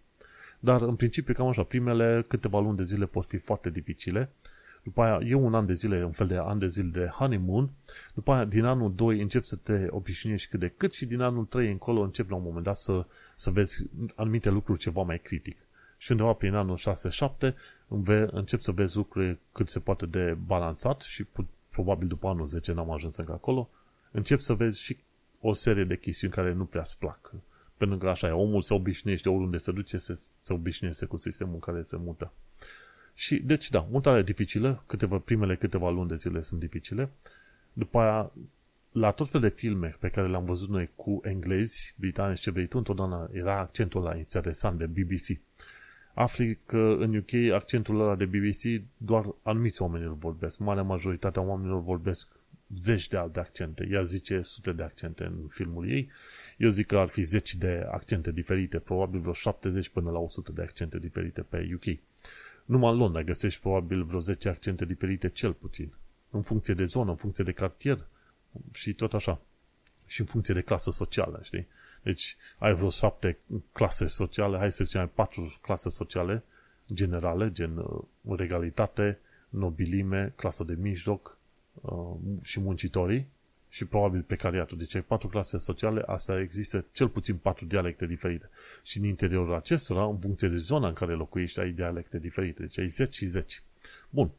Dar 0.60 0.82
în 0.82 0.96
principiu 0.96 1.34
cam 1.34 1.46
așa, 1.46 1.62
primele 1.62 2.24
câteva 2.28 2.60
luni 2.60 2.76
de 2.76 2.82
zile 2.82 3.06
pot 3.06 3.26
fi 3.26 3.36
foarte 3.36 3.70
dificile, 3.70 4.30
după 4.82 5.02
aia 5.02 5.28
e 5.28 5.34
un 5.34 5.54
an 5.54 5.66
de 5.66 5.72
zile, 5.72 6.04
un 6.04 6.12
fel 6.12 6.26
de 6.26 6.38
an 6.38 6.58
de 6.58 6.66
zile 6.66 6.88
de 6.88 7.06
honeymoon, 7.06 7.70
după 8.14 8.32
aia 8.32 8.44
din 8.44 8.64
anul 8.64 8.94
2 8.94 9.20
încep 9.20 9.44
să 9.44 9.56
te 9.56 9.86
obișnuiești 9.90 10.50
cât 10.50 10.60
de 10.60 10.68
cât 10.68 10.94
și 10.94 11.06
din 11.06 11.20
anul 11.20 11.44
3 11.44 11.70
încolo 11.70 12.00
încep 12.00 12.30
la 12.30 12.36
un 12.36 12.42
moment 12.42 12.64
dat 12.64 12.76
să, 12.76 13.06
să 13.36 13.50
vezi 13.50 13.84
anumite 14.14 14.50
lucruri 14.50 14.78
ceva 14.78 15.02
mai 15.02 15.18
critic. 15.18 15.56
Și 16.02 16.10
undeva 16.10 16.32
prin 16.32 16.54
anul 16.54 16.78
6-7 17.48 17.54
încep 18.30 18.60
să 18.60 18.72
vezi 18.72 18.96
lucruri 18.96 19.38
cât 19.52 19.68
se 19.68 19.80
poate 19.80 20.06
de 20.06 20.36
balansat 20.46 21.00
și 21.00 21.26
probabil 21.70 22.08
după 22.08 22.28
anul 22.28 22.46
10 22.46 22.72
n-am 22.72 22.90
ajuns 22.90 23.16
încă 23.16 23.32
acolo, 23.32 23.70
încep 24.10 24.38
să 24.38 24.54
vezi 24.54 24.80
și 24.80 24.96
o 25.40 25.52
serie 25.52 25.84
de 25.84 25.96
chestiuni 25.96 26.32
care 26.32 26.52
nu 26.52 26.64
prea-ți 26.64 26.98
plac. 26.98 27.32
Pentru 27.76 27.98
că 27.98 28.08
așa 28.08 28.28
e, 28.28 28.30
omul 28.30 28.62
se 28.62 28.74
obișnuiește 28.74 29.28
oriunde 29.28 29.56
se 29.56 29.72
duce, 29.72 29.96
se, 29.96 30.14
se 30.40 30.52
obișnuiește 30.52 31.06
cu 31.06 31.16
sistemul 31.16 31.54
în 31.54 31.60
care 31.60 31.82
se 31.82 31.96
mută. 31.96 32.32
Și, 33.14 33.36
deci, 33.38 33.70
da, 33.70 33.86
mutarea 33.90 34.22
dificilă, 34.22 34.82
câteva, 34.86 35.18
primele 35.18 35.56
câteva 35.56 35.90
luni 35.90 36.08
de 36.08 36.14
zile 36.14 36.40
sunt 36.40 36.60
dificile. 36.60 37.10
După 37.72 37.98
aia, 37.98 38.32
la 38.92 39.10
tot 39.10 39.28
fel 39.28 39.40
de 39.40 39.48
filme 39.48 39.96
pe 40.00 40.08
care 40.08 40.28
le-am 40.28 40.44
văzut 40.44 40.68
noi 40.68 40.90
cu 40.96 41.20
englezi, 41.24 41.94
britanici, 41.98 42.40
ce 42.40 42.50
vrei 42.50 42.66
tu, 42.66 42.78
întotdeauna 42.78 43.28
era 43.32 43.58
accentul 43.58 44.02
la 44.02 44.16
interesant 44.16 44.78
de 44.78 44.86
BBC. 44.86 45.40
Afli 46.14 46.58
că 46.66 46.96
în 46.98 47.16
UK 47.16 47.52
accentul 47.52 48.00
ăla 48.00 48.16
de 48.16 48.24
BBC 48.24 48.84
doar 48.96 49.34
anumiți 49.42 49.82
oameni 49.82 50.04
îl 50.04 50.14
vorbesc. 50.14 50.58
Marea 50.58 50.82
majoritatea 50.82 51.42
oamenilor 51.42 51.80
vorbesc 51.80 52.28
zeci 52.76 53.08
de 53.08 53.16
alte 53.16 53.40
accente. 53.40 53.88
Ea 53.90 54.02
zice 54.02 54.42
sute 54.42 54.72
de 54.72 54.82
accente 54.82 55.24
în 55.24 55.46
filmul 55.48 55.90
ei. 55.90 56.10
Eu 56.56 56.68
zic 56.68 56.86
că 56.86 56.98
ar 56.98 57.08
fi 57.08 57.22
zeci 57.22 57.54
de 57.54 57.86
accente 57.90 58.32
diferite, 58.32 58.78
probabil 58.78 59.20
vreo 59.20 59.32
70 59.32 59.88
până 59.88 60.10
la 60.10 60.18
100 60.18 60.52
de 60.52 60.62
accente 60.62 60.98
diferite 60.98 61.40
pe 61.40 61.70
UK. 61.74 61.98
Numai 62.64 62.92
în 62.92 62.98
Londra 62.98 63.22
găsești 63.22 63.60
probabil 63.60 64.04
vreo 64.04 64.18
10 64.20 64.48
accente 64.48 64.84
diferite 64.84 65.28
cel 65.28 65.52
puțin. 65.52 65.92
În 66.30 66.42
funcție 66.42 66.74
de 66.74 66.84
zonă, 66.84 67.10
în 67.10 67.16
funcție 67.16 67.44
de 67.44 67.52
cartier 67.52 68.06
și 68.72 68.92
tot 68.92 69.14
așa. 69.14 69.40
Și 70.12 70.20
în 70.20 70.26
funcție 70.26 70.54
de 70.54 70.60
clasă 70.60 70.90
socială, 70.90 71.40
știi? 71.42 71.66
Deci 72.02 72.36
ai 72.58 72.74
vreo 72.74 72.88
șapte 72.88 73.38
clase 73.72 74.06
sociale, 74.06 74.58
hai 74.58 74.72
să 74.72 74.84
zicem 74.84 75.00
ai 75.00 75.08
patru 75.14 75.58
clase 75.60 75.88
sociale 75.88 76.42
generale, 76.94 77.52
gen 77.52 77.76
uh, 77.76 78.36
regalitate, 78.36 79.18
nobilime, 79.48 80.32
clasă 80.36 80.64
de 80.64 80.76
mijloc, 80.80 81.36
Uh, 81.80 82.14
și 82.42 82.60
muncitorii 82.60 83.26
și 83.68 83.84
probabil 83.84 84.22
precariatul. 84.22 84.78
Deci 84.78 84.94
ai 84.94 85.02
patru 85.02 85.28
clase 85.28 85.58
sociale, 85.58 86.02
asta 86.06 86.40
există 86.40 86.84
cel 86.92 87.08
puțin 87.08 87.36
patru 87.36 87.64
dialecte 87.64 88.06
diferite. 88.06 88.50
Și 88.82 88.98
în 88.98 89.04
interiorul 89.04 89.54
acestora, 89.54 90.04
în 90.04 90.18
funcție 90.18 90.48
de 90.48 90.56
zona 90.56 90.88
în 90.88 90.94
care 90.94 91.12
locuiești, 91.12 91.60
ai 91.60 91.70
dialecte 91.70 92.18
diferite. 92.18 92.60
Deci 92.62 92.78
ai 92.78 92.86
10 92.86 93.18
și 93.18 93.26
10. 93.26 93.58
Bun. 94.10 94.30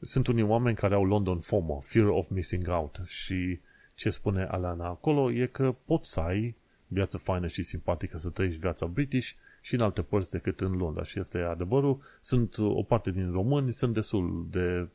Sunt 0.00 0.26
unii 0.26 0.42
oameni 0.42 0.76
care 0.76 0.94
au 0.94 1.04
London 1.04 1.38
FOMO, 1.38 1.80
Fear 1.80 2.06
of 2.06 2.28
Missing 2.28 2.68
Out. 2.68 3.00
Și 3.06 3.58
ce 4.00 4.10
spune 4.10 4.44
Alana 4.44 4.86
acolo 4.86 5.32
e 5.32 5.46
că 5.46 5.74
poți 5.84 6.12
să 6.12 6.20
ai 6.20 6.54
viață 6.86 7.18
faină 7.18 7.46
și 7.46 7.62
simpatică, 7.62 8.18
să 8.18 8.30
trăiești 8.30 8.60
viața 8.60 8.86
British 8.86 9.30
și 9.60 9.74
în 9.74 9.80
alte 9.80 10.02
părți 10.02 10.30
decât 10.30 10.60
în 10.60 10.72
Londra. 10.72 11.02
Și 11.02 11.18
este 11.18 11.38
adevărul. 11.38 12.00
Sunt 12.20 12.58
o 12.58 12.82
parte 12.82 13.10
din 13.10 13.32
români, 13.32 13.72
sunt 13.72 13.94
destul 13.94 14.46
de 14.50 14.88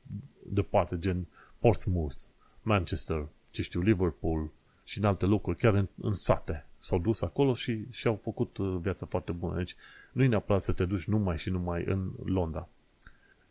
departe, 0.44 1.00
gen 1.00 1.28
Portsmouth, 1.60 2.16
Manchester, 2.62 3.28
ce 3.50 3.62
știu, 3.62 3.82
Liverpool 3.82 4.52
și 4.84 4.98
în 4.98 5.04
alte 5.04 5.26
locuri, 5.26 5.58
chiar 5.58 5.74
în, 5.74 5.88
în 6.02 6.14
sate. 6.14 6.66
S-au 6.80 7.00
dus 7.00 7.22
acolo 7.22 7.54
și 7.54 7.86
și-au 7.90 8.16
făcut 8.16 8.58
uh, 8.58 8.78
viața 8.82 9.06
foarte 9.06 9.32
bună. 9.32 9.56
Deci 9.56 9.76
nu 10.12 10.24
e 10.24 10.28
neapărat 10.28 10.62
să 10.62 10.72
te 10.72 10.86
duci 10.86 11.06
numai 11.06 11.38
și 11.38 11.50
numai 11.50 11.84
în 11.86 12.12
Londra. 12.24 12.68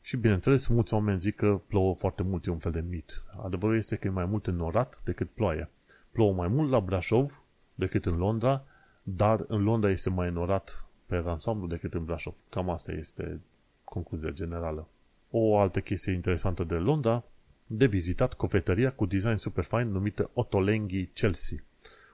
Și 0.06 0.16
bineînțeles, 0.16 0.66
mulți 0.66 0.94
oameni 0.94 1.20
zic 1.20 1.36
că 1.36 1.60
plouă 1.66 1.94
foarte 1.94 2.22
mult, 2.22 2.46
e 2.46 2.50
un 2.50 2.58
fel 2.58 2.72
de 2.72 2.84
mit. 2.88 3.22
Adevărul 3.42 3.76
este 3.76 3.96
că 3.96 4.06
e 4.06 4.10
mai 4.10 4.24
mult 4.24 4.46
înnorat 4.46 5.00
decât 5.04 5.30
ploaie. 5.30 5.68
Plouă 6.10 6.32
mai 6.32 6.48
mult 6.48 6.70
la 6.70 6.80
Brașov 6.80 7.42
decât 7.74 8.06
în 8.06 8.16
Londra, 8.16 8.64
dar 9.02 9.44
în 9.48 9.62
Londra 9.62 9.90
este 9.90 10.10
mai 10.10 10.28
înnorat 10.28 10.86
pe 11.06 11.22
ansamblu 11.26 11.66
decât 11.66 11.94
în 11.94 12.04
Brașov. 12.04 12.34
Cam 12.48 12.70
asta 12.70 12.92
este 12.92 13.40
concluzia 13.84 14.30
generală. 14.30 14.88
O 15.30 15.58
altă 15.58 15.80
chestie 15.80 16.12
interesantă 16.12 16.64
de 16.64 16.74
Londra 16.74 17.24
de 17.66 17.86
vizitat 17.86 18.34
cofetăria 18.34 18.90
cu 18.90 19.06
design 19.06 19.36
super 19.36 19.64
fine 19.64 19.84
numită 19.84 20.30
Otolenghi 20.32 21.06
Chelsea. 21.06 21.58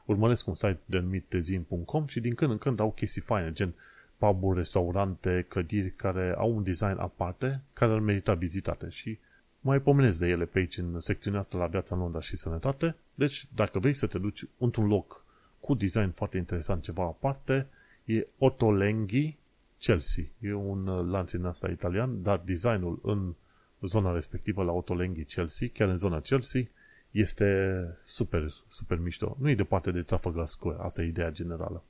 Urmăresc 0.05 0.47
un 0.47 0.55
site 0.55 0.78
denumit 0.84 1.24
tezin.com 1.28 2.07
și 2.07 2.20
din 2.20 2.34
când 2.34 2.51
în 2.51 2.59
când 2.59 2.80
au 2.80 2.93
chestii 2.93 3.22
faine, 3.22 3.53
gen 3.53 3.74
pub 4.21 4.57
restaurante, 4.57 5.47
clădiri 5.49 5.91
care 5.91 6.35
au 6.39 6.57
un 6.57 6.62
design 6.62 6.97
aparte, 6.99 7.61
care 7.73 7.93
ar 7.93 7.99
merita 7.99 8.35
vizitate 8.35 8.89
și 8.89 9.18
mai 9.61 9.81
pomenesc 9.81 10.18
de 10.18 10.27
ele 10.27 10.45
pe 10.45 10.59
aici 10.59 10.77
în 10.77 11.01
secțiunea 11.01 11.39
asta 11.39 11.59
la 11.59 11.66
viața 11.66 11.95
în 11.95 12.01
Londra 12.01 12.21
și 12.21 12.37
sănătate. 12.37 12.97
Deci, 13.14 13.47
dacă 13.55 13.79
vrei 13.79 13.93
să 13.93 14.07
te 14.07 14.18
duci 14.18 14.45
într-un 14.59 14.87
loc 14.87 15.25
cu 15.61 15.75
design 15.75 16.11
foarte 16.11 16.37
interesant, 16.37 16.83
ceva 16.83 17.03
aparte, 17.03 17.66
e 18.05 18.27
Otolenghi 18.39 19.37
Chelsea. 19.79 20.25
E 20.39 20.53
un 20.53 20.87
uh, 20.87 21.07
lanț 21.11 21.33
în 21.33 21.45
asta 21.45 21.68
italian, 21.68 22.23
dar 22.23 22.39
designul 22.45 22.99
în 23.03 23.35
zona 23.81 24.12
respectivă 24.12 24.62
la 24.62 24.73
Otolenghi 24.73 25.25
Chelsea, 25.25 25.68
chiar 25.73 25.89
în 25.89 25.99
zona 25.99 26.21
Chelsea, 26.21 26.62
este 27.11 27.75
super, 28.05 28.55
super 28.66 28.99
mișto. 28.99 29.37
Nu 29.41 29.51
e 29.51 29.55
departe 29.55 29.91
de 29.91 30.03
Trafalgar 30.03 30.47
Square, 30.47 30.79
asta 30.81 31.03
e 31.03 31.07
ideea 31.07 31.31
generală. 31.31 31.83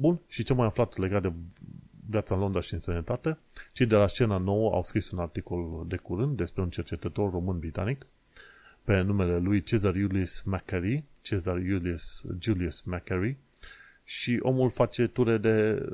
Bun, 0.00 0.20
și 0.28 0.42
ce 0.42 0.54
mai 0.54 0.66
aflat 0.66 0.96
legat 0.96 1.22
de 1.22 1.32
viața 2.08 2.34
în 2.34 2.40
Londra 2.40 2.60
și 2.60 2.74
în 2.74 2.80
sănătate, 2.80 3.38
cei 3.72 3.86
de 3.86 3.96
la 3.96 4.06
scena 4.06 4.36
nouă 4.36 4.74
au 4.74 4.82
scris 4.82 5.10
un 5.10 5.18
articol 5.18 5.84
de 5.86 5.96
curând 5.96 6.36
despre 6.36 6.62
un 6.62 6.70
cercetător 6.70 7.30
român-britanic 7.30 8.06
pe 8.84 9.00
numele 9.00 9.38
lui 9.38 9.62
Cezar 9.62 9.94
Julius 9.94 10.42
Macquarie, 10.42 11.04
Cezar 11.20 11.60
Julius, 11.60 12.24
Julius 12.38 12.80
Macquarie, 12.80 13.36
și 14.04 14.38
omul 14.42 14.70
face 14.70 15.06
ture 15.06 15.38
de 15.38 15.86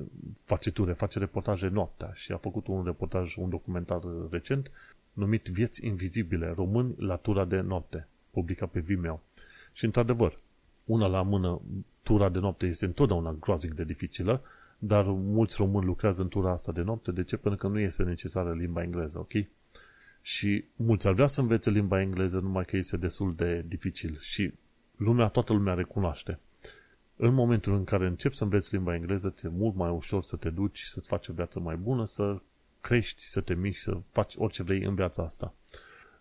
face 0.45 0.71
ture, 0.71 0.93
face 0.93 1.19
reportaje 1.19 1.69
noaptea 1.69 2.13
și 2.15 2.33
a 2.33 2.37
făcut 2.37 2.67
un 2.67 2.85
reportaj, 2.85 3.37
un 3.37 3.49
documentar 3.49 4.01
recent 4.31 4.71
numit 5.13 5.47
Vieți 5.47 5.87
invizibile, 5.87 6.53
români 6.57 6.95
la 6.99 7.17
tura 7.17 7.45
de 7.45 7.61
noapte, 7.61 8.07
publicat 8.31 8.69
pe 8.69 8.81
Vimeo. 8.81 9.23
Și 9.73 9.85
într-adevăr, 9.85 10.39
una 10.85 11.07
la 11.07 11.23
mână, 11.23 11.61
tura 12.03 12.29
de 12.29 12.39
noapte 12.39 12.67
este 12.67 12.85
întotdeauna 12.85 13.37
groaznic 13.41 13.75
de 13.75 13.85
dificilă, 13.85 14.43
dar 14.79 15.05
mulți 15.07 15.57
români 15.59 15.87
lucrează 15.87 16.23
în 16.23 16.29
tura 16.29 16.51
asta 16.51 16.73
de 16.73 16.83
noapte. 16.83 17.13
De 17.13 17.25
ce? 17.25 17.37
Pentru 17.37 17.69
că 17.69 17.73
nu 17.73 17.81
este 17.81 18.03
necesară 18.03 18.55
limba 18.55 18.83
engleză, 18.83 19.19
ok? 19.19 19.33
Și 20.21 20.65
mulți 20.77 21.07
ar 21.07 21.13
vrea 21.13 21.27
să 21.27 21.41
învețe 21.41 21.71
limba 21.71 22.01
engleză, 22.01 22.39
numai 22.39 22.65
că 22.65 22.77
este 22.77 22.97
destul 22.97 23.35
de 23.35 23.65
dificil. 23.69 24.17
Și 24.19 24.53
lumea, 24.97 25.29
toată 25.29 25.53
lumea 25.53 25.75
recunoaște. 25.75 26.39
În 27.17 27.35
momentul 27.35 27.75
în 27.75 27.85
care 27.85 28.07
începi 28.07 28.37
să 28.37 28.45
înveți 28.45 28.75
limba 28.75 28.95
engleză, 28.95 29.31
ți-e 29.31 29.49
mult 29.49 29.75
mai 29.75 29.91
ușor 29.91 30.23
să 30.23 30.37
te 30.37 30.51
duci, 30.51 30.81
să-ți 30.81 31.09
faci 31.09 31.29
o 31.29 31.33
viață 31.33 31.61
mai 31.61 31.77
bună, 31.77 32.05
să 32.05 32.41
crești, 32.81 33.23
să 33.23 33.41
te 33.41 33.55
miști, 33.55 33.83
să 33.83 33.99
faci 34.11 34.35
orice 34.37 34.63
vrei 34.63 34.83
în 34.83 34.95
viața 34.95 35.23
asta. 35.23 35.55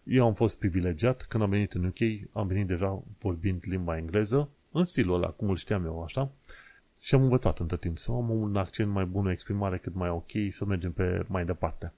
Eu 0.04 0.26
am 0.26 0.34
fost 0.34 0.58
privilegiat, 0.58 1.22
când 1.24 1.44
am 1.44 1.50
venit 1.50 1.74
în 1.74 1.86
UK, 1.86 2.30
am 2.32 2.48
venit 2.48 2.68
deja 2.68 3.04
vorbind 3.20 3.64
limba 3.66 3.98
engleză, 3.98 4.50
în 4.72 4.86
stilul 4.86 5.16
ăla, 5.16 5.28
cum 5.28 5.50
îl 5.50 5.56
știam 5.56 5.86
eu 5.86 6.04
așa, 6.04 6.32
și 7.00 7.16
am 7.16 7.22
învățat 7.22 7.60
între 7.60 7.78
timp 7.78 7.98
să 7.98 8.12
am 8.12 8.30
un 8.30 8.56
accent 8.56 8.92
mai 8.92 9.06
bun, 9.06 9.26
o 9.26 9.32
exprimare 9.32 9.78
cât 9.78 9.94
mai 9.94 10.10
ok, 10.10 10.32
să 10.50 10.66
mergem 10.66 10.92
pe 10.92 11.26
mai 11.28 11.46
departe. 11.46 11.94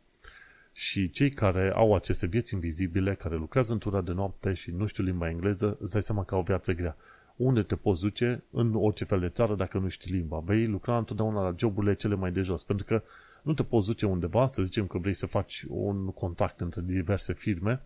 Și 0.72 1.10
cei 1.10 1.30
care 1.30 1.72
au 1.76 1.95
aceste 1.95 2.28
vieți 2.28 2.53
invizibile, 2.53 3.16
care 3.16 3.36
lucrează 3.36 3.74
în 3.74 3.80
tura 3.80 4.01
de 4.01 4.12
noapte 4.12 4.53
și 4.53 4.72
nu 4.72 4.86
știu 4.86 5.03
limba 5.03 5.30
engleză, 5.30 5.78
îți 5.80 5.91
dai 5.91 6.03
seama 6.03 6.24
că 6.24 6.34
au 6.34 6.39
o 6.41 6.43
viață 6.43 6.74
grea. 6.74 6.97
Unde 7.36 7.62
te 7.62 7.76
poți 7.76 8.01
duce 8.01 8.43
în 8.51 8.76
orice 8.76 9.06
fel 9.06 9.20
de 9.20 9.30
țară 9.30 9.56
dacă 9.56 9.78
nu 9.78 9.88
știi 9.88 10.14
limba? 10.14 10.39
Vei 10.39 10.68
lucra 10.68 10.97
întotdeauna 10.97 11.41
la 11.41 11.56
joburile 11.58 11.95
cele 11.95 12.16
mai 12.16 12.32
de 12.32 12.41
jos, 12.41 12.64
pentru 12.64 12.86
că 12.86 13.03
nu 13.46 13.54
te 13.54 13.64
poți 13.64 13.88
duce 13.88 14.06
undeva, 14.06 14.48
să 14.48 14.64
zicem 14.64 14.88
că 14.88 14.98
vrei 14.98 15.14
să 15.14 15.26
faci 15.26 15.66
un 15.68 16.06
contact 16.06 16.60
între 16.60 16.82
diverse 16.82 17.34
firme 17.34 17.82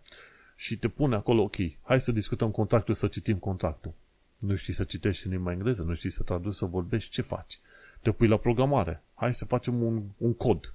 și 0.55 0.78
te 0.78 0.88
pune 0.88 1.16
acolo, 1.16 1.41
ok, 1.41 1.55
hai 1.82 2.01
să 2.01 2.12
discutăm 2.12 2.51
contractul, 2.51 2.93
să 2.93 3.07
citim 3.07 3.38
contractul. 3.38 3.93
Nu 4.39 4.55
știi 4.55 4.74
să 4.74 4.84
citești 4.84 5.26
în 5.26 5.32
limba 5.32 5.51
engleză, 5.51 5.84
nu 5.84 5.93
știi 5.93 6.10
să 6.10 6.24
traduci, 6.24 6.53
să 6.53 6.66
vorbești, 6.66 7.12
ce 7.12 7.22
faci? 7.22 7.60
Te 8.01 8.12
pui 8.12 8.28
la 8.28 8.38
programare. 8.38 9.03
Hai 9.14 9.34
să 9.34 9.45
facem 9.45 9.82
un, 9.82 10.03
un 10.18 10.34
cod. 10.34 10.74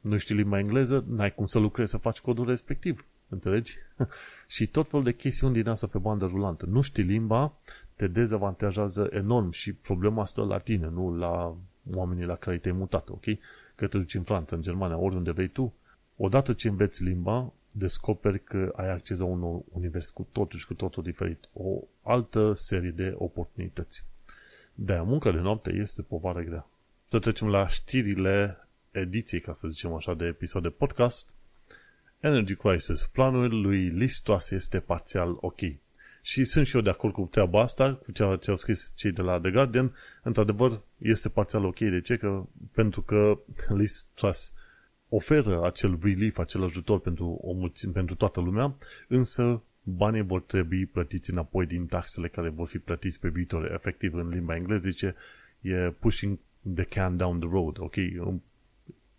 Nu 0.00 0.16
știi 0.16 0.34
limba 0.34 0.58
engleză, 0.58 1.04
n-ai 1.08 1.34
cum 1.34 1.46
să 1.46 1.58
lucrezi 1.58 1.90
să 1.90 1.96
faci 1.96 2.20
codul 2.20 2.46
respectiv. 2.46 3.04
Înțelegi? 3.28 3.74
și 4.54 4.66
tot 4.66 4.88
felul 4.88 5.04
de 5.04 5.12
chestiuni 5.12 5.54
din 5.54 5.68
asta 5.68 5.86
pe 5.86 5.98
bandă 5.98 6.26
rulantă. 6.26 6.66
Nu 6.66 6.80
știi 6.80 7.02
limba, 7.02 7.52
te 7.96 8.06
dezavantajează 8.06 9.08
enorm 9.12 9.50
și 9.50 9.72
problema 9.72 10.22
asta 10.22 10.42
la 10.42 10.58
tine, 10.58 10.88
nu 10.88 11.16
la 11.16 11.56
oamenii 11.94 12.24
la 12.24 12.36
care 12.36 12.58
te-ai 12.58 12.74
mutat, 12.74 13.08
ok? 13.08 13.24
Că 13.74 13.86
te 13.86 13.98
duci 13.98 14.14
în 14.14 14.22
Franța, 14.22 14.56
în 14.56 14.62
Germania, 14.62 14.96
oriunde 14.96 15.30
vei 15.30 15.48
tu. 15.48 15.74
Odată 16.16 16.52
ce 16.52 16.68
înveți 16.68 17.04
limba, 17.04 17.52
descoperi 17.72 18.44
că 18.44 18.72
ai 18.76 18.90
acces 18.90 19.18
la 19.18 19.24
un 19.24 19.62
univers 19.72 20.10
cu 20.10 20.26
totul 20.32 20.58
și 20.58 20.66
cu 20.66 20.74
totul 20.74 21.02
diferit. 21.02 21.48
O 21.52 21.82
altă 22.02 22.52
serie 22.52 22.90
de 22.90 23.14
oportunități. 23.18 24.04
De-aia 24.74 25.02
munca 25.02 25.30
de 25.30 25.38
noapte 25.38 25.72
este 25.72 26.02
povară 26.02 26.40
grea. 26.40 26.66
Să 27.06 27.18
trecem 27.18 27.48
la 27.48 27.68
știrile 27.68 28.58
ediției, 28.90 29.40
ca 29.40 29.52
să 29.52 29.68
zicem 29.68 29.92
așa, 29.92 30.14
de 30.14 30.24
episod 30.24 30.62
de 30.62 30.68
podcast. 30.68 31.34
Energy 32.20 32.54
Crisis. 32.54 33.06
Planul 33.06 33.60
lui 33.60 33.88
Listos 33.88 34.50
este 34.50 34.80
parțial 34.80 35.36
ok. 35.40 35.60
Și 36.26 36.44
sunt 36.44 36.66
și 36.66 36.76
eu 36.76 36.82
de 36.82 36.90
acord 36.90 37.12
cu 37.12 37.28
treaba 37.30 37.60
asta, 37.60 37.94
cu 37.94 38.12
ceea 38.12 38.36
ce 38.36 38.50
au 38.50 38.56
scris 38.56 38.92
cei 38.96 39.10
de 39.10 39.22
la 39.22 39.40
The 39.40 39.50
Guardian. 39.50 39.94
Într-adevăr, 40.22 40.80
este 40.98 41.28
parțial 41.28 41.64
ok. 41.64 41.78
De 41.78 42.00
ce? 42.00 42.16
Că, 42.16 42.46
pentru 42.72 43.02
că 43.02 43.38
Listos 43.68 44.52
oferă 45.08 45.64
acel 45.64 45.98
relief, 46.02 46.38
acel 46.38 46.62
ajutor 46.62 47.00
pentru, 47.00 47.38
o 47.42 47.52
mulțime, 47.52 47.92
pentru 47.92 48.14
toată 48.14 48.40
lumea, 48.40 48.74
însă 49.08 49.62
banii 49.82 50.22
vor 50.22 50.40
trebui 50.40 50.86
plătiți 50.86 51.30
înapoi 51.30 51.66
din 51.66 51.86
taxele 51.86 52.28
care 52.28 52.48
vor 52.48 52.66
fi 52.66 52.78
plătiți 52.78 53.20
pe 53.20 53.28
viitor. 53.28 53.72
Efectiv, 53.72 54.14
în 54.14 54.28
limba 54.28 54.56
engleză 54.56 54.88
zice, 54.88 55.14
e 55.60 55.74
pushing 55.98 56.38
the 56.74 56.84
can 56.84 57.16
down 57.16 57.38
the 57.38 57.48
road, 57.52 57.78
ok? 57.78 57.94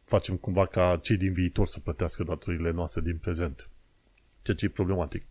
Facem 0.03 0.35
cumva 0.35 0.65
ca 0.65 0.99
cei 1.01 1.17
din 1.17 1.33
viitor 1.33 1.67
să 1.67 1.79
plătească 1.79 2.23
datorile 2.23 2.71
noastre 2.71 3.01
din 3.01 3.17
prezent. 3.17 3.69
Ceea 4.41 4.57
ce 4.57 4.65
e 4.65 4.69
problematic. 4.69 5.23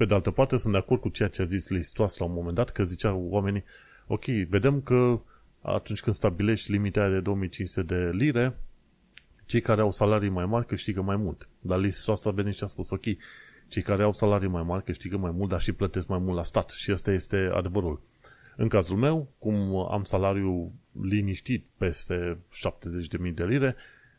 Pe 0.00 0.06
de 0.06 0.14
altă 0.14 0.30
parte, 0.30 0.56
sunt 0.56 0.72
de 0.72 0.78
acord 0.78 1.00
cu 1.00 1.08
ceea 1.08 1.28
ce 1.28 1.42
a 1.42 1.44
zis 1.44 1.68
Listoas 1.68 2.16
la 2.16 2.24
un 2.24 2.32
moment 2.32 2.54
dat, 2.54 2.70
că 2.70 2.84
ziceau 2.84 3.26
oamenii, 3.30 3.64
ok, 4.06 4.24
vedem 4.24 4.80
că 4.80 5.20
atunci 5.60 6.00
când 6.00 6.16
stabilești 6.16 6.70
limitarea 6.70 7.10
de 7.10 7.20
2500 7.20 7.82
de 7.82 8.10
lire, 8.12 8.58
cei 9.46 9.60
care 9.60 9.80
au 9.80 9.90
salarii 9.90 10.28
mai 10.28 10.46
mari 10.46 10.66
câștigă 10.66 11.02
mai 11.02 11.16
mult. 11.16 11.48
Dar 11.60 11.78
listul 11.78 12.12
asta 12.12 12.28
a 12.28 12.32
venit 12.32 12.54
și 12.54 12.64
a 12.64 12.66
spus, 12.66 12.90
ok, 12.90 13.04
cei 13.68 13.82
care 13.82 14.02
au 14.02 14.12
salarii 14.12 14.48
mai 14.48 14.62
mari 14.62 14.84
câștigă 14.84 15.16
mai 15.16 15.30
mult, 15.30 15.50
dar 15.50 15.60
și 15.60 15.72
plătesc 15.72 16.06
mai 16.06 16.18
mult 16.18 16.36
la 16.36 16.42
stat. 16.42 16.70
Și 16.70 16.90
asta 16.90 17.12
este 17.12 17.50
adevărul. 17.54 18.00
În 18.56 18.68
cazul 18.68 18.96
meu, 18.96 19.28
cum 19.38 19.76
am 19.90 20.02
salariu 20.02 20.72
liniștit 21.02 21.66
peste 21.76 22.38
70.000 23.26 23.34
de 23.34 23.44
lire, 23.44 23.76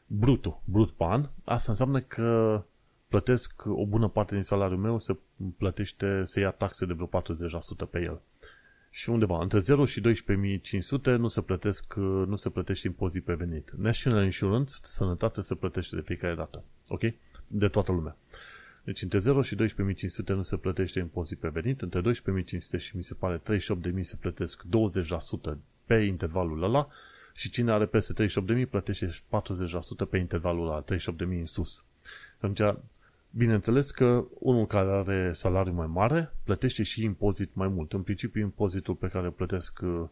brutul, 0.07 0.61
brut 0.65 0.91
pe 0.91 1.03
an, 1.03 1.29
asta 1.43 1.71
înseamnă 1.71 1.99
că 1.99 2.63
plătesc 3.11 3.63
o 3.65 3.85
bună 3.85 4.07
parte 4.07 4.33
din 4.33 4.43
salariul 4.43 4.79
meu, 4.79 4.99
se 4.99 5.17
plătește, 5.57 6.21
se 6.23 6.39
ia 6.39 6.51
taxe 6.51 6.85
de 6.85 6.93
vreo 6.93 7.21
40% 7.87 7.89
pe 7.89 7.99
el 7.99 8.21
și 8.93 9.09
undeva 9.09 9.41
între 9.41 9.59
0 9.59 9.85
și 9.85 10.01
12.500 10.01 11.17
nu 11.17 11.27
se 11.27 11.41
plătesc, 11.41 11.93
nu 12.25 12.35
se 12.35 12.49
plătește 12.49 12.87
impozit 12.87 13.23
pe 13.23 13.33
venit. 13.33 13.71
National 13.77 14.23
Insurance, 14.23 14.73
sănătate, 14.81 15.41
se 15.41 15.55
plătește 15.55 15.95
de 15.95 16.01
fiecare 16.01 16.35
dată. 16.35 16.63
Ok? 16.87 17.01
De 17.47 17.67
toată 17.67 17.91
lumea. 17.91 18.15
Deci 18.83 19.01
între 19.01 19.19
0 19.19 19.41
și 19.41 19.55
12.500 19.55 19.59
nu 20.25 20.41
se 20.41 20.57
plătește 20.57 20.99
impozit 20.99 21.39
pe 21.39 21.47
venit, 21.47 21.81
între 21.81 22.01
12.500 22.01 22.77
și 22.77 22.95
mi 22.95 23.03
se 23.03 23.13
pare 23.13 23.41
38.000 23.49 24.01
se 24.01 24.15
plătesc 24.15 24.63
20% 25.53 25.57
pe 25.85 25.95
intervalul 25.95 26.63
ăla 26.63 26.87
și 27.33 27.49
cine 27.49 27.71
are 27.71 27.85
peste 27.85 28.27
38.000 28.63 28.69
plătește 28.69 29.07
40% 29.07 29.13
pe 30.09 30.17
intervalul 30.17 30.67
ăla, 30.67 30.83
38.000 30.83 30.97
în 31.19 31.45
sus. 31.45 31.83
Atunci 32.39 32.77
Bineînțeles 33.33 33.91
că 33.91 34.25
unul 34.39 34.65
care 34.65 34.89
are 34.89 35.31
salariu 35.31 35.73
mai 35.73 35.87
mare 35.87 36.33
plătește 36.43 36.83
și 36.83 37.03
impozit 37.03 37.53
mai 37.53 37.67
mult. 37.67 37.93
În 37.93 38.01
principiu, 38.01 38.41
impozitul 38.41 38.95
pe 38.95 39.07
care 39.07 39.25
îl 39.25 39.31
plătesc 39.31 39.79
uh, 39.83 40.03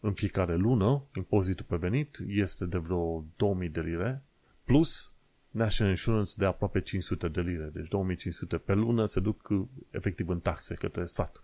în 0.00 0.12
fiecare 0.12 0.56
lună, 0.56 1.02
impozitul 1.16 1.66
pe 1.68 1.76
venit, 1.76 2.18
este 2.26 2.64
de 2.64 2.78
vreo 2.78 3.24
2000 3.36 3.68
de 3.68 3.80
lire, 3.80 4.22
plus 4.64 5.12
National 5.50 5.92
Insurance 5.92 6.32
de 6.36 6.44
aproape 6.44 6.80
500 6.80 7.28
de 7.28 7.40
lire. 7.40 7.70
Deci 7.72 7.88
2500 7.88 8.56
pe 8.56 8.74
lună 8.74 9.06
se 9.06 9.20
duc 9.20 9.48
uh, 9.48 9.62
efectiv 9.90 10.28
în 10.28 10.40
taxe 10.40 10.74
către 10.74 11.06
stat. 11.06 11.42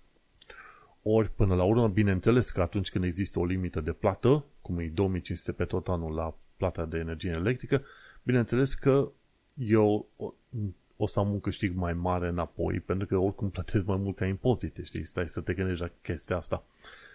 Ori, 1.03 1.31
până 1.31 1.55
la 1.55 1.63
urmă, 1.63 1.89
bineînțeles 1.89 2.51
că 2.51 2.61
atunci 2.61 2.91
când 2.91 3.05
există 3.05 3.39
o 3.39 3.45
limită 3.45 3.81
de 3.81 3.93
plată, 3.93 4.45
cum 4.63 4.79
e 4.79 4.91
2500 4.95 5.53
pe 5.53 5.65
tot 5.65 5.89
anul 5.89 6.15
la 6.15 6.37
plata 6.57 6.85
de 6.85 6.99
energie 6.99 7.33
electrică, 7.35 7.83
bineînțeles 8.23 8.75
că 8.75 9.11
eu 9.55 10.09
o 10.97 11.07
să 11.07 11.19
am 11.19 11.31
un 11.31 11.41
câștig 11.41 11.77
mai 11.77 11.93
mare 11.93 12.29
înapoi, 12.29 12.81
pentru 12.81 13.07
că 13.07 13.17
oricum 13.17 13.51
plătesc 13.51 13.85
mai 13.85 13.97
mult 13.97 14.17
ca 14.17 14.27
impozite, 14.27 14.83
știi? 14.83 15.05
Stai 15.05 15.29
să 15.29 15.41
te 15.41 15.55
gândești 15.55 15.83
la 15.83 15.91
chestia 16.03 16.37
asta. 16.37 16.65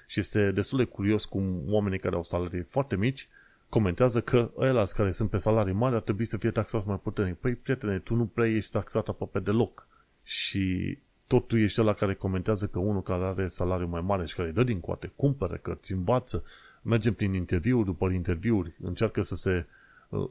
Și 0.07 0.19
este 0.19 0.51
destul 0.51 0.77
de 0.77 0.84
curios 0.84 1.25
cum 1.25 1.63
oamenii 1.69 1.99
care 1.99 2.15
au 2.15 2.23
salarii 2.23 2.61
foarte 2.61 2.95
mici 2.95 3.30
comentează 3.69 4.21
că 4.21 4.51
ăia 4.57 4.84
care 4.84 5.11
sunt 5.11 5.30
pe 5.30 5.38
salarii 5.38 5.73
mari 5.73 5.95
ar 5.95 6.01
trebui 6.01 6.25
să 6.25 6.38
fie 6.38 6.51
taxați 6.51 6.88
mai 6.88 6.99
puternic. 7.03 7.36
Păi, 7.36 7.55
prietene, 7.55 7.99
tu 7.99 8.15
nu 8.15 8.25
prea 8.25 8.47
ești 8.47 8.71
taxat 8.71 9.07
aproape 9.07 9.39
deloc. 9.39 9.88
Și 10.23 10.97
tot 11.27 11.47
tu 11.47 11.57
ești 11.57 11.80
la 11.80 11.93
care 11.93 12.13
comentează 12.13 12.67
că 12.67 12.80
unul 12.80 13.01
care 13.01 13.23
are 13.23 13.47
salariu 13.47 13.88
mai 13.88 14.01
mare 14.01 14.25
și 14.25 14.36
care 14.36 14.47
îi 14.47 14.53
dă 14.53 14.63
din 14.63 14.80
coate, 14.80 15.11
cumpără 15.15 15.55
cărți, 15.55 15.91
învață, 15.91 16.43
mergem 16.82 17.13
prin 17.13 17.34
interviuri 17.34 17.86
după 17.86 18.09
interviuri, 18.09 18.73
încearcă 18.82 19.21
să 19.21 19.36
se 19.36 19.51
Uh, 19.51 19.77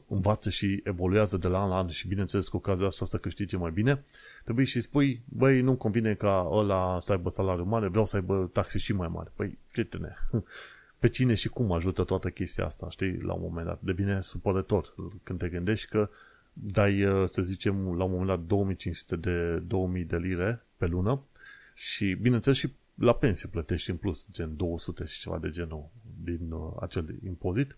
învață 0.07 0.49
și 0.49 0.81
evoluează 0.83 1.37
de 1.37 1.47
la 1.47 1.61
an 1.61 1.69
la 1.69 1.77
an 1.77 1.87
și 1.87 2.07
bineînțeles 2.07 2.47
cu 2.47 2.57
ocazia 2.57 2.85
asta 2.85 3.05
să 3.05 3.17
câștige 3.17 3.57
mai 3.57 3.71
bine, 3.71 4.03
trebuie 4.43 4.65
și 4.65 4.81
spui, 4.81 5.21
băi, 5.25 5.61
nu-mi 5.61 5.77
convine 5.77 6.13
ca 6.13 6.47
ăla 6.51 6.99
să 6.99 7.11
aibă 7.11 7.29
salariu 7.29 7.63
mare, 7.63 7.87
vreau 7.87 8.05
să 8.05 8.15
aibă 8.15 8.49
taxe 8.53 8.77
și 8.77 8.93
mai 8.93 9.07
mari. 9.07 9.31
Păi, 9.35 9.57
prietene, 9.71 10.15
pe 10.99 11.09
cine 11.09 11.33
și 11.33 11.49
cum 11.49 11.71
ajută 11.71 12.03
toată 12.03 12.29
chestia 12.29 12.65
asta, 12.65 12.89
știi, 12.89 13.21
la 13.21 13.33
un 13.33 13.41
moment 13.41 13.65
dat. 13.65 13.81
Devine 13.81 14.21
supărător 14.21 14.93
când 15.23 15.39
te 15.39 15.47
gândești 15.47 15.87
că 15.87 16.09
dai, 16.53 17.03
uh, 17.03 17.27
să 17.27 17.41
zicem, 17.41 17.75
la 17.97 18.03
un 18.03 18.11
moment 18.11 18.27
dat 18.27 18.39
2500 18.39 19.15
de 19.15 19.63
2000 19.67 20.03
de 20.03 20.17
lire 20.17 20.65
pe 20.77 20.85
lună 20.85 21.21
și, 21.73 22.13
bineînțeles, 22.13 22.57
și 22.57 22.73
la 22.95 23.13
pensie 23.13 23.49
plătești 23.51 23.89
în 23.89 23.95
plus, 23.95 24.27
gen 24.31 24.55
200 24.55 25.05
și 25.05 25.19
ceva 25.19 25.37
de 25.37 25.49
genul 25.49 25.89
din 26.23 26.51
uh, 26.51 26.71
acel 26.79 27.15
impozit. 27.25 27.77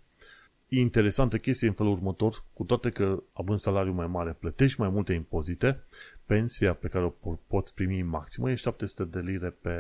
Interesantă 0.74 1.38
chestie 1.38 1.68
în 1.68 1.74
felul 1.74 1.92
următor, 1.92 2.44
cu 2.54 2.64
toate 2.64 2.90
că 2.90 3.24
având 3.34 3.60
salariu 3.60 3.92
mai 3.94 4.08
mare, 4.08 4.36
plătești 4.40 4.80
mai 4.80 4.90
multe 4.90 5.14
impozite, 5.14 5.84
pensia 6.26 6.74
pe 6.74 6.88
care 6.88 7.06
o 7.06 7.38
poți 7.48 7.74
primi 7.74 8.02
maximă 8.02 8.52
e 8.52 8.56
700 8.56 9.04
de 9.04 9.20
lire 9.20 9.50
pe, 9.62 9.78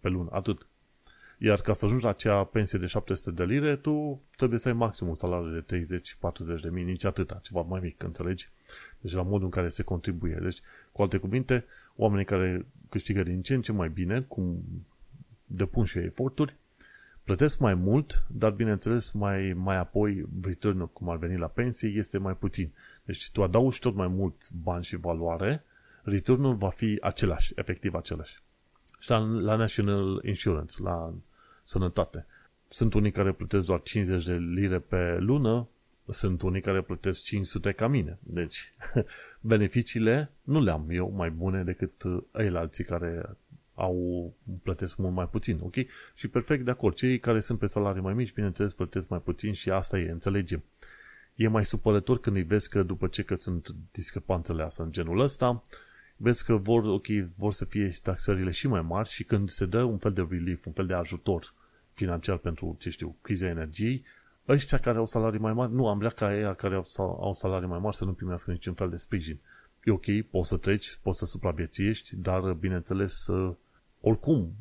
pe 0.00 0.08
lună, 0.08 0.28
atât. 0.32 0.66
Iar 1.38 1.60
ca 1.60 1.72
să 1.72 1.84
ajungi 1.84 2.04
la 2.04 2.10
acea 2.10 2.44
pensie 2.44 2.78
de 2.78 2.86
700 2.86 3.30
de 3.30 3.44
lire, 3.44 3.76
tu 3.76 4.20
trebuie 4.36 4.58
să 4.58 4.68
ai 4.68 4.74
maxim 4.74 5.08
un 5.08 5.14
salariu 5.14 5.60
de 5.60 5.84
30-40 6.58 6.60
de 6.62 6.68
mii, 6.68 6.84
nici 6.84 7.04
atâta, 7.04 7.40
ceva 7.42 7.60
mai 7.60 7.80
mic, 7.82 8.02
înțelegi? 8.02 8.48
Deci 9.00 9.12
la 9.12 9.22
modul 9.22 9.44
în 9.44 9.50
care 9.50 9.68
se 9.68 9.82
contribuie. 9.82 10.38
Deci, 10.42 10.58
cu 10.92 11.02
alte 11.02 11.18
cuvinte, 11.18 11.64
oamenii 11.96 12.24
care 12.24 12.66
câștigă 12.88 13.22
din 13.22 13.42
ce 13.42 13.54
în 13.54 13.62
ce 13.62 13.72
mai 13.72 13.88
bine, 13.88 14.20
cum 14.20 14.64
depun 15.46 15.84
și 15.84 15.98
eforturi, 15.98 16.56
plătesc 17.24 17.58
mai 17.58 17.74
mult, 17.74 18.26
dar 18.28 18.50
bineînțeles 18.50 19.10
mai, 19.10 19.52
mai 19.52 19.76
apoi 19.76 20.24
return 20.42 20.86
cum 20.86 21.08
ar 21.08 21.16
veni 21.16 21.38
la 21.38 21.46
pensie, 21.46 21.88
este 21.88 22.18
mai 22.18 22.36
puțin. 22.36 22.70
Deci 23.04 23.30
tu 23.30 23.42
adaugi 23.42 23.78
tot 23.78 23.94
mai 23.94 24.08
mult 24.08 24.50
bani 24.50 24.84
și 24.84 24.96
valoare, 24.96 25.64
returnul 26.02 26.54
va 26.54 26.68
fi 26.68 26.98
același, 27.00 27.52
efectiv 27.56 27.94
același. 27.94 28.42
Și 28.98 29.10
la, 29.10 29.18
la 29.18 29.56
National 29.56 30.20
Insurance, 30.24 30.82
la 30.82 31.14
sănătate. 31.64 32.26
Sunt 32.68 32.94
unii 32.94 33.10
care 33.10 33.32
plătesc 33.32 33.66
doar 33.66 33.82
50 33.82 34.24
de 34.24 34.34
lire 34.34 34.78
pe 34.78 35.16
lună, 35.18 35.68
sunt 36.08 36.42
unii 36.42 36.60
care 36.60 36.82
plătesc 36.82 37.22
500 37.22 37.72
ca 37.72 37.86
mine. 37.86 38.18
Deci, 38.22 38.72
beneficiile 39.40 40.30
nu 40.42 40.60
le-am 40.60 40.86
eu 40.90 41.12
mai 41.16 41.30
bune 41.30 41.62
decât 41.62 42.02
ei 42.38 42.48
alții 42.48 42.84
care 42.84 43.36
au 43.74 44.32
plătesc 44.62 44.96
mult 44.96 45.14
mai 45.14 45.28
puțin, 45.28 45.58
ok? 45.62 45.74
Și 46.14 46.28
perfect 46.28 46.64
de 46.64 46.70
acord. 46.70 46.94
Cei 46.94 47.18
care 47.18 47.40
sunt 47.40 47.58
pe 47.58 47.66
salarii 47.66 48.02
mai 48.02 48.14
mici, 48.14 48.32
bineînțeles, 48.32 48.72
plătesc 48.72 49.08
mai 49.08 49.20
puțin 49.20 49.52
și 49.52 49.70
asta 49.70 49.98
e, 49.98 50.10
înțelegem. 50.10 50.62
E 51.34 51.48
mai 51.48 51.64
supărător 51.64 52.20
când 52.20 52.36
îi 52.36 52.42
vezi 52.42 52.68
că 52.68 52.82
după 52.82 53.06
ce 53.06 53.22
că 53.22 53.34
sunt 53.34 53.74
discrepanțele 53.92 54.62
astea 54.62 54.84
în 54.84 54.92
genul 54.92 55.20
ăsta, 55.20 55.64
vezi 56.16 56.44
că 56.44 56.56
vor, 56.56 56.84
ok, 56.84 57.06
vor 57.36 57.52
să 57.52 57.64
fie 57.64 57.92
taxările 58.02 58.50
și 58.50 58.68
mai 58.68 58.82
mari 58.82 59.08
și 59.08 59.24
când 59.24 59.48
se 59.48 59.66
dă 59.66 59.82
un 59.82 59.98
fel 59.98 60.12
de 60.12 60.26
relief, 60.30 60.66
un 60.66 60.72
fel 60.72 60.86
de 60.86 60.94
ajutor 60.94 61.54
financiar 61.92 62.36
pentru, 62.36 62.76
ce 62.78 62.90
știu, 62.90 63.16
criza 63.20 63.46
energiei, 63.46 64.04
ăștia 64.48 64.78
care 64.78 64.98
au 64.98 65.06
salarii 65.06 65.40
mai 65.40 65.52
mari, 65.52 65.72
nu, 65.72 65.88
am 65.88 65.98
vrea 65.98 66.10
ca 66.10 66.36
ei 66.36 66.54
care 66.56 66.74
au, 66.74 66.84
au 66.98 67.32
salarii 67.32 67.68
mai 67.68 67.78
mari 67.78 67.96
să 67.96 68.04
nu 68.04 68.12
primească 68.12 68.50
niciun 68.50 68.74
fel 68.74 68.90
de 68.90 68.96
sprijin. 68.96 69.38
E 69.84 69.90
ok, 69.90 70.20
poți 70.30 70.48
să 70.48 70.56
treci, 70.56 70.98
poți 71.02 71.18
să 71.18 71.24
supraviețuiești, 71.24 72.16
dar, 72.16 72.52
bineînțeles, 72.52 73.26
oricum, 74.04 74.52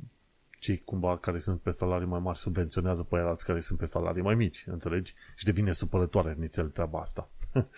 cei 0.60 0.82
cumva 0.86 1.18
care 1.18 1.38
sunt 1.38 1.62
pe 1.62 1.72
salarii 1.72 2.08
mai 2.08 2.20
mari 2.20 2.38
subvenționează 2.38 3.04
pe 3.04 3.18
alții 3.18 3.48
care 3.48 3.60
sunt 3.60 3.80
pe 3.80 3.86
salarii 3.86 4.22
mai 4.22 4.36
mici, 4.36 4.64
înțelegi? 4.68 5.14
Și 5.36 5.46
devine 5.46 5.72
supărătoare 5.72 6.36
nițel 6.40 6.70
treaba 6.70 7.00
asta. 7.00 7.30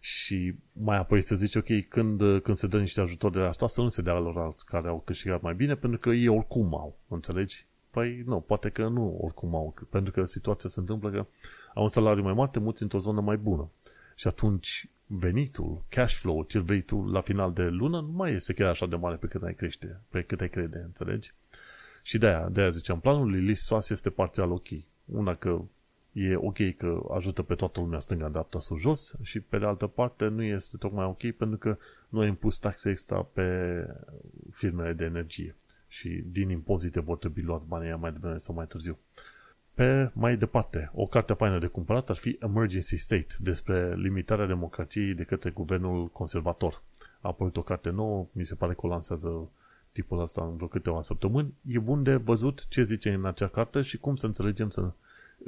și 0.00 0.54
mai 0.72 0.96
apoi 0.96 1.20
să 1.20 1.34
zici, 1.34 1.54
ok, 1.54 1.88
când, 1.88 2.40
când 2.42 2.56
se 2.56 2.66
dă 2.66 2.78
niște 2.78 3.00
ajutor 3.00 3.30
de 3.30 3.38
la 3.38 3.48
asta, 3.48 3.66
să 3.66 3.80
nu 3.80 3.88
se 3.88 4.02
dea 4.02 4.18
lor 4.18 4.38
alți 4.38 4.66
care 4.66 4.88
au 4.88 5.02
câștigat 5.04 5.40
mai 5.40 5.54
bine, 5.54 5.74
pentru 5.74 5.98
că 5.98 6.10
ei 6.10 6.28
oricum 6.28 6.74
au, 6.74 6.96
înțelegi? 7.08 7.66
Păi 7.90 8.22
nu, 8.26 8.40
poate 8.40 8.68
că 8.68 8.88
nu 8.88 9.18
oricum 9.20 9.54
au, 9.54 9.74
pentru 9.90 10.12
că 10.12 10.24
situația 10.24 10.68
se 10.68 10.80
întâmplă 10.80 11.10
că 11.10 11.26
au 11.74 11.82
un 11.82 11.88
salariu 11.88 12.22
mai 12.22 12.32
mare, 12.32 12.50
te 12.52 12.58
muți 12.58 12.82
într-o 12.82 12.98
zonă 12.98 13.20
mai 13.20 13.36
bună. 13.36 13.70
Și 14.14 14.26
atunci 14.26 14.88
venitul, 15.06 15.84
cash 15.88 16.14
flow, 16.14 16.42
ce 16.42 16.58
vrei 16.58 16.82
tu 16.82 17.04
la 17.04 17.20
final 17.20 17.52
de 17.52 17.62
lună, 17.62 18.00
nu 18.00 18.12
mai 18.12 18.32
este 18.32 18.52
chiar 18.52 18.68
așa 18.68 18.86
de 18.86 18.96
mare 18.96 19.16
pe 19.16 19.26
cât 19.26 19.42
ai 19.42 19.54
crește, 19.54 20.00
pe 20.08 20.22
cât 20.22 20.40
ai 20.40 20.48
crede, 20.48 20.78
înțelegi? 20.84 21.32
Și 22.02 22.18
de-aia, 22.18 22.48
de-aia 22.48 22.70
ziceam, 22.70 23.00
planul 23.00 23.30
lui 23.30 23.40
Lis 23.40 23.64
Soas 23.64 23.90
este 23.90 24.10
parțial 24.10 24.50
ok. 24.50 24.66
Una 25.04 25.34
că 25.34 25.60
e 26.12 26.36
ok 26.36 26.76
că 26.76 27.02
ajută 27.10 27.42
pe 27.42 27.54
toată 27.54 27.80
lumea 27.80 27.98
stânga, 27.98 28.28
dreapta, 28.28 28.58
sus, 28.58 28.80
jos 28.80 29.14
și 29.22 29.40
pe 29.40 29.58
de 29.58 29.64
altă 29.64 29.86
parte 29.86 30.26
nu 30.26 30.42
este 30.42 30.76
tocmai 30.76 31.04
ok 31.04 31.30
pentru 31.30 31.58
că 31.58 31.76
nu 32.08 32.20
a 32.20 32.26
impus 32.26 32.58
taxe 32.58 32.90
extra 32.90 33.22
pe 33.22 33.86
firmele 34.50 34.92
de 34.92 35.04
energie 35.04 35.54
și 35.88 36.08
din 36.08 36.48
impozite 36.48 37.00
vor 37.00 37.16
trebui 37.16 37.42
luați 37.42 37.66
banii 37.66 37.96
mai 38.00 38.12
devreme 38.12 38.36
sau 38.36 38.54
mai 38.54 38.66
târziu. 38.66 38.98
Pe 39.76 40.10
mai 40.12 40.36
departe, 40.36 40.90
o 40.94 41.06
carte 41.06 41.32
faină 41.32 41.58
de 41.58 41.66
cumpărat 41.66 42.08
ar 42.10 42.16
fi 42.16 42.38
Emergency 42.40 42.96
State, 42.96 43.26
despre 43.38 43.94
limitarea 43.94 44.46
democrației 44.46 45.14
de 45.14 45.24
către 45.24 45.50
guvernul 45.50 46.06
conservator. 46.08 46.82
A 47.20 47.28
apărut 47.28 47.56
o 47.56 47.62
carte 47.62 47.90
nouă, 47.90 48.26
mi 48.32 48.44
se 48.44 48.54
pare 48.54 48.72
că 48.72 48.80
o 48.82 48.88
lansează 48.88 49.48
tipul 49.92 50.20
ăsta 50.20 50.42
în 50.42 50.56
vreo 50.56 50.68
câteva 50.68 51.00
săptămâni. 51.00 51.54
E 51.68 51.78
bun 51.78 52.02
de 52.02 52.14
văzut 52.14 52.68
ce 52.68 52.82
zice 52.82 53.12
în 53.12 53.24
acea 53.24 53.48
carte 53.48 53.80
și 53.80 53.98
cum 53.98 54.14
să 54.16 54.26
înțelegem 54.26 54.68
să 54.68 54.92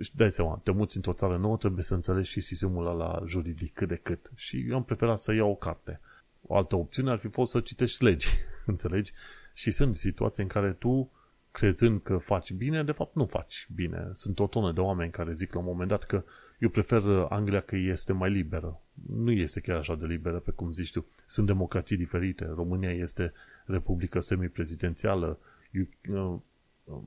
și 0.01 0.17
dai 0.17 0.31
seama, 0.31 0.61
te 0.63 0.71
muți 0.71 0.97
într-o 0.97 1.13
țară 1.13 1.37
nouă, 1.37 1.57
trebuie 1.57 1.83
să 1.83 1.95
înțelegi 1.95 2.31
și 2.31 2.41
sistemul 2.41 2.87
ăla 2.87 3.23
juridic 3.27 3.73
cât 3.73 3.89
de 3.89 3.97
cât. 3.97 4.31
Și 4.35 4.65
eu 4.69 4.77
am 4.77 4.85
preferat 4.85 5.19
să 5.19 5.33
iau 5.33 5.51
o 5.51 5.55
carte. 5.55 6.01
O 6.47 6.57
altă 6.57 6.77
opțiune 6.77 7.11
ar 7.11 7.19
fi 7.19 7.29
fost 7.29 7.51
să 7.51 7.61
citești 7.61 8.05
legi, 8.05 8.29
înțelegi? 8.67 9.13
Și 9.53 9.71
sunt 9.71 9.97
situații 9.97 10.43
în 10.43 10.49
care 10.49 10.73
tu, 10.73 11.11
crezând 11.59 12.03
că 12.03 12.17
faci 12.17 12.53
bine, 12.53 12.85
de 12.85 12.93
fapt 12.93 13.15
nu 13.15 13.27
faci 13.27 13.69
bine. 13.75 14.09
Sunt 14.13 14.39
o 14.39 14.47
tonă 14.47 14.73
de 14.73 14.81
oameni 14.81 15.11
care 15.11 15.33
zic 15.33 15.53
la 15.53 15.59
un 15.59 15.65
moment 15.65 15.89
dat 15.89 16.05
că 16.05 16.25
eu 16.59 16.69
prefer 16.69 17.03
Anglia 17.29 17.61
că 17.61 17.77
este 17.77 18.13
mai 18.13 18.31
liberă. 18.31 18.81
Nu 19.09 19.31
este 19.31 19.61
chiar 19.61 19.77
așa 19.77 19.95
de 19.95 20.07
liberă, 20.07 20.39
pe 20.39 20.51
cum 20.51 20.73
zici 20.73 20.93
tu. 20.93 21.07
Sunt 21.27 21.47
democrații 21.47 21.97
diferite. 21.97 22.45
România 22.55 22.93
este 22.93 23.33
republică 23.65 24.21
semiprezidențială, 24.21 25.39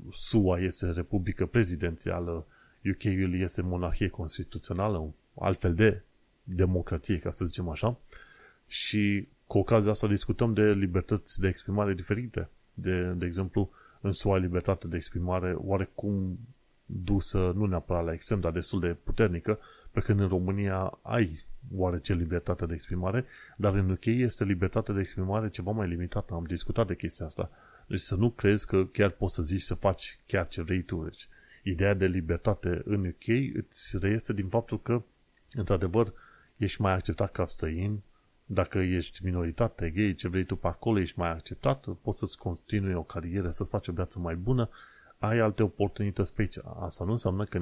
SUA 0.10 0.60
este 0.60 0.92
republică 0.92 1.46
prezidențială, 1.46 2.46
UK-ul 2.92 3.40
este 3.40 3.62
monarhie 3.62 4.08
constituțională, 4.08 4.98
un 4.98 5.12
altfel 5.40 5.74
de 5.74 6.02
democrație, 6.44 7.20
ca 7.20 7.32
să 7.32 7.46
zicem 7.46 7.70
așa. 7.70 8.00
Și 8.68 9.28
cu 9.48 9.58
ocazia 9.58 9.92
asta 9.92 10.08
discutăm 10.08 10.54
de 10.54 10.72
libertăți 10.72 11.40
de 11.40 11.48
exprimare 11.48 11.94
diferite. 11.94 12.50
De, 12.74 13.02
de 13.02 13.26
exemplu, 13.26 13.72
în 14.02 14.12
SUA 14.12 14.38
libertatea 14.38 14.90
de 14.90 14.96
exprimare 14.96 15.54
oarecum 15.58 16.40
dusă, 16.86 17.52
nu 17.56 17.66
neapărat 17.66 18.06
la 18.06 18.14
extrem, 18.14 18.40
dar 18.40 18.52
destul 18.52 18.80
de 18.80 18.98
puternică, 19.04 19.60
pe 19.92 20.00
când 20.00 20.20
în 20.20 20.28
România 20.28 21.00
ai 21.02 21.46
oarece 21.76 22.14
libertatea 22.14 22.68
de 22.68 22.74
exprimare, 22.74 23.26
dar 23.58 23.74
în 23.74 23.90
UK 23.90 24.06
este 24.06 24.44
libertatea 24.44 24.94
de 24.94 25.00
exprimare 25.00 25.50
ceva 25.50 25.72
mai 25.72 25.88
limitată. 25.88 26.34
Am 26.34 26.44
discutat 26.44 26.88
de 26.88 26.96
chestia 26.96 27.26
asta. 27.26 27.50
Deci 27.88 28.00
să 28.00 28.16
nu 28.16 28.30
crezi 28.30 28.68
că 28.68 28.86
chiar 28.86 29.10
poți 29.10 29.34
să 29.34 29.44
zici 29.44 29.62
să 29.62 29.74
faci 29.74 30.20
chiar 30.28 30.48
ce 30.48 30.62
vrei 30.62 30.82
tu. 30.82 31.04
Deci, 31.04 31.28
ideea 31.64 31.94
de 31.94 32.06
libertate 32.06 32.82
în 32.86 33.06
UK 33.06 33.28
îți 33.54 33.98
reiese 34.00 34.34
din 34.34 34.48
faptul 34.48 34.82
că, 34.82 35.02
într-adevăr, 35.54 36.14
ești 36.58 36.82
mai 36.82 36.94
acceptat 36.94 37.32
ca 37.32 37.46
străin, 37.46 38.02
dacă 38.54 38.78
ești 38.78 39.24
minoritate, 39.24 39.90
gay, 39.90 40.14
ce 40.14 40.28
vrei 40.28 40.46
tu 40.46 40.56
pe 40.56 40.68
acolo, 40.68 41.00
ești 41.00 41.20
mai 41.20 41.30
acceptat, 41.30 41.88
poți 42.02 42.18
să-ți 42.18 42.38
continui 42.38 42.94
o 42.94 43.04
carieră, 43.04 43.50
să-ți 43.50 43.70
faci 43.70 43.88
o 43.88 43.92
viață 43.92 44.20
mai 44.20 44.36
bună, 44.36 44.70
ai 45.18 45.40
alte 45.40 45.64
oportunități 45.64 46.34
pe 46.34 46.42
aici. 46.42 46.58
Asta 46.80 47.06
nu 47.06 47.12
înseamnă 47.12 47.46
că 47.46 47.60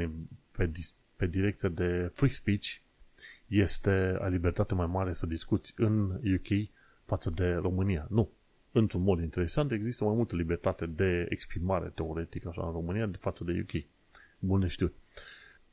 pe, 0.51 0.71
pe 1.15 1.27
direcția 1.27 1.69
de 1.69 2.11
free 2.13 2.29
speech 2.29 2.67
este 3.47 4.17
ai 4.21 4.31
libertate 4.31 4.73
mai 4.73 4.85
mare 4.85 5.13
să 5.13 5.25
discuți 5.25 5.73
în 5.77 6.09
UK 6.09 6.69
față 7.05 7.29
de 7.29 7.53
România. 7.53 8.07
Nu. 8.09 8.29
Într-un 8.71 9.01
mod 9.01 9.21
interesant, 9.21 9.71
există 9.71 10.03
mai 10.03 10.15
multă 10.15 10.35
libertate 10.35 10.85
de 10.85 11.25
exprimare 11.29 11.91
teoretică 11.95 12.47
așa 12.47 12.65
în 12.65 12.71
România 12.71 13.05
de 13.05 13.17
față 13.19 13.43
de 13.43 13.65
UK. 13.65 13.83
Bun 14.39 14.59
de 14.59 14.67
știut. 14.67 14.93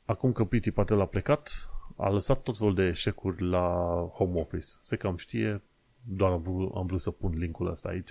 Acum 0.04 0.32
că 0.32 0.44
Piti 0.44 0.70
Patel 0.70 1.00
a 1.00 1.06
plecat, 1.06 1.70
a 1.97 2.09
lăsat 2.09 2.42
tot 2.42 2.57
felul 2.57 2.74
de 2.74 2.82
eșecuri 2.82 3.42
la 3.42 3.68
home 4.14 4.40
office. 4.40 4.66
Se 4.82 4.97
cam 4.97 5.16
știe, 5.16 5.62
doar 6.03 6.32
am 6.32 6.42
vrut, 6.42 6.72
am 6.74 6.86
vrut 6.86 7.01
să 7.01 7.11
pun 7.11 7.38
linkul 7.38 7.70
ăsta 7.70 7.88
aici, 7.88 8.11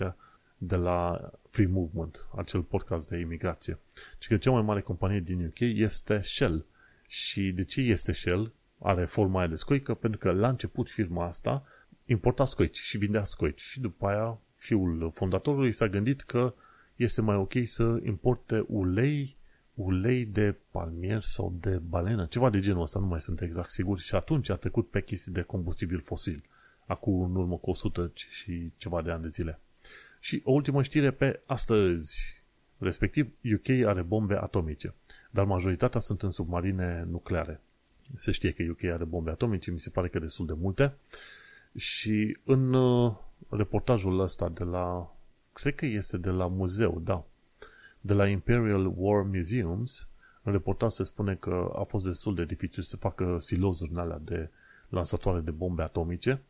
de 0.57 0.75
la 0.75 1.29
Free 1.49 1.67
Movement, 1.67 2.25
acel 2.35 2.61
podcast 2.61 3.09
de 3.09 3.17
imigrație. 3.17 3.79
Și 4.19 4.27
că 4.27 4.37
cea 4.37 4.51
mai 4.51 4.61
mare 4.61 4.81
companie 4.81 5.19
din 5.19 5.45
UK 5.45 5.59
este 5.59 6.21
Shell. 6.21 6.65
Și 7.07 7.51
de 7.51 7.63
ce 7.63 7.81
este 7.81 8.11
Shell? 8.11 8.53
Are 8.79 9.05
forma 9.05 9.39
aia 9.39 9.47
de 9.47 9.55
scoică, 9.55 9.93
pentru 9.93 10.19
că 10.19 10.31
la 10.31 10.47
început 10.47 10.89
firma 10.89 11.25
asta 11.25 11.63
importa 12.05 12.45
scoici 12.45 12.77
și 12.77 12.97
vindea 12.97 13.23
scoici. 13.23 13.61
Și 13.61 13.79
după 13.79 14.07
aia 14.07 14.39
fiul 14.55 15.11
fondatorului 15.13 15.71
s-a 15.71 15.87
gândit 15.87 16.21
că 16.21 16.53
este 16.95 17.21
mai 17.21 17.35
ok 17.35 17.53
să 17.63 17.99
importe 18.03 18.65
ulei 18.67 19.34
ulei 19.75 20.25
de 20.25 20.55
palmier 20.71 21.21
sau 21.21 21.55
de 21.59 21.69
balenă, 21.69 22.25
ceva 22.25 22.49
de 22.49 22.59
genul 22.59 22.81
ăsta, 22.81 22.99
nu 22.99 23.05
mai 23.05 23.19
sunt 23.19 23.41
exact 23.41 23.69
sigur, 23.69 23.99
și 23.99 24.15
atunci 24.15 24.49
a 24.49 24.55
trecut 24.55 24.89
pe 24.89 25.01
chestii 25.01 25.31
de 25.31 25.41
combustibil 25.41 26.01
fosil, 26.01 26.43
acum 26.85 27.21
în 27.21 27.35
urmă 27.35 27.57
cu 27.57 27.69
100 27.69 28.11
și 28.15 28.71
ceva 28.77 29.01
de 29.01 29.11
ani 29.11 29.21
de 29.21 29.27
zile. 29.27 29.59
Și 30.19 30.41
o 30.43 30.51
ultimă 30.51 30.83
știre 30.83 31.11
pe 31.11 31.41
astăzi. 31.45 32.43
Respectiv, 32.77 33.31
UK 33.53 33.87
are 33.87 34.01
bombe 34.01 34.35
atomice, 34.35 34.93
dar 35.29 35.45
majoritatea 35.45 35.99
sunt 35.99 36.21
în 36.21 36.31
submarine 36.31 37.07
nucleare. 37.09 37.61
Se 38.17 38.31
știe 38.31 38.51
că 38.51 38.63
UK 38.69 38.83
are 38.83 39.03
bombe 39.03 39.31
atomice, 39.31 39.71
mi 39.71 39.79
se 39.79 39.89
pare 39.89 40.07
că 40.07 40.19
destul 40.19 40.45
de 40.45 40.53
multe. 40.53 40.93
Și 41.77 42.37
în 42.43 42.73
uh, 42.73 43.15
reportajul 43.49 44.19
ăsta 44.19 44.49
de 44.49 44.63
la, 44.63 45.15
cred 45.53 45.75
că 45.75 45.85
este 45.85 46.17
de 46.17 46.29
la 46.29 46.47
muzeu, 46.47 47.01
da, 47.03 47.25
de 48.05 48.13
la 48.13 48.27
Imperial 48.27 48.93
War 48.95 49.21
Museums, 49.21 50.07
în 50.43 50.51
reportaj 50.51 50.91
se 50.91 51.03
spune 51.03 51.35
că 51.35 51.71
a 51.75 51.83
fost 51.83 52.05
destul 52.05 52.35
de 52.35 52.45
dificil 52.45 52.83
să 52.83 52.97
facă 52.97 53.37
silozuri 53.39 53.91
în 53.91 53.97
alea 53.97 54.21
de 54.23 54.49
lansatoare 54.89 55.39
de 55.39 55.51
bombe 55.51 55.81
atomice, 55.81 56.41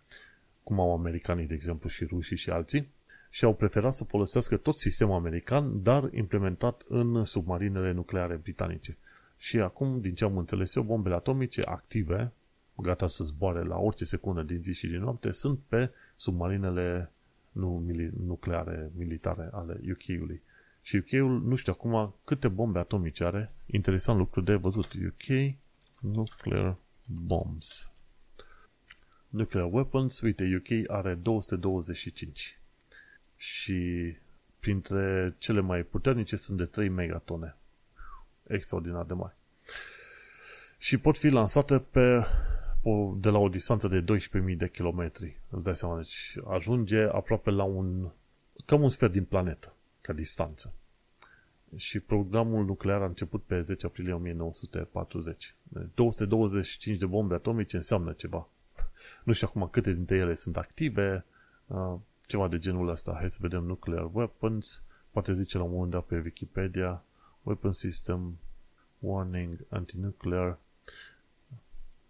cum 0.64 0.80
au 0.80 0.94
americanii, 0.94 1.46
de 1.46 1.54
exemplu, 1.54 1.90
și 1.90 2.06
rușii 2.06 2.38
și 2.38 2.50
alții, 2.50 2.88
și 3.30 3.46
au 3.46 3.54
preferat 3.54 3.94
să 3.94 4.04
folosească 4.04 4.58
tot 4.58 4.78
sistemul 4.78 5.16
american, 5.16 5.84
dar 5.84 6.10
implementat 6.14 6.84
în 6.88 7.24
submarinele 7.24 7.92
nucleare 7.92 8.36
britanice. 8.36 8.98
Și 9.38 9.60
acum, 9.60 10.02
din 10.02 10.16
ce 10.16 10.24
am 10.24 10.38
înțeles 10.38 10.76
eu, 10.76 10.84
bombele 10.84 11.16
atomice 11.16 11.62
active, 11.62 12.32
gata 12.76 13.08
să 13.08 13.24
zboare 13.24 13.64
la 13.64 13.78
orice 13.78 14.06
secundă 14.06 14.42
din 14.42 14.64
zi 14.64 14.74
și 14.74 14.88
din 14.88 15.00
noapte, 15.00 15.32
sunt 15.32 15.60
pe 15.68 15.90
submarinele 16.16 17.12
nu, 17.52 17.84
mili- 17.88 18.26
nucleare 18.26 18.92
militare 18.96 19.50
ale 19.52 19.80
UK-ului. 19.92 20.42
Și 20.86 20.96
UK-ul, 20.96 21.42
nu 21.42 21.56
știu 21.56 21.74
acum 21.74 22.16
câte 22.24 22.48
bombe 22.48 22.80
atomice 22.80 23.24
are. 23.24 23.52
Interesant 23.66 24.18
lucru 24.18 24.42
de 24.42 24.56
văzut. 24.56 24.94
UK 24.94 25.56
Nuclear 26.00 26.76
Bombs. 27.06 27.92
Nuclear 29.30 29.68
Weapons, 29.72 30.22
uite, 30.22 30.56
UK 30.56 30.90
are 30.90 31.14
225. 31.14 32.60
Și 33.38 34.14
printre 34.60 35.36
cele 35.38 35.60
mai 35.60 35.84
puternice 35.84 36.36
sunt 36.36 36.58
de 36.58 36.66
3 36.66 36.90
megatone. 36.90 37.56
Extraordinar 38.48 39.06
de 39.06 39.14
mari. 39.14 39.36
Și 40.78 40.98
pot 40.98 41.18
fi 41.18 41.28
lansate 41.28 41.80
pe 41.80 42.26
de 43.16 43.30
la 43.30 43.38
o 43.38 43.50
distanță 43.50 43.88
de 43.88 44.18
12.000 44.52 44.58
de 44.58 44.70
kilometri. 44.70 45.38
Îți 45.50 45.64
dai 45.64 45.76
seama, 45.76 45.98
deci 45.98 46.36
ajunge 46.48 47.02
aproape 47.02 47.50
la 47.50 47.64
un, 47.64 48.10
cam 48.66 48.82
un 48.82 48.90
sfert 48.90 49.12
din 49.12 49.24
planetă, 49.24 49.75
ca 50.06 50.14
distanță. 50.14 50.74
Și 51.76 52.00
programul 52.00 52.66
nuclear 52.66 53.02
a 53.02 53.06
început 53.06 53.44
pe 53.44 53.60
10 53.60 53.86
aprilie 53.86 54.14
1940. 54.14 55.56
225 55.94 56.98
de 56.98 57.06
bombe 57.06 57.34
atomice 57.34 57.76
înseamnă 57.76 58.12
ceva. 58.12 58.48
Nu 59.24 59.34
știu 59.34 59.48
acum 59.48 59.68
câte 59.68 59.92
dintre 59.92 60.16
ele 60.16 60.34
sunt 60.34 60.58
active, 60.58 61.26
ceva 62.28 62.48
de 62.48 62.58
genul 62.58 62.90
ăsta. 62.90 63.14
Hai 63.14 63.30
să 63.30 63.38
vedem 63.42 63.64
nuclear 63.64 64.10
weapons. 64.12 64.84
Poate 65.12 65.34
zice 65.34 65.58
la 65.58 65.64
un 65.64 65.72
moment 65.72 65.92
dat 65.92 66.04
pe 66.06 66.22
Wikipedia 66.24 67.04
Weapon 67.44 67.72
System 67.72 68.38
Warning 69.00 69.66
Anti-Nuclear 69.70 70.58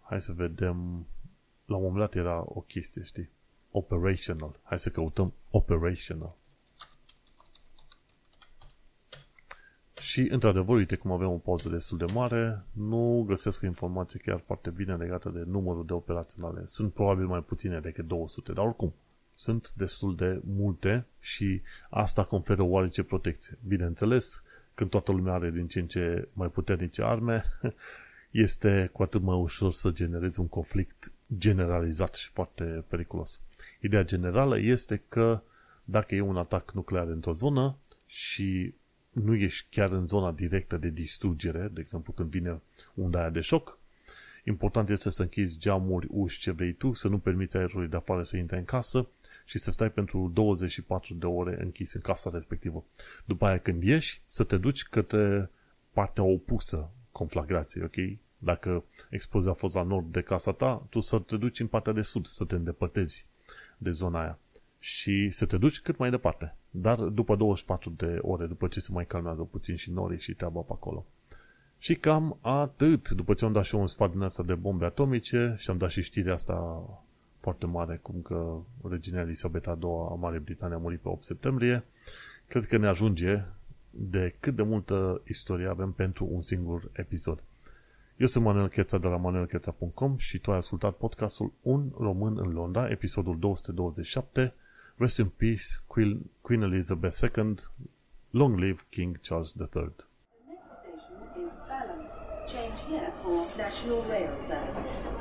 hai 0.06 0.20
să 0.20 0.32
vedem, 0.32 1.06
la 1.64 1.76
un 1.76 1.82
moment 1.82 1.96
dat 1.96 2.14
era 2.14 2.44
o 2.46 2.60
chestie, 2.60 3.02
știi? 3.02 3.28
Operational. 3.70 4.58
Hai 4.62 4.78
să 4.78 4.90
căutăm 4.90 5.32
operational. 5.50 6.34
Și, 10.16 10.28
într-adevăr, 10.30 10.76
uite 10.76 10.96
cum 10.96 11.10
avem 11.10 11.28
o 11.28 11.36
pauză 11.36 11.68
destul 11.68 11.98
de 11.98 12.04
mare, 12.12 12.62
nu 12.72 13.24
găsesc 13.26 13.62
o 13.62 13.66
informație 13.66 14.20
chiar 14.24 14.38
foarte 14.44 14.70
bine 14.70 14.96
legată 14.96 15.28
de 15.28 15.44
numărul 15.46 15.86
de 15.86 15.92
operaționale. 15.92 16.62
Sunt 16.64 16.92
probabil 16.92 17.26
mai 17.26 17.40
puține 17.40 17.80
decât 17.80 18.06
200, 18.06 18.52
dar 18.52 18.64
oricum, 18.64 18.94
sunt 19.34 19.72
destul 19.76 20.16
de 20.16 20.40
multe 20.56 21.06
și 21.20 21.60
asta 21.90 22.24
conferă 22.24 22.62
oarece 22.62 23.02
protecție. 23.02 23.58
Bineînțeles, 23.66 24.42
când 24.74 24.90
toată 24.90 25.12
lumea 25.12 25.32
are 25.32 25.50
din 25.50 25.66
ce 25.66 25.80
în 25.80 25.86
ce 25.86 26.28
mai 26.32 26.48
puternice 26.48 27.02
arme, 27.02 27.44
este 28.30 28.90
cu 28.92 29.02
atât 29.02 29.22
mai 29.22 29.36
ușor 29.36 29.72
să 29.72 29.90
generezi 29.90 30.40
un 30.40 30.48
conflict 30.48 31.12
generalizat 31.38 32.14
și 32.14 32.28
foarte 32.28 32.84
periculos. 32.88 33.40
Ideea 33.80 34.04
generală 34.04 34.58
este 34.58 35.02
că 35.08 35.40
dacă 35.84 36.14
e 36.14 36.20
un 36.20 36.36
atac 36.36 36.72
nuclear 36.72 37.06
într-o 37.06 37.32
zonă 37.32 37.76
și 38.06 38.74
nu 39.22 39.34
ești 39.34 39.66
chiar 39.70 39.90
în 39.90 40.06
zona 40.06 40.32
directă 40.32 40.76
de 40.76 40.88
distrugere, 40.88 41.68
de 41.72 41.80
exemplu 41.80 42.12
când 42.12 42.30
vine 42.30 42.60
unda 42.94 43.20
aia 43.20 43.30
de 43.30 43.40
șoc, 43.40 43.78
important 44.44 44.88
este 44.88 45.10
să 45.10 45.22
închizi 45.22 45.58
geamuri, 45.58 46.06
uși, 46.10 46.38
ce 46.38 46.50
vrei 46.50 46.72
tu, 46.72 46.92
să 46.92 47.08
nu 47.08 47.18
permiți 47.18 47.56
aerului 47.56 47.88
de 47.88 47.96
afară 47.96 48.22
să 48.22 48.36
intre 48.36 48.58
în 48.58 48.64
casă 48.64 49.08
și 49.44 49.58
să 49.58 49.70
stai 49.70 49.90
pentru 49.90 50.30
24 50.34 51.14
de 51.14 51.26
ore 51.26 51.62
închis 51.62 51.92
în 51.92 52.00
casa 52.00 52.30
respectivă. 52.30 52.84
După 53.24 53.46
aia 53.46 53.58
când 53.58 53.82
ieși, 53.82 54.22
să 54.24 54.44
te 54.44 54.56
duci 54.56 54.84
către 54.84 55.50
partea 55.90 56.24
opusă 56.24 56.90
conflagrației, 57.12 57.84
ok? 57.84 58.18
Dacă 58.38 58.84
explozia 59.10 59.50
a 59.50 59.54
fost 59.54 59.74
la 59.74 59.82
nord 59.82 60.12
de 60.12 60.20
casa 60.20 60.52
ta, 60.52 60.86
tu 60.90 61.00
să 61.00 61.18
te 61.18 61.36
duci 61.36 61.60
în 61.60 61.66
partea 61.66 61.92
de 61.92 62.02
sud, 62.02 62.26
să 62.26 62.44
te 62.44 62.54
îndepărtezi 62.54 63.26
de 63.78 63.90
zona 63.90 64.20
aia 64.20 64.38
și 64.86 65.30
să 65.30 65.46
te 65.46 65.56
duci 65.56 65.80
cât 65.80 65.96
mai 65.98 66.10
departe. 66.10 66.54
Dar 66.70 66.98
după 66.98 67.36
24 67.36 67.90
de 67.90 68.18
ore, 68.20 68.46
după 68.46 68.68
ce 68.68 68.80
se 68.80 68.92
mai 68.92 69.06
calmează 69.06 69.42
puțin 69.42 69.76
și 69.76 69.90
norii 69.90 70.20
și 70.20 70.34
treaba 70.34 70.60
pe 70.60 70.72
acolo. 70.72 71.06
Și 71.78 71.94
cam 71.94 72.38
atât. 72.40 73.10
După 73.10 73.34
ce 73.34 73.44
am 73.44 73.52
dat 73.52 73.64
și 73.64 73.74
eu 73.74 73.80
un 73.80 73.86
sfat 73.86 74.10
din 74.10 74.20
asta 74.20 74.42
de 74.42 74.54
bombe 74.54 74.84
atomice 74.84 75.54
și 75.56 75.70
am 75.70 75.78
dat 75.78 75.90
și 75.90 76.02
știrea 76.02 76.32
asta 76.32 76.82
foarte 77.38 77.66
mare, 77.66 77.98
cum 78.02 78.20
că 78.22 78.56
regina 78.88 79.20
Elisabeta 79.20 79.78
II 79.82 79.88
a 80.10 80.14
Marii 80.14 80.40
Britanii 80.40 80.74
a 80.74 80.78
murit 80.78 81.00
pe 81.00 81.08
8 81.08 81.24
septembrie, 81.24 81.84
cred 82.48 82.66
că 82.66 82.76
ne 82.76 82.88
ajunge 82.88 83.44
de 83.90 84.34
cât 84.40 84.56
de 84.56 84.62
multă 84.62 85.20
istorie 85.24 85.66
avem 85.66 85.92
pentru 85.92 86.28
un 86.30 86.42
singur 86.42 86.90
episod. 86.92 87.42
Eu 88.16 88.26
sunt 88.26 88.44
Manuel 88.44 88.68
Cheța 88.68 88.98
de 88.98 89.08
la 89.08 89.16
manuelcheța.com 89.16 90.16
și 90.16 90.38
tu 90.38 90.50
ai 90.50 90.56
ascultat 90.56 90.94
podcastul 90.94 91.52
Un 91.62 91.90
Român 91.98 92.38
în 92.38 92.52
Londra, 92.52 92.88
episodul 92.88 93.38
227, 93.38 94.54
Rest 94.98 95.20
in 95.20 95.28
Peace, 95.30 95.78
Queen, 95.90 96.30
Queen 96.42 96.62
Elizabeth 96.62 97.22
II, 97.22 97.56
Long 98.32 98.56
Live 98.56 98.90
King 98.90 99.18
Charles 99.22 99.54
III. 99.60 99.88
Change 102.48 102.80
here 102.88 103.12
for 103.22 103.46
National 103.58 104.02
Rail. 104.04 105.15